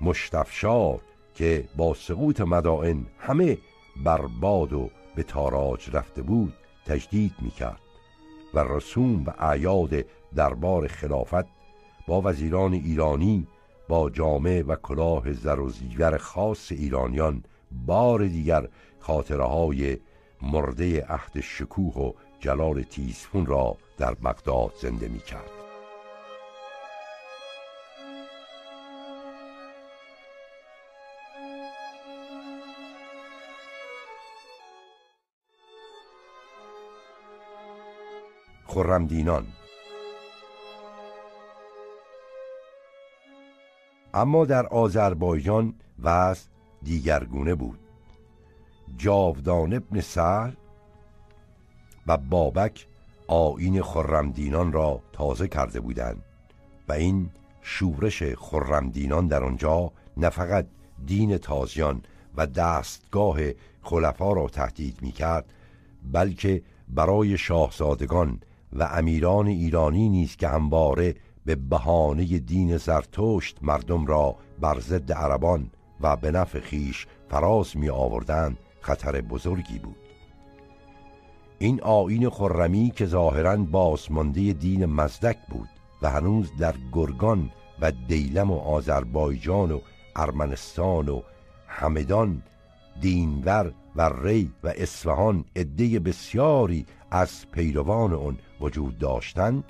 مشتفشار 0.00 1.00
که 1.34 1.64
با 1.76 1.94
سقوط 1.94 2.40
مدائن 2.40 3.06
همه 3.18 3.58
برباد 4.04 4.72
و 4.72 4.90
به 5.14 5.22
تاراج 5.22 5.90
رفته 5.92 6.22
بود 6.22 6.54
تجدید 6.86 7.32
می‌کرد 7.40 7.80
و 8.54 8.58
رسوم 8.58 9.24
و 9.26 9.30
اعیاد 9.38 10.04
دربار 10.34 10.86
خلافت 10.86 11.46
با 12.08 12.20
وزیران 12.24 12.72
ایرانی 12.72 13.46
با 13.88 14.10
جامعه 14.10 14.62
و 14.62 14.76
کلاه 14.76 15.32
زر 15.32 15.60
و 15.60 15.68
زیور 15.68 16.18
خاص 16.18 16.72
ایرانیان 16.72 17.42
بار 17.86 18.26
دیگر 18.26 18.68
خاطره 19.00 19.44
های 19.44 19.98
مرده 20.42 21.06
عهد 21.06 21.40
شکوه 21.40 21.94
و 21.94 22.12
جلال 22.40 22.82
تیزفون 22.82 23.46
را 23.46 23.76
در 23.98 24.14
بغداد 24.14 24.72
زنده 24.80 25.08
می 25.08 25.18
کرد. 25.18 25.55
خرمدینان 38.76 39.46
اما 44.14 44.44
در 44.44 44.66
آذربایجان 44.66 45.74
وضع 46.02 46.48
دیگرگونه 46.82 47.54
بود. 47.54 47.78
جاودان 48.96 49.74
ابن 49.74 50.00
سهل 50.00 50.52
و 52.06 52.16
بابک 52.16 52.86
آین 53.26 53.82
خرمدینان 53.82 54.72
را 54.72 55.00
تازه 55.12 55.48
کرده 55.48 55.80
بودند 55.80 56.22
و 56.88 56.92
این 56.92 57.30
شورش 57.62 58.22
خرمدینان 58.22 59.26
در 59.26 59.44
آنجا 59.44 59.92
نه 60.16 60.30
فقط 60.30 60.66
دین 61.06 61.38
تازیان 61.38 62.02
و 62.36 62.46
دستگاه 62.46 63.38
خلفا 63.82 64.32
را 64.32 64.48
تهدید 64.48 65.02
می 65.02 65.12
کرد 65.12 65.44
بلکه 66.12 66.62
برای 66.88 67.38
شاهزادگان 67.38 68.40
و 68.78 68.88
امیران 68.92 69.46
ایرانی 69.46 70.08
نیز 70.08 70.36
که 70.36 70.48
همواره 70.48 71.14
به 71.44 71.54
بهانه 71.54 72.24
دین 72.24 72.76
زرتشت 72.76 73.58
مردم 73.62 74.06
را 74.06 74.36
بر 74.60 74.80
ضد 74.80 75.12
عربان 75.12 75.70
و 76.00 76.16
به 76.16 76.30
نفع 76.30 76.60
خیش 76.60 77.06
فراز 77.28 77.76
می 77.76 77.88
آوردند 77.88 78.58
خطر 78.80 79.20
بزرگی 79.20 79.78
بود. 79.78 79.96
این 81.58 81.82
آین 81.82 82.30
خرمی 82.30 82.92
که 82.96 83.06
ظاهرا 83.06 83.56
بازمانده 83.56 84.52
دین 84.52 84.86
مزدک 84.86 85.36
بود 85.48 85.68
و 86.02 86.10
هنوز 86.10 86.50
در 86.58 86.74
گرگان 86.92 87.50
و 87.80 87.92
دیلم 88.08 88.50
و 88.50 88.58
آذربایجان 88.58 89.72
و 89.72 89.80
ارمنستان 90.16 91.08
و 91.08 91.22
همدان 91.68 92.42
دینور 93.00 93.72
و 93.96 94.10
ری 94.22 94.52
و 94.64 94.72
اصفهان 94.76 95.44
عده 95.56 95.98
بسیاری 95.98 96.86
از 97.10 97.50
پیروان 97.50 98.12
آن 98.12 98.38
وجود 98.60 98.98
داشتند 98.98 99.64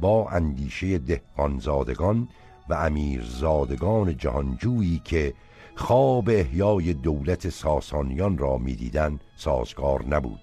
با 0.00 0.28
اندیشه 0.28 0.98
دهقانزادگان 0.98 2.28
و 2.68 2.74
امیرزادگان 2.74 4.16
جهانجویی 4.16 5.02
که 5.04 5.34
خواب 5.74 6.28
احیای 6.28 6.92
دولت 6.92 7.48
ساسانیان 7.48 8.38
را 8.38 8.58
می‌دیدند 8.58 9.20
سازگار 9.36 10.04
نبود. 10.04 10.40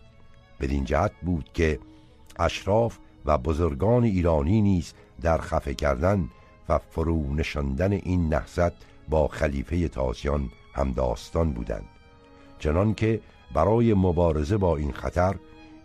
بدین 0.60 0.84
جهت 0.84 1.12
بود 1.22 1.50
که 1.54 1.80
اشراف 2.40 2.98
و 3.26 3.38
بزرگان 3.38 4.04
ایرانی 4.04 4.62
نیز 4.62 4.94
در 5.22 5.38
خفه 5.38 5.74
کردن 5.74 6.30
و 6.70 6.78
فرو 6.78 7.34
نشاندن 7.34 7.92
این 7.92 8.34
نهضت 8.34 8.74
با 9.10 9.28
خلیفه 9.28 9.88
تازیان 9.88 10.50
همداستان 10.74 11.54
بودند. 11.54 11.86
چنان 12.60 12.94
که 12.94 13.22
برای 13.54 13.94
مبارزه 13.94 14.58
با 14.58 14.78
این 14.78 14.92
خطر 14.92 15.36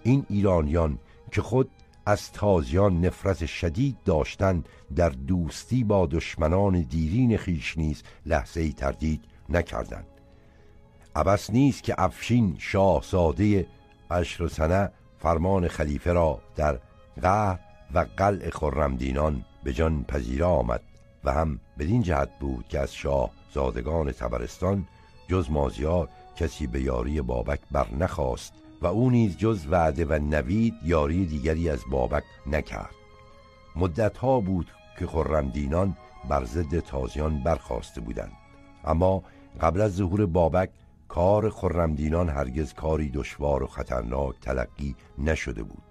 این 0.03 0.27
ایرانیان 0.29 0.99
که 1.33 1.43
خود 1.43 1.71
از 2.07 2.33
تازیان 2.33 3.01
نفرت 3.01 3.47
شدید 3.47 3.97
داشتند 4.05 4.69
در 4.97 5.09
دوستی 5.09 5.85
با 5.85 6.07
دشمنان 6.07 6.81
دیرین 6.81 7.37
خیش 7.37 7.79
نیز 7.79 8.03
لحظه 8.27 8.73
تردید 8.73 9.25
نکردند. 9.49 10.07
عبس 11.17 11.51
نیست 11.51 11.83
که 11.83 11.95
افشین 11.99 12.57
شاهزاده 12.59 13.67
عشر 14.11 14.49
سنه 14.49 14.91
فرمان 15.19 15.69
خلیفه 15.69 16.13
را 16.13 16.41
در 16.57 16.79
قهر 17.23 17.59
و 17.95 18.07
قلع 18.17 18.51
خرمدینان 18.51 19.45
به 19.65 19.73
جان 19.73 20.05
پذیره 20.05 20.45
آمد 20.45 20.83
و 21.25 21.33
هم 21.33 21.61
بدین 21.79 22.03
جهت 22.03 22.39
بود 22.41 22.69
که 22.69 22.79
از 22.79 22.95
شاه 22.95 23.31
زادگان 23.55 24.13
تبرستان 24.13 24.87
جز 25.29 25.51
مازیار 25.51 26.09
کسی 26.37 26.67
به 26.67 26.81
یاری 26.81 27.21
بابک 27.21 27.61
بر 27.71 27.87
نخواست 27.95 28.53
و 28.83 28.87
او 28.87 29.11
نیز 29.11 29.37
جز 29.37 29.67
وعده 29.71 30.05
و 30.05 30.19
نوید 30.19 30.75
یاری 30.85 31.27
دیگری 31.27 31.71
از 31.71 31.81
بابک 31.91 32.25
نکرد. 32.47 32.95
مدتها 33.77 34.41
بود 34.41 34.71
که 34.99 35.07
خرمدینان 35.07 35.97
بر 36.29 36.45
ضد 36.45 36.79
تازیان 36.79 37.43
برخواسته 37.43 38.01
بودند. 38.01 38.33
اما 38.85 39.23
قبل 39.61 39.81
از 39.81 39.95
ظهور 39.95 40.27
بابک 40.27 40.71
کار 41.09 41.51
خرمدینان 41.51 42.29
هرگز 42.29 42.75
کاری 42.75 43.09
دشوار 43.09 43.63
و 43.63 43.67
خطرناک 43.67 44.41
تلقی 44.41 44.95
نشده 45.19 45.63
بود. 45.63 45.83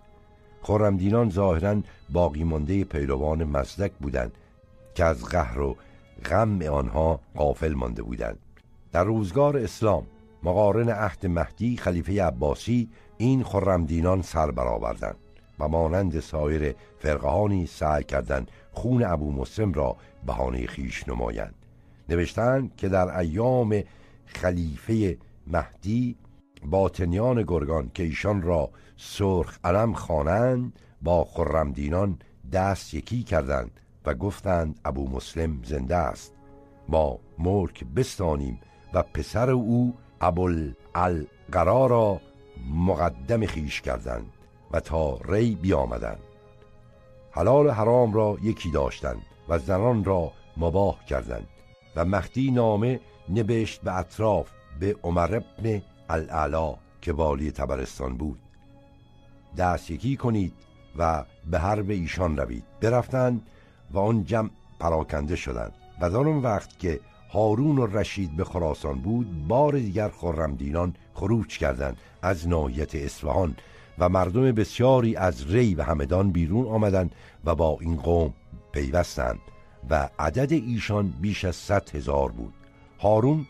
خرمدینان 0.61 1.29
ظاهرا 1.29 1.81
باقی 2.09 2.43
مانده 2.43 2.83
پیروان 2.83 3.43
مزدک 3.43 3.91
بودند 3.91 4.31
که 4.95 5.05
از 5.05 5.25
قهر 5.25 5.59
و 5.59 5.75
غم 6.25 6.61
آنها 6.61 7.19
غافل 7.35 7.73
مانده 7.73 8.03
بودند. 8.03 8.39
در 8.91 9.03
روزگار 9.03 9.57
اسلام 9.57 10.05
مقارن 10.43 10.89
عهد 10.89 11.25
مهدی 11.25 11.77
خلیفه 11.77 12.23
عباسی 12.23 12.89
این 13.17 13.43
خرمدینان 13.43 14.21
سر 14.21 14.51
برآوردند 14.51 15.17
و 15.59 15.67
مانند 15.67 16.19
سایر 16.19 16.75
فرقهانی 16.99 17.65
سعی 17.65 18.03
کردند 18.03 18.51
خون 18.71 19.03
ابو 19.03 19.31
مسلم 19.31 19.73
را 19.73 19.97
بهانه 20.25 20.67
خیش 20.67 21.07
نمایند. 21.07 21.55
نوشتند 22.09 22.75
که 22.75 22.89
در 22.89 23.17
ایام 23.17 23.83
خلیفه 24.25 25.17
مهدی 25.47 26.15
باطنیان 26.65 27.43
گرگان 27.43 27.91
که 27.93 28.03
ایشان 28.03 28.41
را 28.41 28.69
سرخ 28.97 29.57
علم 29.63 29.93
خوانند 29.93 30.79
با 31.01 31.23
خرمدینان 31.23 32.19
دست 32.51 32.93
یکی 32.93 33.23
کردند 33.23 33.79
و 34.05 34.13
گفتند 34.13 34.79
ابو 34.85 35.09
مسلم 35.09 35.59
زنده 35.63 35.95
است. 35.95 36.33
ما 36.89 37.19
ملک 37.39 37.83
بستانیم 37.83 38.59
و 38.93 39.03
پسر 39.03 39.49
او 39.49 39.95
ابوالقرا 40.21 41.85
را 41.85 42.21
مقدم 42.73 43.45
خیش 43.45 43.81
کردند 43.81 44.33
و 44.71 44.79
تا 44.79 45.17
ری 45.25 45.55
بیامدند. 45.55 46.19
حلال 47.31 47.67
و 47.67 47.71
حرام 47.71 48.13
را 48.13 48.37
یکی 48.41 48.71
داشتند 48.71 49.21
و 49.49 49.59
زنان 49.59 50.03
را 50.03 50.31
مباه 50.57 51.05
کردند 51.05 51.47
و 51.95 52.05
مهدی 52.05 52.51
نامه 52.51 52.99
نبشت 53.29 53.81
به 53.81 53.97
اطراف 53.97 54.49
به 54.79 54.95
عمر 55.03 55.35
ابن 55.35 55.81
الاعلا 56.09 56.75
که 57.01 57.13
والی 57.13 57.51
تبرستان 57.51 58.17
بود. 58.17 58.39
دست 59.57 59.91
یکی 59.91 60.17
کنید 60.17 60.53
و 60.97 61.25
به 61.51 61.59
حرب 61.59 61.89
ایشان 61.89 62.37
روید. 62.37 62.63
برفتند 62.81 63.41
و 63.91 63.99
آن 63.99 64.23
جمع 64.23 64.49
پراکنده 64.79 65.35
شدند 65.35 65.73
و 66.01 66.09
در 66.09 66.17
اون 66.17 66.41
وقت 66.41 66.79
که 66.79 66.99
هارون 67.29 67.77
و 67.77 67.85
رشید 67.85 68.35
به 68.35 68.43
خراسان 68.43 68.99
بود 68.99 69.47
بار 69.47 69.73
دیگر 69.73 70.09
خرمدینان 70.09 70.95
خروج 71.13 71.57
کردند 71.57 71.97
از 72.21 72.47
ناحیت 72.47 72.95
اصفهان 72.95 73.55
و 73.99 74.09
مردم 74.09 74.51
بسیاری 74.51 75.15
از 75.15 75.53
ری 75.53 75.75
و 75.75 75.83
همدان 75.83 76.31
بیرون 76.31 76.65
آمدند 76.65 77.15
و 77.45 77.55
با 77.55 77.77
این 77.81 77.95
قوم 77.95 78.33
پیوستند 78.71 79.39
و 79.89 80.09
عدد 80.19 80.51
ایشان 80.51 81.13
بیش 81.21 81.45
از 81.45 81.55
صد 81.55 81.95
هزار 81.95 82.31
بود. 82.31 82.53
هارون 82.99 83.45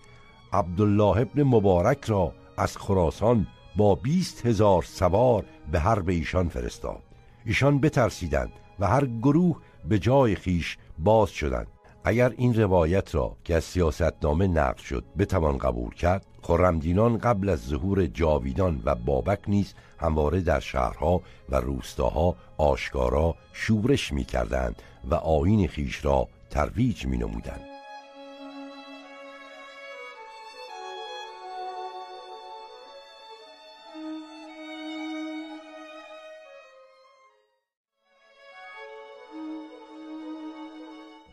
عبدالله 0.53 1.17
ابن 1.17 1.43
مبارک 1.43 2.05
را 2.05 2.33
از 2.57 2.77
خراسان 2.77 3.47
با 3.75 3.95
بیست 3.95 4.45
هزار 4.45 4.83
سوار 4.83 5.45
به 5.71 5.79
حرب 5.79 6.09
ایشان 6.09 6.49
فرستاد. 6.49 7.03
ایشان 7.45 7.79
بترسیدند 7.79 8.51
و 8.79 8.87
هر 8.87 9.05
گروه 9.05 9.57
به 9.89 9.99
جای 9.99 10.35
خیش 10.35 10.77
باز 10.99 11.29
شدند. 11.29 11.67
اگر 12.09 12.33
این 12.37 12.53
روایت 12.53 13.15
را 13.15 13.35
که 13.43 13.55
از 13.55 13.63
سیاستنامه 13.63 14.47
نقل 14.47 14.83
شد 14.83 15.03
بتوان 15.17 15.57
قبول 15.57 15.93
کرد 15.93 16.25
خرمدینان 16.41 17.17
قبل 17.17 17.49
از 17.49 17.59
ظهور 17.59 18.05
جاویدان 18.05 18.81
و 18.85 18.95
بابک 18.95 19.39
نیز 19.47 19.73
همواره 19.99 20.41
در 20.41 20.59
شهرها 20.59 21.21
و 21.49 21.55
روستاها 21.55 22.35
آشکارا 22.57 23.35
شورش 23.53 24.13
می 24.13 24.23
کردند 24.23 24.81
و 25.09 25.15
آین 25.15 25.67
خیش 25.67 26.05
را 26.05 26.27
ترویج 26.49 27.05
می 27.05 27.17
نمودند. 27.17 27.68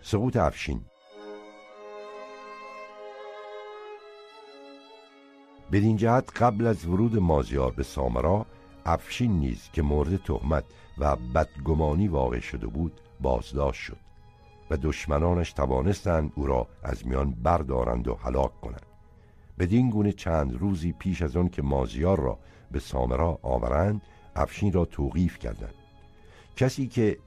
سقوط 0.08 0.36
افشین. 0.36 0.80
بدین 5.72 5.96
جهت 5.96 6.42
قبل 6.42 6.66
از 6.66 6.86
ورود 6.86 7.18
مازیار 7.18 7.70
به 7.70 7.82
سامرا 7.82 8.46
افشین 8.84 9.32
نیز 9.38 9.70
که 9.72 9.82
مورد 9.82 10.16
تهمت 10.16 10.64
و 10.98 11.16
بدگمانی 11.16 12.08
واقع 12.08 12.40
شده 12.40 12.66
بود 12.66 13.00
بازداشت 13.20 13.80
شد 13.80 13.96
و 14.70 14.76
دشمنانش 14.76 15.52
توانستند 15.52 16.32
او 16.34 16.46
را 16.46 16.66
از 16.82 17.06
میان 17.06 17.30
بردارند 17.30 18.08
و 18.08 18.14
هلاک 18.14 18.60
کنند. 18.60 18.86
بدین 19.58 19.90
گونه 19.90 20.12
چند 20.12 20.56
روزی 20.56 20.92
پیش 20.92 21.22
از 21.22 21.36
آن 21.36 21.48
که 21.48 21.62
مازیار 21.62 22.20
را 22.20 22.38
به 22.70 22.78
سامرا 22.78 23.38
آورند 23.42 24.02
افشین 24.36 24.72
را 24.72 24.84
توقیف 24.84 25.38
کردند. 25.38 25.74
کسی 26.56 26.86
که 26.86 27.18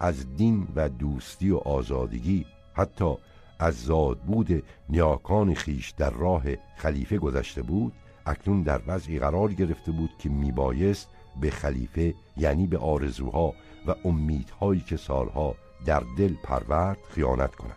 از 0.00 0.36
دین 0.36 0.68
و 0.76 0.88
دوستی 0.88 1.50
و 1.50 1.56
آزادگی 1.56 2.46
حتی 2.74 3.14
از 3.58 3.74
زادبود 3.74 4.62
نیاکان 4.88 5.54
خیش 5.54 5.90
در 5.90 6.10
راه 6.10 6.42
خلیفه 6.76 7.18
گذشته 7.18 7.62
بود 7.62 7.92
اکنون 8.26 8.62
در 8.62 8.80
وضعی 8.86 9.18
قرار 9.18 9.52
گرفته 9.52 9.92
بود 9.92 10.10
که 10.18 10.28
میبایست 10.28 11.08
به 11.40 11.50
خلیفه 11.50 12.14
یعنی 12.36 12.66
به 12.66 12.78
آرزوها 12.78 13.54
و 13.86 13.94
امیدهایی 14.04 14.80
که 14.80 14.96
سالها 14.96 15.54
در 15.86 16.02
دل 16.18 16.34
پرورد 16.42 16.98
خیانت 17.08 17.54
کند. 17.54 17.76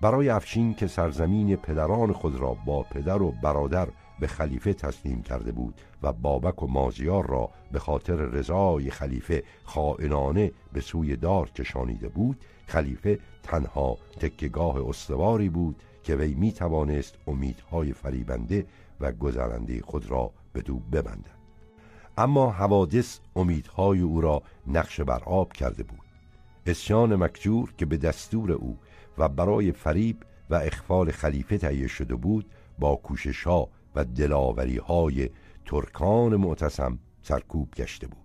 برای 0.00 0.28
افشین 0.28 0.74
که 0.74 0.86
سرزمین 0.86 1.56
پدران 1.56 2.12
خود 2.12 2.36
را 2.36 2.56
با 2.66 2.82
پدر 2.82 3.22
و 3.22 3.32
برادر 3.42 3.88
به 4.20 4.26
خلیفه 4.26 4.72
تسلیم 4.72 5.22
کرده 5.22 5.52
بود 5.52 5.80
و 6.02 6.12
بابک 6.12 6.62
و 6.62 6.66
مازیار 6.66 7.26
را 7.26 7.50
به 7.72 7.78
خاطر 7.78 8.16
رضای 8.16 8.90
خلیفه 8.90 9.42
خائنانه 9.64 10.52
به 10.72 10.80
سوی 10.80 11.16
دار 11.16 11.50
کشانیده 11.50 12.08
بود 12.08 12.44
خلیفه 12.66 13.18
تنها 13.42 13.98
تکگاه 14.20 14.88
استواری 14.88 15.48
بود 15.48 15.82
که 16.02 16.16
وی 16.16 16.34
می 16.34 16.52
توانست 16.52 17.14
امیدهای 17.26 17.92
فریبنده 17.92 18.66
و 19.00 19.12
گذرنده 19.12 19.80
خود 19.80 20.10
را 20.10 20.30
به 20.52 20.60
دو 20.60 20.78
ببندد. 20.78 21.34
اما 22.18 22.50
حوادث 22.50 23.18
امیدهای 23.36 24.00
او 24.00 24.20
را 24.20 24.42
نقش 24.66 25.00
بر 25.00 25.22
آب 25.24 25.52
کرده 25.52 25.82
بود. 25.82 25.98
اسیان 26.66 27.16
مکجور 27.16 27.72
که 27.78 27.86
به 27.86 27.96
دستور 27.96 28.52
او 28.52 28.78
و 29.18 29.28
برای 29.28 29.72
فریب 29.72 30.16
و 30.50 30.54
اخفال 30.54 31.10
خلیفه 31.10 31.58
تهیه 31.58 31.86
شده 31.86 32.14
بود 32.14 32.46
با 32.78 32.96
کوشش 32.96 33.46
ها 33.46 33.68
و 33.94 34.04
دلاوری 34.04 34.76
های 34.76 35.30
ترکان 35.66 36.36
معتصم 36.36 36.98
سرکوب 37.22 37.74
گشته 37.74 38.06
بود. 38.06 38.24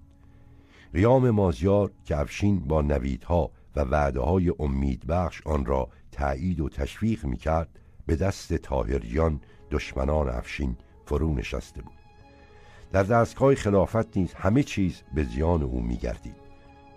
قیام 0.94 1.30
مازیار 1.30 1.92
که 2.06 2.18
افشین 2.18 2.60
با 2.60 2.82
نویدها 2.82 3.52
و 3.76 3.82
وعده 3.82 4.20
های 4.20 4.54
امید 4.60 5.08
بخش 5.08 5.48
آن 5.48 5.66
را 5.66 5.90
تایید 6.12 6.60
و 6.60 6.70
تشویق 6.70 7.26
می 7.26 7.38
کرد 7.38 7.80
به 8.06 8.16
دست 8.16 8.54
تاهریان 8.54 9.42
دشمنان 9.72 10.30
افشین 10.30 10.78
فرو 11.06 11.34
نشسته 11.34 11.82
بود. 11.82 11.94
در 12.92 13.04
دستگاه 13.04 13.56
خلافت 13.56 14.18
نیز 14.18 14.34
همه 14.34 14.64
چیز 14.64 15.02
به 15.14 15.24
زیان 15.24 15.64
او 15.64 15.82
میگردید. 15.82 16.36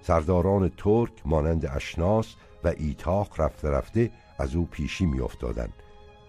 سرداران 0.01 0.69
ترک 0.77 1.13
مانند 1.25 1.67
اشناس 1.67 2.35
و 2.65 2.69
ایتاق 2.69 3.41
رفته 3.41 3.71
رفته 3.71 4.11
از 4.39 4.55
او 4.55 4.67
پیشی 4.67 5.07
میافتادند 5.07 5.73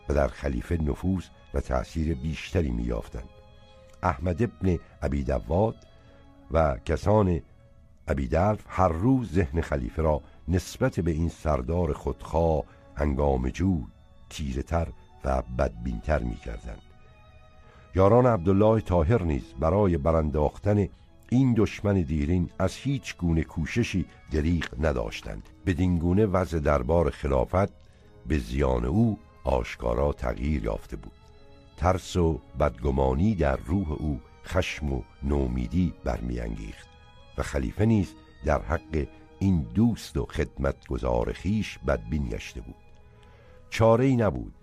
و 0.09 0.13
در 0.13 0.27
خلیفه 0.27 0.77
نفوذ 0.77 1.23
و 1.53 1.59
تأثیر 1.59 2.15
بیشتری 2.15 2.71
میافتند 2.71 3.29
احمد 4.03 4.43
ابن 4.43 4.79
ابی 5.01 5.23
دواد 5.23 5.75
و 6.51 6.77
کسان 6.85 7.41
ابیدلف 8.07 8.65
هر 8.67 8.87
روز 8.87 9.33
ذهن 9.33 9.61
خلیفه 9.61 10.01
را 10.01 10.21
نسبت 10.47 10.99
به 10.99 11.11
این 11.11 11.29
سردار 11.29 11.93
خودخواه 11.93 12.63
جو 13.53 13.81
تیرهتر 14.29 14.87
و 15.25 15.41
بدبینتر 15.41 16.19
می 16.19 16.35
کردن. 16.35 16.77
یاران 17.95 18.25
عبدالله 18.25 18.81
تاهر 18.81 19.23
نیز 19.23 19.43
برای 19.59 19.97
برانداختن 19.97 20.87
این 21.29 21.53
دشمن 21.57 22.01
دیرین 22.01 22.49
از 22.59 22.75
هیچ 22.75 23.17
گونه 23.17 23.43
کوششی 23.43 24.05
دریغ 24.31 24.65
نداشتند. 24.79 25.49
بدین 25.65 25.97
گونه 25.97 26.25
وضع 26.25 26.59
دربار 26.59 27.09
خلافت 27.09 27.73
به 28.27 28.37
زیان 28.37 28.85
او 28.85 29.19
آشکارا 29.43 30.13
تغییر 30.13 30.63
یافته 30.63 30.95
بود. 30.95 31.22
ترس 31.77 32.15
و 32.15 32.39
بدگمانی 32.59 33.35
در 33.35 33.55
روح 33.55 33.91
او 33.91 34.21
خشم 34.45 34.93
و 34.93 35.01
نومیدی 35.23 35.93
برمیانگیخت 36.03 36.87
و 37.37 37.43
خلیفه 37.43 37.85
نیز 37.85 38.13
در 38.45 38.61
حق 38.61 39.07
این 39.39 39.61
دوست 39.61 40.17
و 40.17 40.25
خدمتگزار 40.25 41.33
خیش 41.33 41.79
بدبین 41.87 42.29
گشته 42.29 42.61
بود. 42.61 42.75
چاره 43.69 44.05
ای 44.05 44.15
نبود. 44.15 44.53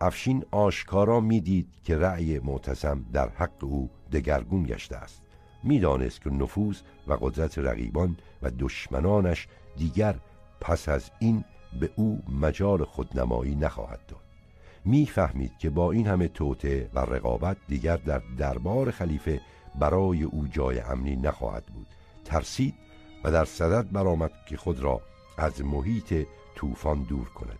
افشین 0.00 0.44
آشکارا 0.50 1.20
می‌دید 1.20 1.68
که 1.84 1.98
رأی 1.98 2.38
معتصم 2.38 3.04
در 3.12 3.28
حق 3.28 3.64
او 3.64 3.90
دگرگون 4.12 4.62
گشته 4.62 4.96
است. 4.96 5.22
می‌دانست 5.62 6.20
که 6.20 6.30
نفوذ 6.30 6.80
و 7.06 7.12
قدرت 7.12 7.58
رقیبان 7.58 8.16
و 8.42 8.50
دشمنانش 8.58 9.48
دیگر 9.76 10.16
پس 10.60 10.88
از 10.88 11.10
این 11.18 11.44
به 11.80 11.90
او 11.96 12.22
مجال 12.40 12.84
خودنمایی 12.84 13.54
نخواهد 13.54 14.00
داد. 14.08 14.23
می‌فهمید 14.84 15.58
که 15.58 15.70
با 15.70 15.92
این 15.92 16.06
همه 16.06 16.28
توته 16.28 16.90
و 16.94 16.98
رقابت 16.98 17.56
دیگر 17.68 17.96
در 17.96 18.22
دربار 18.38 18.90
خلیفه 18.90 19.40
برای 19.78 20.22
او 20.22 20.46
جای 20.46 20.80
امنی 20.80 21.16
نخواهد 21.16 21.66
بود. 21.66 21.86
ترسید 22.24 22.74
و 23.24 23.30
در 23.30 23.44
صدد 23.44 23.92
برآمد 23.92 24.30
که 24.48 24.56
خود 24.56 24.80
را 24.80 25.00
از 25.38 25.64
محیط 25.64 26.26
طوفان 26.54 27.02
دور 27.02 27.28
کند. 27.28 27.58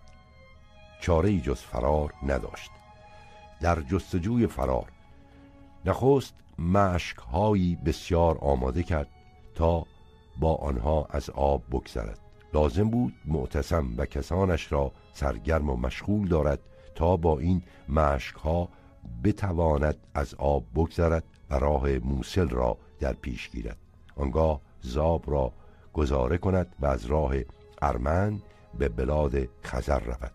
چاره 1.01 1.41
جز 1.41 1.61
فرار 1.61 2.12
نداشت. 2.22 2.70
در 3.61 3.81
جستجوی 3.81 4.47
فرار 4.47 4.93
نخست 5.85 6.35
مشکهایی 6.59 7.79
بسیار 7.87 8.39
آماده 8.41 8.83
کرد 8.83 9.09
تا 9.55 9.87
با 10.41 10.55
آنها 10.55 11.07
از 11.11 11.31
آب 11.31 11.62
بگذرد. 11.70 12.18
لازم 12.55 12.91
بود 12.91 13.14
معتصم 13.25 13.95
و 13.97 14.07
کسانش 14.07 14.72
را 14.72 14.93
سرگرم 15.12 15.70
و 15.70 15.77
مشغول 15.77 16.29
دارد 16.29 16.61
تا 16.95 17.16
با 17.16 17.38
این 17.38 17.62
مشکها 17.88 18.68
بتواند 19.24 19.97
از 20.14 20.34
آب 20.34 20.64
بگذرد 20.74 21.24
و 21.51 21.55
راه 21.55 21.88
موسل 21.99 22.49
را 22.49 22.78
در 23.01 23.12
پیش 23.12 23.51
گیرد. 23.51 23.78
آنگاه 24.16 24.61
زاب 24.80 25.30
را 25.30 25.53
گزاره 25.92 26.38
کند 26.38 26.66
و 26.80 26.86
از 26.86 27.05
راه 27.07 27.34
ارمن 27.82 28.40
به 28.78 28.88
بلاد 28.88 29.49
خزر 29.64 29.99
رود. 29.99 30.32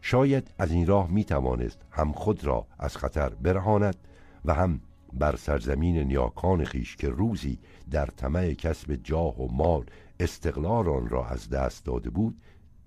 شاید 0.00 0.50
از 0.58 0.72
این 0.72 0.86
راه 0.86 1.10
می 1.10 1.24
توانست 1.24 1.78
هم 1.90 2.12
خود 2.12 2.44
را 2.44 2.66
از 2.78 2.96
خطر 2.96 3.28
برهاند 3.28 3.96
و 4.44 4.54
هم 4.54 4.80
بر 5.12 5.36
سرزمین 5.36 5.96
نیاکان 5.98 6.64
خیش 6.64 6.96
که 6.96 7.08
روزی 7.08 7.58
در 7.90 8.06
طمع 8.06 8.52
کسب 8.52 8.94
جاه 8.94 9.40
و 9.40 9.52
مال 9.52 9.84
استقلال 10.20 10.88
آن 10.88 11.08
را 11.08 11.26
از 11.26 11.50
دست 11.50 11.84
داده 11.84 12.10
بود 12.10 12.40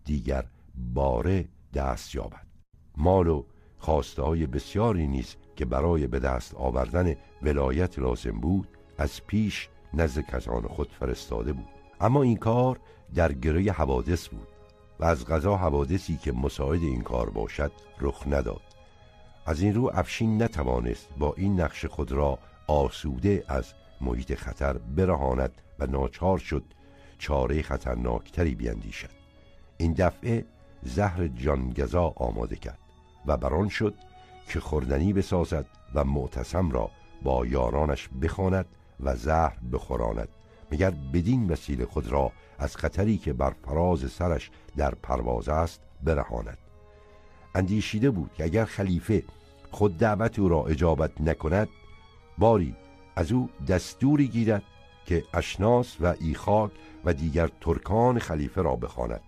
دیگر 0.06 0.46
باره 0.94 1.48
دست 1.74 2.16
یابد. 2.16 2.49
مال 2.98 3.28
و 3.28 3.44
خواسته 3.78 4.22
های 4.22 4.48
بسیاری 4.48 5.08
نیز 5.08 5.36
که 5.56 5.66
برای 5.66 6.08
به 6.08 6.20
دست 6.20 6.56
آوردن 6.56 7.16
ولایت 7.42 8.00
لازم 8.00 8.40
بود 8.40 8.68
از 8.98 9.26
پیش 9.28 9.70
نزد 9.94 10.22
کسان 10.22 10.62
خود 10.62 10.92
فرستاده 11.00 11.54
بود. 11.54 11.68
اما 12.02 12.24
این 12.24 12.38
کار 12.38 12.80
در 13.16 13.34
گره 13.34 13.72
حوادث 13.72 14.28
بود 14.28 14.48
و 15.00 15.06
از 15.06 15.26
غذا 15.26 15.58
حوادثی 15.58 16.18
که 16.18 16.32
مساعد 16.32 16.84
این 16.84 17.02
کار 17.02 17.30
باشد 17.30 17.72
رخ 18.02 18.28
نداد. 18.28 18.62
از 19.46 19.62
این 19.62 19.76
رو 19.76 19.92
افشین 19.94 20.44
نتوانست 20.44 21.08
با 21.18 21.34
این 21.38 21.62
نقش 21.62 21.86
خود 21.86 22.12
را 22.12 22.40
آسوده 22.68 23.44
از 23.48 23.74
محیط 24.02 24.36
خطر 24.36 24.74
برهاند 24.78 25.62
و 25.80 25.86
ناچار 25.86 26.38
شد 26.38 26.64
چاره 27.18 27.62
خطرناکتری 27.62 28.56
بیندیشد. 28.56 29.10
این 29.78 29.94
دفعه 29.94 30.46
زهر 30.84 31.28
جانگزا 31.28 32.14
آماده 32.16 32.56
کرد 32.56 32.80
و 33.26 33.38
بران 33.38 33.70
شد 33.70 33.94
که 34.48 34.60
خوردنی 34.60 35.14
بسازد 35.14 35.66
و 35.94 36.04
معتصم 36.04 36.72
را 36.72 36.90
با 37.24 37.46
یارانش 37.46 38.10
بخواند 38.22 38.66
و 39.00 39.16
زهر 39.16 39.58
بخوراند. 39.74 40.30
مگر 40.72 40.92
بدین 41.14 41.52
وسیله 41.52 41.86
خود 41.86 42.08
را 42.08 42.32
از 42.60 42.76
خطری 42.76 43.18
که 43.18 43.34
بر 43.34 43.54
فراز 43.66 44.12
سرش 44.12 44.52
در 44.78 44.96
پرواز 44.96 45.50
است 45.50 45.82
برهاند؟ 46.04 46.58
اندیشیده 47.56 48.10
بود 48.10 48.34
که 48.34 48.44
اگر 48.44 48.66
خلیفه 48.66 49.24
خود 49.72 49.98
دعوت 49.98 50.40
او 50.40 50.50
را 50.50 50.66
اجابت 50.66 51.22
نکند 51.22 51.70
باری 52.38 52.76
از 53.16 53.32
او 53.32 53.50
دستوری 53.68 54.28
گیرد 54.28 54.64
که 55.06 55.24
اشناس 55.34 56.02
و 56.02 56.16
ایخاک 56.20 56.72
و 57.06 57.14
دیگر 57.14 57.50
ترکان 57.62 58.20
خلیفه 58.20 58.62
را 58.62 58.76
بخواند. 58.76 59.22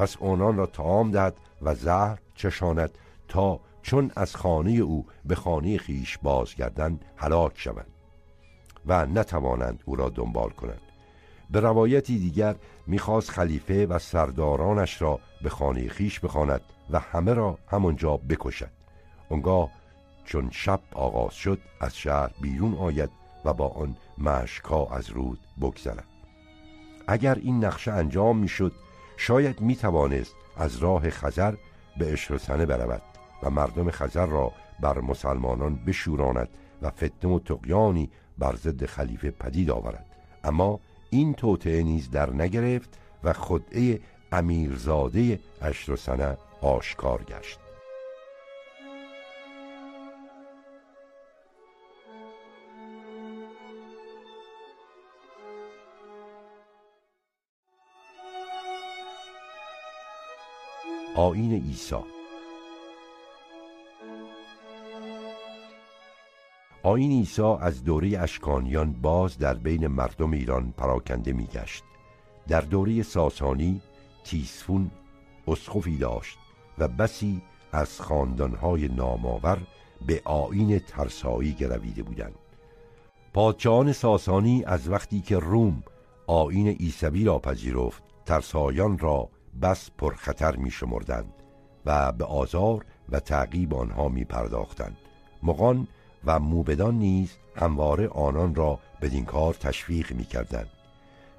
پس 0.00 0.16
آنان 0.16 0.56
را 0.56 0.66
تعام 0.66 1.10
دهد 1.10 1.36
و 1.62 1.74
زهر 1.74 2.18
چشاند 2.34 2.98
تا 3.28 3.60
چون 3.82 4.10
از 4.16 4.36
خانه 4.36 4.70
او 4.70 5.06
به 5.24 5.34
خانه 5.34 5.78
خیش 5.78 6.18
بازگردند 6.18 7.04
هلاک 7.16 7.52
شوند 7.54 7.86
و 8.86 9.06
نتوانند 9.06 9.82
او 9.84 9.96
را 9.96 10.08
دنبال 10.08 10.50
کنند. 10.50 10.80
به 11.50 11.60
روایتی 11.60 12.18
دیگر 12.18 12.54
می‌خواست 12.86 13.30
خلیفه 13.30 13.86
و 13.86 13.98
سردارانش 13.98 15.02
را 15.02 15.20
به 15.42 15.48
خانه 15.48 15.88
خیش 15.88 16.20
بخواند 16.20 16.60
و 16.90 16.98
همه 16.98 17.34
را 17.34 17.58
همانجا 17.68 18.16
بکشد. 18.16 18.70
آنگاه 19.30 19.70
چون 20.24 20.50
شب 20.50 20.80
آغاز 20.92 21.34
شد 21.34 21.58
از 21.80 21.96
شهر 21.96 22.30
بیرون 22.40 22.74
آید 22.74 23.10
و 23.44 23.52
با 23.52 23.68
آن 23.68 23.96
مشکا 24.18 24.86
از 24.86 25.10
رود 25.10 25.40
بگذرد. 25.60 26.04
اگر 27.08 27.34
این 27.34 27.64
نقشه 27.64 27.92
انجام 27.92 28.36
می‌شد 28.38 28.72
شاید 29.22 29.60
می 29.60 29.76
توانست 29.76 30.34
از 30.56 30.76
راه 30.76 31.10
خزر 31.10 31.54
به 31.98 32.12
اشرسنه 32.12 32.66
برود 32.66 33.02
و 33.42 33.50
مردم 33.50 33.90
خزر 33.90 34.26
را 34.26 34.52
بر 34.80 35.00
مسلمانان 35.00 35.84
بشوراند 35.84 36.48
و 36.82 36.90
فتنه 36.90 37.30
و 37.30 37.38
تقیانی 37.38 38.10
بر 38.38 38.56
ضد 38.56 38.86
خلیفه 38.86 39.30
پدید 39.30 39.70
آورد. 39.70 40.06
اما 40.44 40.80
این 41.10 41.34
توطعه 41.34 41.82
نیز 41.82 42.10
در 42.10 42.30
نگرفت 42.30 42.98
و 43.24 43.32
خدعه 43.32 44.00
امیرزاده 44.32 45.40
اشرسنه 45.62 46.36
آشکار 46.60 47.22
گشت. 47.22 47.58
آین 61.20 61.52
عیسی. 61.52 61.96
آین 66.82 67.10
عیسی 67.10 67.42
از 67.42 67.84
دوره 67.84 68.18
اشکانیان 68.18 68.92
باز 68.92 69.38
در 69.38 69.54
بین 69.54 69.86
مردم 69.86 70.30
ایران 70.30 70.74
پراکنده 70.76 71.32
میگشت. 71.32 71.84
در 72.48 72.60
دوره 72.60 73.02
ساسانی 73.02 73.80
تیسفون 74.24 74.90
اسخفی 75.48 75.96
داشت 75.96 76.38
و 76.78 76.88
بسی 76.88 77.42
از 77.72 78.00
خاندانهای 78.00 78.88
نامآور 78.88 79.58
به 80.06 80.22
آین 80.24 80.78
ترسایی 80.78 81.52
گرویده 81.52 82.02
بودند. 82.02 82.38
پادشاهان 83.34 83.92
ساسانی 83.92 84.64
از 84.66 84.88
وقتی 84.88 85.20
که 85.20 85.38
روم 85.38 85.82
آین 86.26 86.68
عیسوی 86.68 87.24
را 87.24 87.38
پذیرفت 87.38 88.02
ترسایان 88.26 88.98
را 88.98 89.28
بس 89.62 89.90
پرخطر 89.98 90.56
می 90.56 90.70
شمردند 90.70 91.32
و 91.86 92.12
به 92.12 92.24
آزار 92.24 92.84
و 93.08 93.20
تعقیب 93.20 93.74
آنها 93.74 94.08
می 94.08 94.24
پرداختند 94.24 94.96
مغان 95.42 95.88
و 96.24 96.38
موبدان 96.38 96.94
نیز 96.94 97.36
همواره 97.56 98.08
آنان 98.08 98.54
را 98.54 98.78
بدین 99.02 99.24
کار 99.24 99.54
تشویق 99.54 100.12
می 100.12 100.24
کردند 100.24 100.68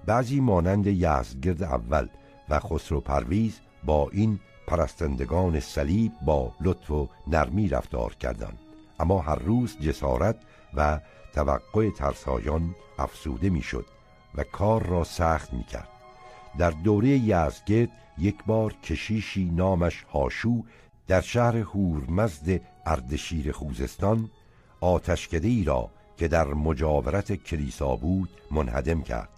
بعضی 0.06 0.40
مانند 0.40 0.88
یزدگرد 0.88 1.64
اول 1.64 2.08
و 2.50 2.60
خسرو 2.60 3.02
پرویز 3.02 3.60
با 3.84 4.10
این 4.12 4.40
پرستندگان 4.68 5.60
صلیب 5.60 6.12
با 6.26 6.54
لطف 6.62 6.92
و 6.92 7.10
نرمی 7.28 7.70
رفتار 7.70 8.14
کردند. 8.16 8.60
اما 9.00 9.20
هر 9.20 9.36
روز 9.36 9.80
جسارت 9.80 10.36
و 10.74 11.00
توقع 11.34 11.90
ترسایان 11.90 12.76
افسوده 13.00 13.50
می‌شد 13.50 13.86
و 14.36 14.44
کار 14.44 14.84
را 14.84 15.04
سخت 15.04 15.54
می‌کرد. 15.54 16.01
در 16.58 16.70
دوره 16.70 17.10
یزدگرد 17.10 17.90
یک 18.18 18.36
بار 18.46 18.74
کشیشی 18.74 19.46
نامش 19.46 20.04
هاشو 20.04 20.64
در 21.08 21.22
شهر 21.22 21.58
هورمزد 21.58 22.62
اردشیر 22.86 23.52
خوزستان 23.52 24.30
آتشکده 24.82 25.48
ای 25.48 25.64
را 25.64 25.90
که 26.18 26.28
در 26.28 26.48
مجاورت 26.48 27.34
کلیسا 27.34 27.96
بود 27.96 28.30
منهدم 28.52 29.02
کرد. 29.02 29.30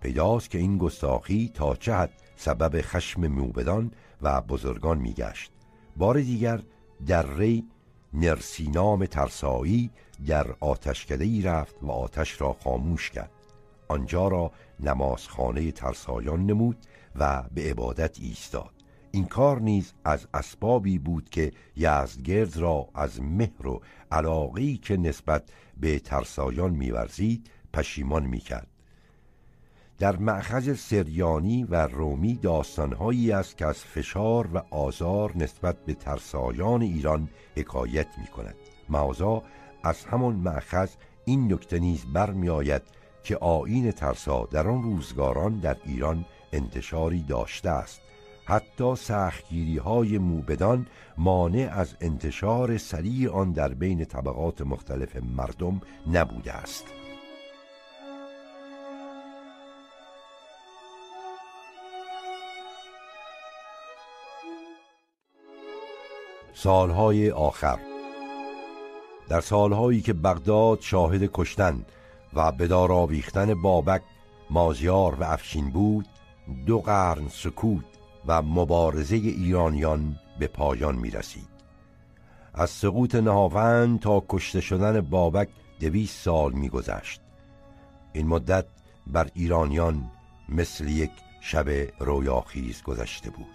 پیداست 0.00 0.50
که 0.50 0.58
این 0.58 0.78
گستاخی 0.78 1.50
تا 1.54 1.74
چه 1.74 1.94
حد 1.94 2.10
سبب 2.36 2.80
خشم 2.82 3.26
موبدان 3.26 3.90
و 4.22 4.40
بزرگان 4.40 4.98
میگشت. 4.98 5.52
بار 5.96 6.20
دیگر 6.20 6.60
در 7.06 7.26
ری 7.36 7.64
نرسینام 8.14 9.06
ترسایی 9.06 9.90
در 10.26 10.46
آتشکده 10.60 11.24
ای 11.24 11.42
رفت 11.42 11.74
و 11.82 11.90
آتش 11.90 12.40
را 12.40 12.56
خاموش 12.64 13.10
کرد. 13.10 13.30
آنجا 13.88 14.28
را 14.28 14.52
نمازخانه 14.80 15.72
ترسایان 15.72 16.46
نمود 16.46 16.76
و 17.16 17.42
به 17.54 17.70
عبادت 17.70 18.20
ایستاد. 18.20 18.70
این 19.10 19.24
کار 19.24 19.60
نیز 19.60 19.92
از 20.04 20.26
اسبابی 20.34 20.98
بود 20.98 21.28
که 21.30 21.52
یزدگرد 21.76 22.56
را 22.56 22.88
از 22.94 23.22
مهر 23.22 23.66
و 23.66 23.82
علاقی 24.12 24.76
که 24.76 24.96
نسبت 24.96 25.42
به 25.80 25.98
ترسایان 25.98 26.70
میورزید 26.70 27.50
پشیمان 27.72 28.26
می‌کرد. 28.26 28.68
در 29.98 30.16
معخذ 30.16 30.74
سریانی 30.74 31.64
و 31.64 31.86
رومی 31.86 32.34
داستانهایی 32.34 33.32
است 33.32 33.58
که 33.58 33.66
از 33.66 33.78
فشار 33.78 34.48
و 34.54 34.62
آزار 34.70 35.36
نسبت 35.36 35.84
به 35.84 35.94
ترسایان 35.94 36.82
ایران 36.82 37.28
حکایت 37.56 38.08
می 38.18 38.26
کند 38.26 38.54
از 39.82 40.04
همان 40.04 40.34
معخذ 40.34 40.90
این 41.24 41.52
نکته 41.52 41.78
نیز 41.78 42.04
برمیآید 42.12 42.82
که 43.26 43.36
آین 43.36 43.92
ترسا 43.92 44.48
در 44.50 44.68
آن 44.68 44.82
روزگاران 44.82 45.58
در 45.58 45.76
ایران 45.84 46.24
انتشاری 46.52 47.22
داشته 47.22 47.70
است. 47.70 48.00
حتی 48.44 48.96
سختگیری 48.96 49.78
های 49.78 50.18
موبدان 50.18 50.86
مانع 51.18 51.68
از 51.72 51.96
انتشار 52.00 52.78
سریع 52.78 53.32
آن 53.32 53.52
در 53.52 53.68
بین 53.68 54.04
طبقات 54.04 54.60
مختلف 54.60 55.16
مردم 55.36 55.80
نبوده 56.12 56.52
است. 56.52 56.84
سالهای 66.54 67.30
آخر. 67.30 67.78
در 69.28 69.40
سالهایی 69.40 70.00
که 70.00 70.12
بغداد 70.12 70.80
شاهد 70.80 71.30
کشتن 71.34 71.84
و 72.36 72.52
بدار 72.52 72.92
آویختن 72.92 73.54
بابک 73.54 74.02
مازیار 74.50 75.14
و 75.14 75.24
افشین 75.24 75.70
بود 75.70 76.06
دو 76.66 76.80
قرن 76.80 77.28
سکوت 77.28 77.84
و 78.26 78.42
مبارزه 78.42 79.16
ایرانیان 79.16 80.16
به 80.38 80.46
پایان 80.46 80.96
می 80.96 81.10
رسید 81.10 81.56
از 82.54 82.70
سقوط 82.70 83.14
نهاوند 83.14 84.00
تا 84.00 84.24
کشته 84.28 84.60
شدن 84.60 85.00
بابک 85.00 85.48
دویست 85.80 86.22
سال 86.22 86.52
می 86.52 86.68
گذشت 86.68 87.20
این 88.12 88.26
مدت 88.26 88.66
بر 89.06 89.30
ایرانیان 89.34 90.10
مثل 90.48 90.88
یک 90.88 91.10
شب 91.40 91.68
رویاخیز 91.98 92.82
گذشته 92.82 93.30
بود. 93.30 93.46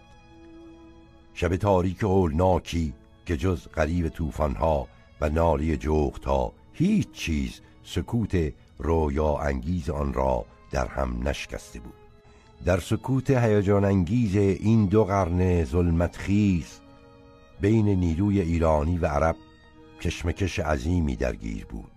شب 1.33 1.55
تاریک 1.55 2.03
هولناکی 2.03 2.93
که 3.25 3.37
جز 3.37 3.67
غریب 3.67 4.09
طوفانها 4.09 4.87
و 5.21 5.29
نالی 5.29 5.77
تا 6.21 6.51
هیچ 6.73 7.11
چیز 7.11 7.61
سکوت 7.83 8.53
رویا 8.81 9.37
انگیز 9.37 9.89
آن 9.89 10.13
را 10.13 10.45
در 10.71 10.87
هم 10.87 11.27
نشکسته 11.27 11.79
بود. 11.79 11.93
در 12.65 12.79
سکوت 12.79 13.29
هیجان 13.29 13.85
انگیز 13.85 14.35
این 14.35 14.85
دو 14.85 15.03
قرن 15.03 15.63
ظلمت 15.63 16.17
خیز 16.17 16.79
بین 17.61 17.87
نیروی 17.87 18.41
ایرانی 18.41 18.97
و 18.97 19.05
عرب 19.05 19.35
کشمکش 20.01 20.59
عظیمی 20.59 21.15
درگیر 21.15 21.65
بود. 21.65 21.91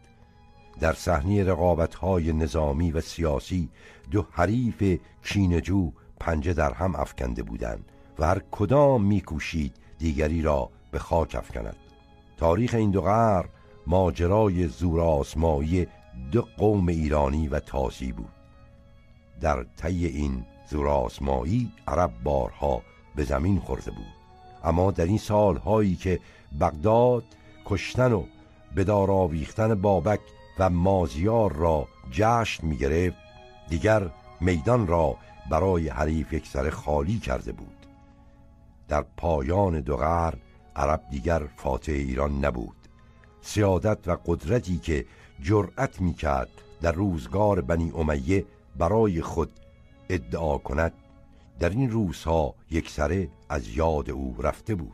در 0.80 0.92
صحنه 0.92 1.44
رقابت‌های 1.44 2.32
نظامی 2.32 2.90
و 2.90 3.00
سیاسی 3.00 3.68
دو 4.10 4.26
حریف 4.30 5.00
کینجو 5.24 5.92
پنجه 6.20 6.52
در 6.52 6.72
هم 6.72 6.94
افکنده 6.96 7.42
بودند 7.42 7.92
و 8.18 8.26
هر 8.26 8.40
کدام 8.50 9.04
میکوشید 9.04 9.76
دیگری 9.98 10.42
را 10.42 10.70
به 10.90 10.98
خاک 10.98 11.34
افکند. 11.34 11.76
تاریخ 12.36 12.74
این 12.74 12.90
دو 12.90 13.00
قرن 13.00 13.48
ماجرای 13.86 14.68
زورآزمایی 14.68 15.86
دو 16.32 16.48
قوم 16.56 16.88
ایرانی 16.88 17.48
و 17.48 17.60
تازی 17.60 18.12
بود. 18.12 18.32
در 19.40 19.66
طی 19.76 20.06
این 20.06 20.44
زورآزمایی 20.70 21.72
عرب 21.88 22.12
بارها 22.22 22.82
به 23.16 23.24
زمین 23.24 23.60
خورده 23.60 23.90
بود. 23.90 24.14
اما 24.64 24.90
در 24.90 25.04
این 25.06 25.18
سالهایی 25.18 25.96
که 25.96 26.20
بغداد 26.60 27.24
کشتن 27.66 28.12
و 28.12 28.24
بدار 28.76 29.10
آویختن 29.10 29.74
بابک 29.74 30.20
و 30.58 30.70
مازیار 30.70 31.52
را 31.52 31.88
جشن 32.10 32.66
می 32.66 32.76
گرفت 32.76 33.16
دیگر 33.68 34.10
میدان 34.40 34.86
را 34.86 35.16
برای 35.50 35.88
حریف 35.88 36.32
یک 36.32 36.46
سر 36.46 36.70
خالی 36.70 37.18
کرده 37.18 37.52
بود. 37.52 37.86
در 38.88 39.04
پایان 39.16 39.80
دو 39.80 39.96
قرن 39.96 40.38
عرب 40.76 41.02
دیگر 41.10 41.42
فاتح 41.56 41.92
ایران 41.92 42.44
نبود. 42.44 42.76
سیادت 43.40 44.08
و 44.08 44.16
قدرتی 44.26 44.78
که 44.78 45.06
جرأت 45.42 46.00
می‌کرد 46.00 46.50
در 46.82 46.92
روزگار 46.92 47.60
بنی 47.60 47.92
امیه 47.96 48.46
برای 48.78 49.22
خود 49.22 49.50
ادعا 50.08 50.58
کند. 50.58 50.92
در 51.58 51.70
این 51.70 51.90
روزها 51.90 52.54
یکسره 52.70 53.28
از 53.48 53.68
یاد 53.68 54.10
او 54.10 54.36
رفته 54.42 54.74
بود. 54.74 54.92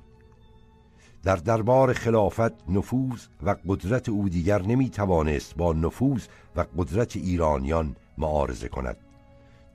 در 1.22 1.36
دربار 1.36 1.93
خلافت 1.93 2.70
نفوذ 2.70 3.26
و 3.43 3.57
قدرت 3.68 4.09
او 4.09 4.28
دیگر 4.28 4.62
نمی 4.62 4.91
توانست 4.91 5.57
با 5.57 5.72
نفوذ 5.72 6.26
و 6.57 6.64
قدرت 6.78 7.16
ایرانیان 7.16 7.97
معارضه 8.18 8.68
کند. 8.68 8.97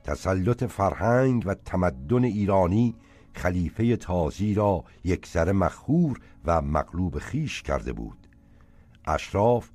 تسلط 0.04 0.64
فرهنگ 0.64 1.42
و 1.46 1.54
تمدن 1.54 2.24
ایرانی 2.24 2.94
خلیفه 3.34 3.96
تازی 3.96 4.54
را 4.54 4.84
یکسره 5.04 5.52
مخهور 5.52 6.20
و 6.44 6.62
مغلوب 6.62 7.18
خیش 7.18 7.62
کرده 7.62 7.92
بود. 7.92 8.18
اشراف 9.06 9.70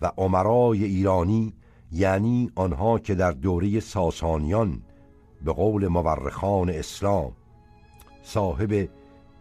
و 0.00 0.12
عمرای 0.16 0.84
ایرانی 0.84 1.54
یعنی 1.92 2.50
آنها 2.54 2.98
که 2.98 3.14
در 3.14 3.30
دوره 3.30 3.80
ساسانیان 3.80 4.82
به 5.44 5.52
قول 5.52 5.88
مورخان 5.88 6.70
اسلام 6.70 7.32
صاحب 8.22 8.88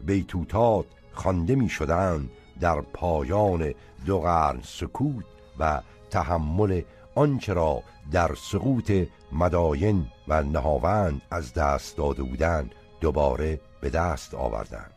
بیتوتات 0.05 0.85
خوانده 1.13 1.55
می 1.55 1.69
شدند 1.69 2.29
در 2.59 2.81
پایان 2.81 3.73
دو 4.05 4.19
قرن 4.19 4.59
سکوت 4.63 5.25
و 5.59 5.81
تحمل 6.09 6.81
آنچه 7.15 7.53
را 7.53 7.83
در 8.11 8.35
سقوط 8.35 8.91
مداین 9.31 10.05
و 10.27 10.43
نهاوند 10.43 11.21
از 11.31 11.53
دست 11.53 11.97
داده 11.97 12.23
بودند 12.23 12.71
دوباره 13.01 13.59
به 13.81 13.89
دست 13.89 14.33
آوردند. 14.33 14.91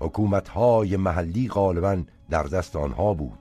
حکومتهای 0.00 0.96
محلی 0.96 1.48
غالبا 1.48 2.02
در 2.30 2.42
دست 2.42 2.76
آنها 2.76 3.14
بود. 3.14 3.38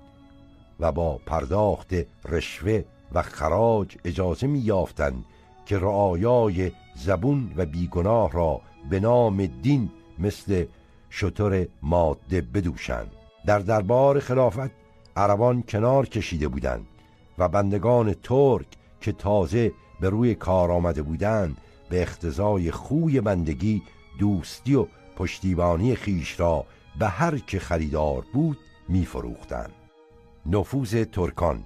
و 0.79 0.91
با 0.91 1.19
پرداخت 1.25 1.93
رشوه 2.25 2.83
و 3.13 3.21
خراج 3.21 3.97
اجازه 4.05 4.47
می 4.47 4.59
یافتند 4.59 5.25
که 5.65 5.77
رعایای 5.77 6.71
زبون 6.95 7.53
و 7.55 7.65
بیگناه 7.65 8.31
را 8.31 8.61
به 8.89 8.99
نام 8.99 9.45
دین 9.45 9.89
مثل 10.19 10.65
شطور 11.09 11.67
ماده 11.81 12.41
بدوشند. 12.41 13.11
در 13.45 13.59
دربار 13.59 14.19
خلافت 14.19 14.71
عربان 15.15 15.63
کنار 15.63 16.05
کشیده 16.05 16.47
بودند 16.47 16.87
و 17.37 17.47
بندگان 17.47 18.13
ترک 18.13 18.67
که 19.01 19.11
تازه 19.11 19.71
به 19.99 20.09
روی 20.09 20.35
کار 20.35 20.71
آمده 20.71 21.01
بودند 21.01 21.57
به 21.89 22.01
اختزای 22.01 22.71
خوی 22.71 23.21
بندگی 23.21 23.81
دوستی 24.19 24.75
و 24.75 24.87
پشتیبانی 25.15 25.95
خیش 25.95 26.39
را 26.39 26.65
به 26.99 27.07
هر 27.07 27.37
که 27.37 27.59
خریدار 27.59 28.25
بود 28.33 28.57
میفروختند. 28.89 29.84
نفوذ 30.45 31.03
ترکان. 31.03 31.63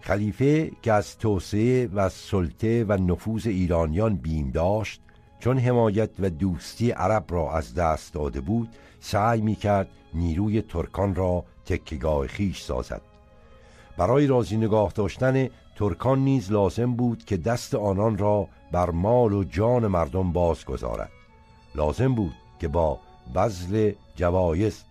خلیفه 0.00 0.70
که 0.82 0.92
از 0.92 1.18
توسعه 1.18 1.86
و 1.86 2.08
سلطه 2.08 2.84
و 2.88 2.92
نفوذ 2.92 3.46
ایرانیان 3.46 4.16
بیم 4.16 4.50
داشت 4.50 5.00
چون 5.38 5.58
حمایت 5.58 6.10
و 6.18 6.30
دوستی 6.30 6.90
عرب 6.90 7.24
را 7.28 7.52
از 7.52 7.74
دست 7.74 8.14
داده 8.14 8.40
بود 8.40 8.68
سعی 9.00 9.40
می 9.40 9.54
کرد 9.54 9.88
نیروی 10.14 10.62
ترکان 10.62 11.14
را 11.14 11.44
تکگاه 11.66 12.26
خیش 12.26 12.60
سازد. 12.60 13.00
برای 13.96 14.26
راضی 14.26 14.56
نگاه 14.56 14.92
داشتن 14.92 15.48
ترکان 15.76 16.18
نیز 16.18 16.52
لازم 16.52 16.94
بود 16.94 17.24
که 17.24 17.36
دست 17.36 17.74
آنان 17.74 18.18
را 18.18 18.48
بر 18.72 18.90
مال 18.90 19.32
و 19.32 19.44
جان 19.44 19.86
مردم 19.86 20.32
باز 20.32 20.64
گذارد 20.64 21.10
لازم 21.74 22.14
بود 22.14 22.34
که 22.58 22.68
با 22.68 22.98
بذل 23.34 23.92
جوایز 24.16 24.84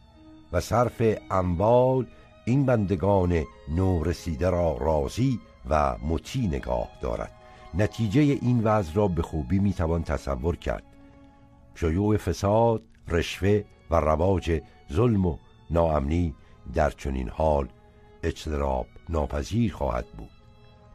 و 0.52 0.60
صرف 0.60 1.02
اموال 1.32 2.06
این 2.46 2.66
بندگان 2.66 3.44
نورسیده 3.76 4.50
را 4.50 4.78
راضی 4.78 5.40
و 5.70 5.98
مطی 5.98 6.48
نگاه 6.48 6.90
دارد. 7.02 7.32
نتیجه 7.74 8.22
این 8.22 8.64
وضع 8.64 8.94
را 8.94 9.08
به 9.08 9.22
خوبی 9.22 9.60
می‌توان 9.60 10.04
تصور 10.04 10.56
کرد. 10.56 10.84
شیوع 11.76 12.18
فساد 12.18 12.84
رشوه 13.08 13.64
و 13.92 13.96
رواج 13.96 14.62
ظلم 14.94 15.26
و 15.26 15.38
ناامنی 15.72 16.36
در 16.74 16.90
چنین 16.90 17.30
حال 17.30 17.68
اجتراب 18.24 18.86
ناپذیر 19.10 19.74
خواهد 19.74 20.06
بود. 20.18 20.30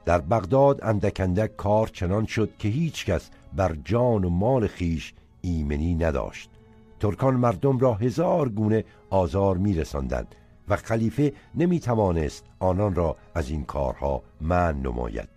در 0.05 0.19
بغداد 0.19 0.85
اندک 0.85 1.57
کار 1.57 1.87
چنان 1.87 2.27
شد 2.27 2.57
که 2.59 2.69
هیچکس 2.69 3.31
بر 3.57 3.77
جان 3.85 4.25
و 4.25 4.31
مال 4.31 4.67
خیش 4.67 5.15
ایمنی 5.41 5.95
نداشت. 5.95 6.51
ترکان 7.01 7.35
مردم 7.35 7.79
را 7.79 7.95
هزار 7.95 8.49
گونه 8.49 8.85
آزار 9.11 9.57
میرساندند. 9.57 10.35
و 10.69 10.77
خلیفه 10.77 11.33
نمی 11.55 11.81
توانست 11.81 12.45
آنان 12.59 12.95
را 12.95 13.17
از 13.35 13.51
این 13.51 13.65
کارها 13.65 14.23
من 14.41 14.81
نماید 14.81 15.29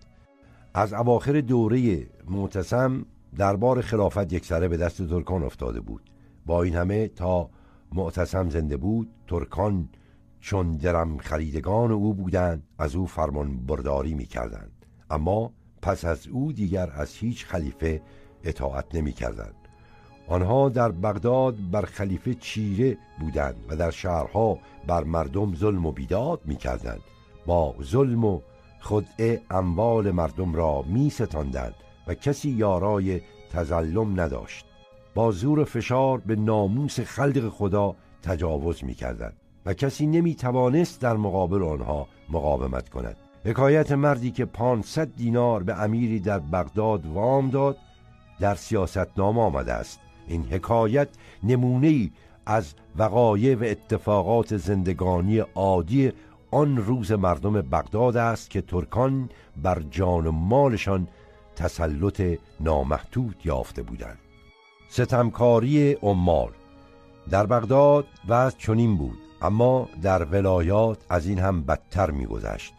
از 0.74 0.92
اواخر 0.92 1.40
دوره 1.40 2.06
معتصم 2.28 3.06
دربار 3.36 3.80
خلافت 3.80 4.32
یکسره 4.32 4.68
به 4.68 4.76
دست 4.76 5.08
ترکان 5.08 5.42
افتاده 5.42 5.80
بود 5.80 6.10
با 6.46 6.62
این 6.62 6.76
همه 6.76 7.08
تا 7.08 7.50
معتصم 7.92 8.50
زنده 8.50 8.76
بود 8.76 9.08
ترکان 9.28 9.88
چون 10.40 10.76
درم 10.76 11.18
خریدگان 11.18 11.92
او 11.92 12.14
بودند 12.14 12.62
از 12.78 12.94
او 12.96 13.06
فرمان 13.06 13.66
برداری 13.66 14.14
می 14.14 14.26
کردند. 14.26 14.86
اما 15.10 15.52
پس 15.82 16.04
از 16.04 16.28
او 16.28 16.52
دیگر 16.52 16.90
از 16.90 17.14
هیچ 17.14 17.46
خلیفه 17.46 18.02
اطاعت 18.44 18.94
نمی 18.94 19.12
کردند. 19.12 19.61
آنها 20.28 20.68
در 20.68 20.88
بغداد 20.88 21.54
بر 21.70 21.82
خلیفه 21.82 22.34
چیره 22.34 22.98
بودند 23.20 23.56
و 23.68 23.76
در 23.76 23.90
شهرها 23.90 24.58
بر 24.86 25.04
مردم 25.04 25.54
ظلم 25.54 25.86
و 25.86 25.92
بیداد 25.92 26.40
می 26.44 26.56
کردند. 26.56 27.00
با 27.46 27.74
ظلم 27.82 28.24
و 28.24 28.40
خدعه 28.80 29.40
اموال 29.50 30.10
مردم 30.10 30.54
را 30.54 30.82
می 30.82 31.10
ستاندند 31.10 31.74
و 32.06 32.14
کسی 32.14 32.50
یارای 32.50 33.20
تظلم 33.52 34.20
نداشت. 34.20 34.66
با 35.14 35.30
زور 35.30 35.64
فشار 35.64 36.18
به 36.18 36.36
ناموس 36.36 37.00
خلق 37.00 37.48
خدا 37.48 37.94
تجاوز 38.22 38.84
می 38.84 38.94
کردند 38.94 39.36
و 39.66 39.74
کسی 39.74 40.06
نمی 40.06 40.34
توانست 40.34 41.00
در 41.00 41.16
مقابل 41.16 41.62
آنها 41.62 42.08
مقاومت 42.30 42.88
کند. 42.88 43.16
حکایت 43.44 43.92
مردی 43.92 44.30
که 44.30 44.44
500 44.44 45.16
دینار 45.16 45.62
به 45.62 45.82
امیری 45.82 46.20
در 46.20 46.38
بغداد 46.38 47.06
وام 47.06 47.50
داد 47.50 47.76
در 48.40 48.54
سیاست 48.54 49.18
نام 49.18 49.38
آمده 49.38 49.72
است. 49.72 50.00
این 50.32 50.44
حکایت 50.44 51.08
نمونه 51.42 52.10
از 52.46 52.74
وقایع 52.96 53.54
و 53.54 53.64
اتفاقات 53.64 54.56
زندگانی 54.56 55.38
عادی 55.38 56.12
آن 56.50 56.76
روز 56.76 57.12
مردم 57.12 57.52
بغداد 57.52 58.16
است 58.16 58.50
که 58.50 58.60
ترکان 58.60 59.30
بر 59.62 59.82
جان 59.90 60.26
و 60.26 60.32
مالشان 60.32 61.08
تسلط 61.56 62.22
نامحدود 62.60 63.36
یافته 63.44 63.82
بودند. 63.82 64.18
ستمکاری 64.88 65.92
عمال 65.92 66.50
در 67.30 67.46
بغداد 67.46 68.06
وضع 68.28 68.56
چنین 68.58 68.96
بود 68.96 69.18
اما 69.42 69.88
در 70.02 70.24
ولایات 70.24 70.98
از 71.08 71.26
این 71.26 71.38
هم 71.38 71.62
بدتر 71.62 72.10
میگذشت. 72.10 72.74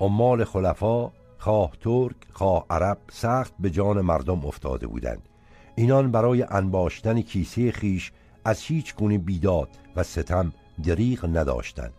عمال 0.00 0.44
خلفا 0.44 1.10
خواه 1.38 1.72
ترک 1.80 2.16
خواه 2.32 2.66
عرب 2.70 2.98
سخت 3.10 3.54
به 3.60 3.70
جان 3.70 4.00
مردم 4.00 4.46
افتاده 4.46 4.86
بودند. 4.86 5.28
اینان 5.76 6.10
برای 6.10 6.42
انباشتن 6.42 7.20
کیسه 7.20 7.72
خیش 7.72 8.12
از 8.44 8.60
هیچ 8.60 8.94
گونه 8.94 9.18
بیداد 9.18 9.68
و 9.96 10.02
ستم 10.02 10.52
دریغ 10.84 11.24
نداشتند. 11.36 11.92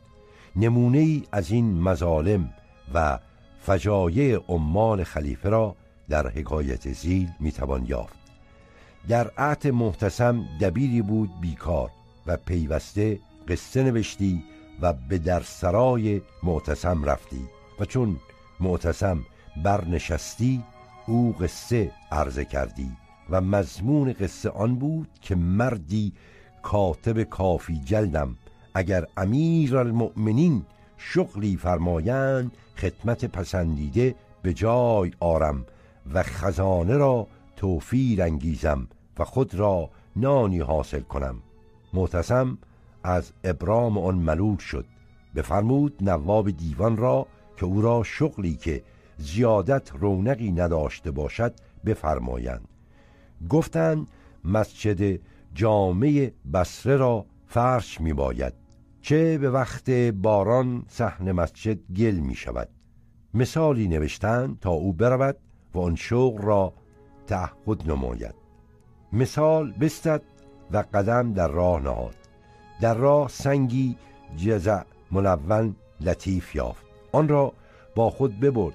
نمونه 0.56 0.98
ای 0.98 1.24
از 1.32 1.52
این 1.52 1.82
مظالم 1.82 2.54
و 2.94 3.20
فجایع 3.62 4.40
عمال 4.48 5.04
خلیفه 5.04 5.50
را 5.50 5.76
در 6.10 6.28
حکایت 6.28 6.94
زیل 6.94 7.30
می‌توان 7.40 7.86
یافت. 7.86 8.20
در 9.08 9.32
عهد 9.38 9.68
محتسم 9.68 10.46
دبیری 10.62 11.02
بود 11.02 11.30
بیکار 11.42 11.92
و 12.28 12.38
پیوسته 12.38 13.20
قصه 13.48 13.84
نوشتی 13.84 14.44
و 14.82 14.94
به 14.94 15.18
در 15.18 15.42
سرای 15.42 16.22
معتصم 16.44 17.04
رفتی 17.04 17.46
و 17.80 17.86
چون 17.86 18.18
معتصم 18.60 19.26
برنشستی 19.64 20.64
او 21.08 21.36
قصه 21.40 21.92
عرضه 22.12 22.46
کردی. 22.46 22.92
و 23.30 23.42
مضمون 23.42 24.14
قصه 24.14 24.50
آن 24.50 24.76
بود 24.76 25.08
که 25.22 25.36
مردی 25.36 26.14
کاتب 26.62 27.24
کافی 27.24 27.82
جلدم 27.86 28.36
اگر 28.74 29.08
امیر 29.18 29.78
المؤمنین 29.78 30.66
شغلی 30.98 31.58
فرمایند 31.58 32.52
خدمت 32.78 33.26
پسندیده 33.26 34.16
به 34.42 34.54
جای 34.54 35.12
آرم 35.20 35.66
و 36.14 36.24
خزانه 36.24 36.98
را 36.98 37.28
توفیر 37.56 38.22
انگیزم 38.22 38.88
و 39.20 39.24
خود 39.24 39.56
را 39.56 39.90
نانی 40.16 40.60
حاصل 40.60 41.00
کنم. 41.00 41.36
معتصم 41.94 42.58
از 43.04 43.32
ابرام 43.44 43.98
آن 43.98 44.16
ملول 44.16 44.58
شد. 44.58 44.86
بفرمود 45.36 45.94
نواب 46.02 46.52
دیوان 46.52 46.98
را 46.98 47.28
که 47.58 47.66
او 47.66 47.82
را 47.82 48.04
شغلی 48.04 48.56
که 48.56 48.84
زیادت 49.18 49.92
رونقی 50.00 50.52
نداشته 50.52 51.12
باشد 51.12 51.54
بفرمایند. 51.86 52.68
گفتند 53.50 54.08
مسجد 54.44 55.20
جامع 55.54 56.32
بسره 56.54 56.96
را 56.96 57.26
فرش 57.48 58.02
می 58.02 58.14
باید 58.14 58.54
چه 59.02 59.38
به 59.38 59.50
وقت 59.50 59.90
باران 59.92 60.86
صحن 60.88 61.32
مسجد 61.32 61.92
گل 61.94 62.16
می 62.16 62.36
شود 62.36 62.70
مثالی 63.34 63.88
نوشتند 63.88 64.60
تا 64.60 64.72
او 64.72 64.94
برود 64.94 65.38
و 65.74 65.80
آن 65.80 65.96
شغل 65.96 66.42
را 66.42 66.74
تعهد 67.28 67.92
نماید. 67.92 68.36
مثال 69.14 69.72
بستد 69.72 70.22
و 70.72 70.84
قدم 70.94 71.34
در 71.34 71.48
راه 71.48 71.82
نهاد. 71.82 72.16
در 72.82 72.94
راه 72.94 73.30
سنگی 73.30 73.98
جزع 74.38 74.82
ملون 75.12 75.76
لطیف 76.02 76.56
یافت. 76.56 76.86
آن 77.12 77.28
را 77.28 77.54
با 77.96 78.10
خود 78.10 78.40
ببرد. 78.40 78.74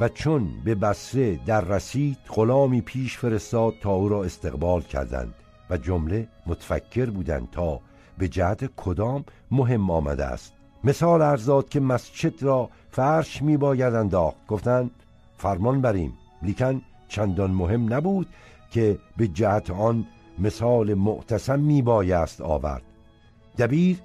و 0.00 0.08
چون 0.08 0.48
به 0.64 0.74
بسره 0.74 1.36
در 1.46 1.60
رسید 1.60 2.18
غلامی 2.28 2.80
پیش 2.80 3.18
فرستاد 3.18 3.74
تا 3.80 3.90
او 3.90 4.08
را 4.08 4.24
استقبال 4.24 4.82
کردند 4.82 5.34
و 5.70 5.76
جمله 5.76 6.28
متفکر 6.46 7.10
بودند 7.10 7.48
تا 7.52 7.80
به 8.18 8.28
جهت 8.28 8.70
کدام 8.76 9.24
مهم 9.50 9.90
آمده 9.90 10.24
است. 10.24 10.52
مثال 10.84 11.22
ارزاد 11.22 11.68
که 11.68 11.80
مسجد 11.80 12.42
را 12.42 12.70
فرش 12.90 13.42
می 13.42 13.56
باید 13.56 13.94
انداخت 13.94 14.46
گفتند 14.48 14.90
فرمان 15.36 15.80
بریم. 15.80 16.12
لیکن 16.42 16.82
چندان 17.08 17.50
مهم 17.50 17.94
نبود 17.94 18.26
که 18.70 18.98
به 19.16 19.28
جهت 19.28 19.70
آن 19.70 20.06
مثال 20.38 20.94
معتصم 20.94 21.60
می 21.60 21.82
بایست 21.82 22.40
آورد. 22.40 22.82
دبیر 23.58 23.98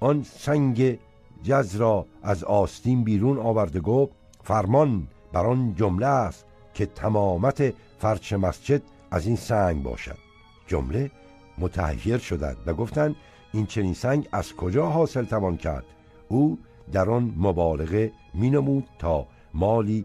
آن 0.00 0.22
سنگ 0.22 0.98
جز 1.42 1.76
را 1.76 2.06
از 2.22 2.44
آستین 2.44 3.04
بیرون 3.04 3.38
آورده 3.38 3.80
گفت 3.80 4.12
فرمان 4.44 5.08
بر 5.32 5.46
آن 5.46 5.74
جمله 5.74 6.06
است 6.06 6.46
که 6.74 6.86
تمامت 6.86 7.74
فرش 7.98 8.32
مسجد 8.32 8.82
از 9.10 9.26
این 9.26 9.36
سنگ 9.36 9.82
باشد. 9.82 10.18
جمله 10.66 11.10
متحیر 11.58 12.18
شدند 12.18 12.56
و 12.66 12.74
گفتند 12.74 13.16
این 13.52 13.66
چنین 13.66 13.94
سنگ 13.94 14.28
از 14.32 14.52
کجا 14.56 14.86
حاصل 14.86 15.24
توان 15.24 15.56
کرد؟ 15.56 15.84
او 16.28 16.58
در 16.92 17.10
آن 17.10 17.34
مبالغه 17.36 18.12
مینمود 18.34 18.88
تا 18.98 19.26
مالی 19.54 20.04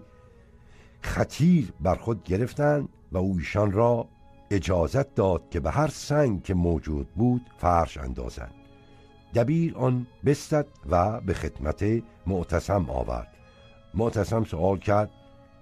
خطیر 1.01 1.73
بر 1.81 1.95
خود 1.95 2.23
گرفتند 2.23 2.89
و 3.11 3.17
او 3.17 3.35
ایشان 3.37 3.71
را 3.71 4.07
اجازت 4.51 5.15
داد 5.15 5.49
که 5.49 5.59
به 5.59 5.71
هر 5.71 5.87
سنگ 5.87 6.43
که 6.43 6.53
موجود 6.53 7.07
بود 7.15 7.41
فرش 7.57 7.97
اندازند 7.97 8.53
دبیر 9.35 9.77
آن 9.77 10.07
بستد 10.25 10.67
و 10.89 11.21
به 11.21 11.33
خدمت 11.33 11.85
معتصم 12.27 12.89
آورد. 12.89 13.36
معتصم 13.93 14.43
سوال 14.43 14.77
کرد 14.77 15.09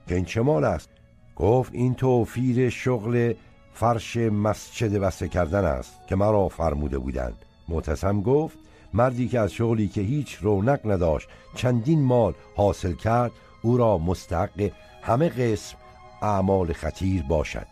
که 0.08 0.16
این 0.16 0.26
چه 0.26 0.42
مال 0.42 0.64
است؟ 0.64 0.90
گفت 1.36 1.74
این 1.74 1.94
توفیر 1.94 2.70
شغل 2.70 3.34
فرش 3.74 4.18
مسجد 4.18 4.98
بسته 4.98 5.28
کردن 5.28 5.66
است 5.66 6.08
که 6.08 6.16
مرا 6.16 6.48
فرموده 6.48 6.98
بودند. 6.98 7.46
معتصم 7.70 8.22
گفت 8.22 8.58
مردی 8.94 9.28
که 9.28 9.40
از 9.40 9.54
شغلی 9.54 9.88
که 9.88 10.02
هیچ 10.02 10.38
رونق 10.42 10.92
نداشت 10.92 11.30
چندین 11.56 12.02
مال 12.04 12.34
حاصل 12.56 12.94
کرد 12.94 13.32
او 13.62 13.78
را 13.78 13.98
مستحق 13.98 14.72
همه 15.02 15.30
قسم 15.30 15.78
اعمال 16.22 16.74
خطیر 16.74 17.24
باشد. 17.24 17.68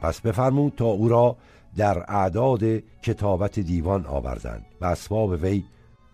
پس 0.00 0.20
بفرمود 0.20 0.72
تا 0.76 0.84
او 0.84 1.08
را 1.08 1.36
در 1.76 2.04
اعداد 2.08 2.62
کتابت 3.02 3.58
دیوان 3.58 4.06
آوردند 4.06 4.66
و 4.80 4.84
اسباب 4.84 5.30
وی 5.30 5.64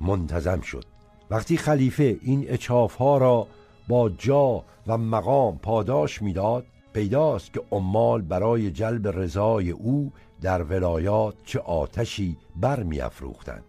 منتظم 0.01 0.61
شد. 0.61 0.85
وقتی 1.31 1.57
خلیفه 1.57 2.19
این 2.23 2.45
اچاف 2.49 2.95
ها 2.95 3.19
را 3.19 3.47
با 3.89 4.09
جا 4.09 4.65
و 4.87 4.99
مقام 4.99 5.59
پاداش 5.59 6.23
می‌داد 6.23 6.67
پیداست 6.93 7.53
که 7.53 7.63
عمال 7.73 8.23
برای 8.23 8.71
جلب 8.71 9.09
رضای 9.09 9.71
او 9.71 10.13
در 10.41 10.63
ولایات 10.63 11.35
چه 11.45 11.59
آتشی 11.59 12.37
بر 12.57 12.87
افروختند 13.03 13.65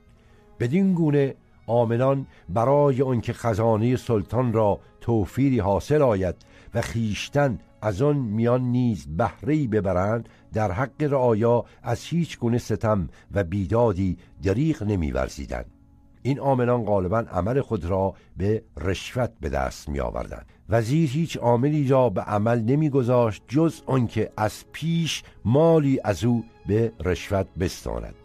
بدین 0.59 0.93
گونه 0.93 1.35
آمنان 1.67 2.27
برای 2.49 3.01
آنکه 3.01 3.33
خزانه 3.33 3.95
سلطان 3.95 4.53
را 4.53 4.79
توفیری 5.01 5.59
حاصل 5.59 6.01
آید 6.01 6.35
و 6.73 6.81
خیشتن 6.81 7.59
از 7.81 8.01
آن 8.01 8.17
میان 8.17 8.61
نیز 8.61 9.07
بهره 9.17 9.67
ببرند 9.67 10.29
در 10.53 10.71
حق 10.71 11.03
رعایا 11.03 11.65
از 11.83 12.03
هیچ 12.03 12.39
گونه 12.39 12.57
ستم 12.57 13.09
و 13.31 13.43
بیدادی 13.43 14.17
دریغ 14.43 14.83
نمیورزیدند. 14.83 15.78
این 16.21 16.39
آمنان 16.39 16.85
غالبا 16.85 17.19
عمل 17.19 17.61
خود 17.61 17.85
را 17.85 18.13
به 18.37 18.63
رشوت 18.77 19.31
به 19.41 19.49
دست 19.49 19.89
می 19.89 19.99
آوردن. 19.99 20.43
وزیر 20.69 21.09
هیچ 21.09 21.37
عاملی 21.37 21.87
را 21.87 22.09
به 22.09 22.21
عمل 22.21 22.61
نمیگذاشت 22.61 23.43
جز 23.47 23.81
آنکه 23.85 24.31
از 24.37 24.63
پیش 24.71 25.23
مالی 25.45 25.99
از 26.03 26.23
او 26.23 26.43
به 26.67 26.91
رشوت 26.99 27.47
بستاند. 27.59 28.15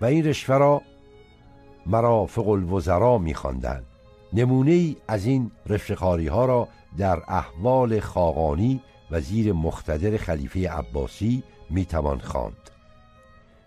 و 0.00 0.04
این 0.04 0.26
رشوه 0.26 0.56
را 0.56 0.82
مرافق 1.86 2.48
الوزرا 2.48 3.18
میخواندند. 3.18 3.84
نمونه 4.32 4.70
ای 4.70 4.96
از 5.08 5.26
این 5.26 5.50
رشوهخواری 5.66 6.26
ها 6.26 6.44
را 6.44 6.68
در 6.98 7.22
احوال 7.28 8.00
خاقانی 8.00 8.80
وزیر 9.10 9.52
مختدر 9.52 10.16
خلیفه 10.16 10.70
عباسی 10.70 11.42
می‌توان 11.70 12.18
خواند. 12.18 12.70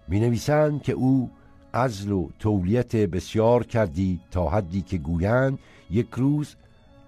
می 0.07 0.19
نویسند 0.19 0.82
که 0.82 0.93
او 0.93 1.32
ازل 1.74 2.11
و 2.11 2.30
تولیت 2.39 2.95
بسیار 2.95 3.63
کردی 3.63 4.19
تا 4.32 4.49
حدی 4.49 4.82
که 4.82 4.97
گویند 4.97 5.59
یک 5.89 6.07
روز 6.11 6.55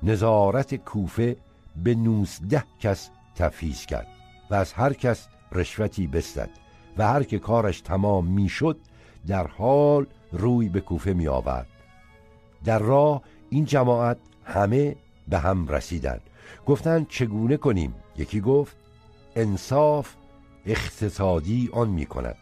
نظارت 0.04 0.76
کوفه 0.76 1.38
به 1.84 1.96
نوزده 1.96 2.64
کس 2.80 3.10
تفیز 3.36 3.86
کرد 3.86 4.08
و 4.50 4.56
از 4.56 4.74
هر 4.74 4.94
کس 4.94 5.28
رشوتی 5.52 6.08
بستد 6.08 6.50
و 6.98 7.08
هر 7.08 7.24
که 7.24 7.40
کارش 7.40 7.82
تمام 7.82 8.28
می‌شد 8.28 8.78
در 9.28 9.48
حال 9.48 10.06
روی 10.32 10.70
به 10.70 10.82
کوفه 10.82 11.14
می 11.14 11.28
آورد 11.28 11.68
در 12.66 12.80
راه 12.80 13.22
این 13.50 13.66
جماعت 13.66 14.18
همه 14.44 14.96
به 15.28 15.40
هم 15.40 15.68
رسیدند. 15.68 16.22
گفتند 16.66 17.08
چگونه 17.08 17.58
کنیم؟ 17.58 17.96
یکی 18.18 18.42
گفت 18.42 18.76
انصاف 19.36 20.14
اقتصادی 20.66 21.70
آن 21.74 21.90
می 21.90 22.06
کند 22.06 22.36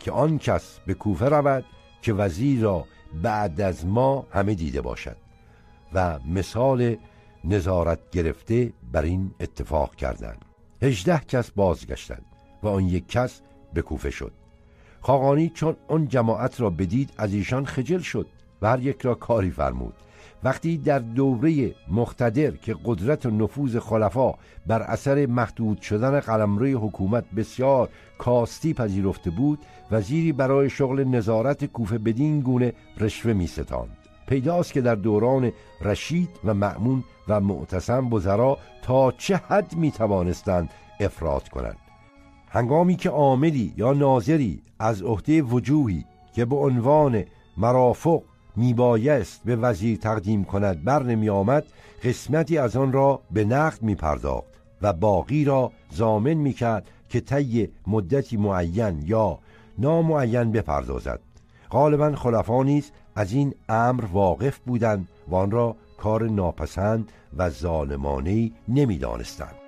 که 0.00 0.12
آن 0.12 0.38
کس 0.38 0.78
به 0.86 0.94
کوفه 0.94 1.28
رود 1.28 1.64
که 2.02 2.12
وزیر 2.12 2.60
را 2.60 2.84
بعد 3.22 3.60
از 3.60 3.86
ما 3.86 4.26
همه 4.30 4.54
دیده 4.54 4.80
باشد 4.80 5.16
و 5.92 6.18
مثال 6.18 6.96
نظارت 7.44 8.10
گرفته 8.10 8.72
بر 8.92 9.02
این 9.02 9.30
اتفاق 9.40 9.94
کردند. 9.94 10.44
هجده 10.82 11.20
کس 11.28 11.50
بازگشتند 11.50 12.24
و 12.62 12.68
آن 12.68 12.86
یک 12.86 13.08
کس 13.08 13.40
به 13.74 13.82
کوفه 13.82 14.10
شد. 14.10 14.32
خاقانی 15.00 15.48
چون 15.48 15.76
آن 15.88 16.08
جماعت 16.08 16.60
را 16.60 16.70
بدید 16.70 17.12
از 17.16 17.34
ایشان 17.34 17.64
خجل 17.64 17.98
شد 17.98 18.26
و 18.62 18.68
هر 18.68 18.80
یک 18.80 19.02
را 19.02 19.14
کاری 19.14 19.50
فرمود. 19.50 19.94
وقتی 20.44 20.78
در 20.78 20.98
دوره 20.98 21.74
مختدر 21.88 22.50
که 22.50 22.76
قدرت 22.84 23.26
و 23.26 23.30
نفوذ 23.30 23.76
خلفا 23.76 24.34
بر 24.66 24.82
اثر 24.82 25.26
محدود 25.26 25.80
شدن 25.80 26.20
قلمروی 26.20 26.72
حکومت 26.72 27.24
بسیار 27.36 27.88
کاستی 28.18 28.74
پذیرفته 28.74 29.30
بود 29.30 29.58
وزیری 29.90 30.32
برای 30.32 30.70
شغل 30.70 31.04
نظارت 31.04 31.64
کوفه 31.64 31.98
بدین 31.98 32.40
گونه 32.40 32.72
رشوه 33.00 33.32
می 33.32 33.46
ستاند 33.46 33.96
پیداست 34.26 34.72
که 34.72 34.80
در 34.80 34.94
دوران 34.94 35.52
رشید 35.80 36.30
و 36.44 36.54
معمون 36.54 37.04
و 37.28 37.40
معتصم 37.40 38.08
بزرا 38.08 38.58
تا 38.82 39.12
چه 39.12 39.36
حد 39.36 39.76
می 39.76 39.90
توانستند 39.90 40.70
افراد 41.00 41.48
کنند. 41.48 41.76
هنگامی 42.48 42.96
که 42.96 43.10
عاملی 43.10 43.74
یا 43.76 43.92
ناظری 43.92 44.62
از 44.78 45.02
عهده 45.02 45.42
وجوهی 45.42 46.04
که 46.34 46.44
به 46.44 46.56
عنوان 46.56 47.24
مرافق 47.56 48.22
میبایست 48.60 49.40
به 49.44 49.56
وزیر 49.56 49.98
تقدیم 49.98 50.44
کند 50.44 50.84
بر 50.84 51.02
نمی 51.02 51.28
آمد 51.28 51.64
قسمتی 52.04 52.58
از 52.58 52.76
آن 52.76 52.92
را 52.92 53.20
به 53.30 53.44
نقد 53.44 53.82
می 53.82 53.94
پرداخت 53.94 54.46
و 54.82 54.92
باقی 54.92 55.44
را 55.44 55.72
زامن 55.90 56.34
می 56.34 56.52
کرد 56.52 56.88
که 57.08 57.20
طی 57.20 57.68
مدتی 57.86 58.36
معین 58.36 59.02
یا 59.06 59.38
نامعین 59.78 60.52
بپردازد. 60.52 61.20
غالبا 61.70 62.16
خلفا 62.16 62.62
نیز 62.62 62.90
از 63.14 63.32
این 63.32 63.54
امر 63.68 64.04
واقف 64.04 64.58
بودند 64.58 65.08
و 65.28 65.34
آن 65.34 65.50
را 65.50 65.76
کار 65.98 66.28
ناپسند 66.28 67.12
و 67.36 67.50
ظالمانه 67.50 68.50
نمی‌دانستند. 68.68 69.59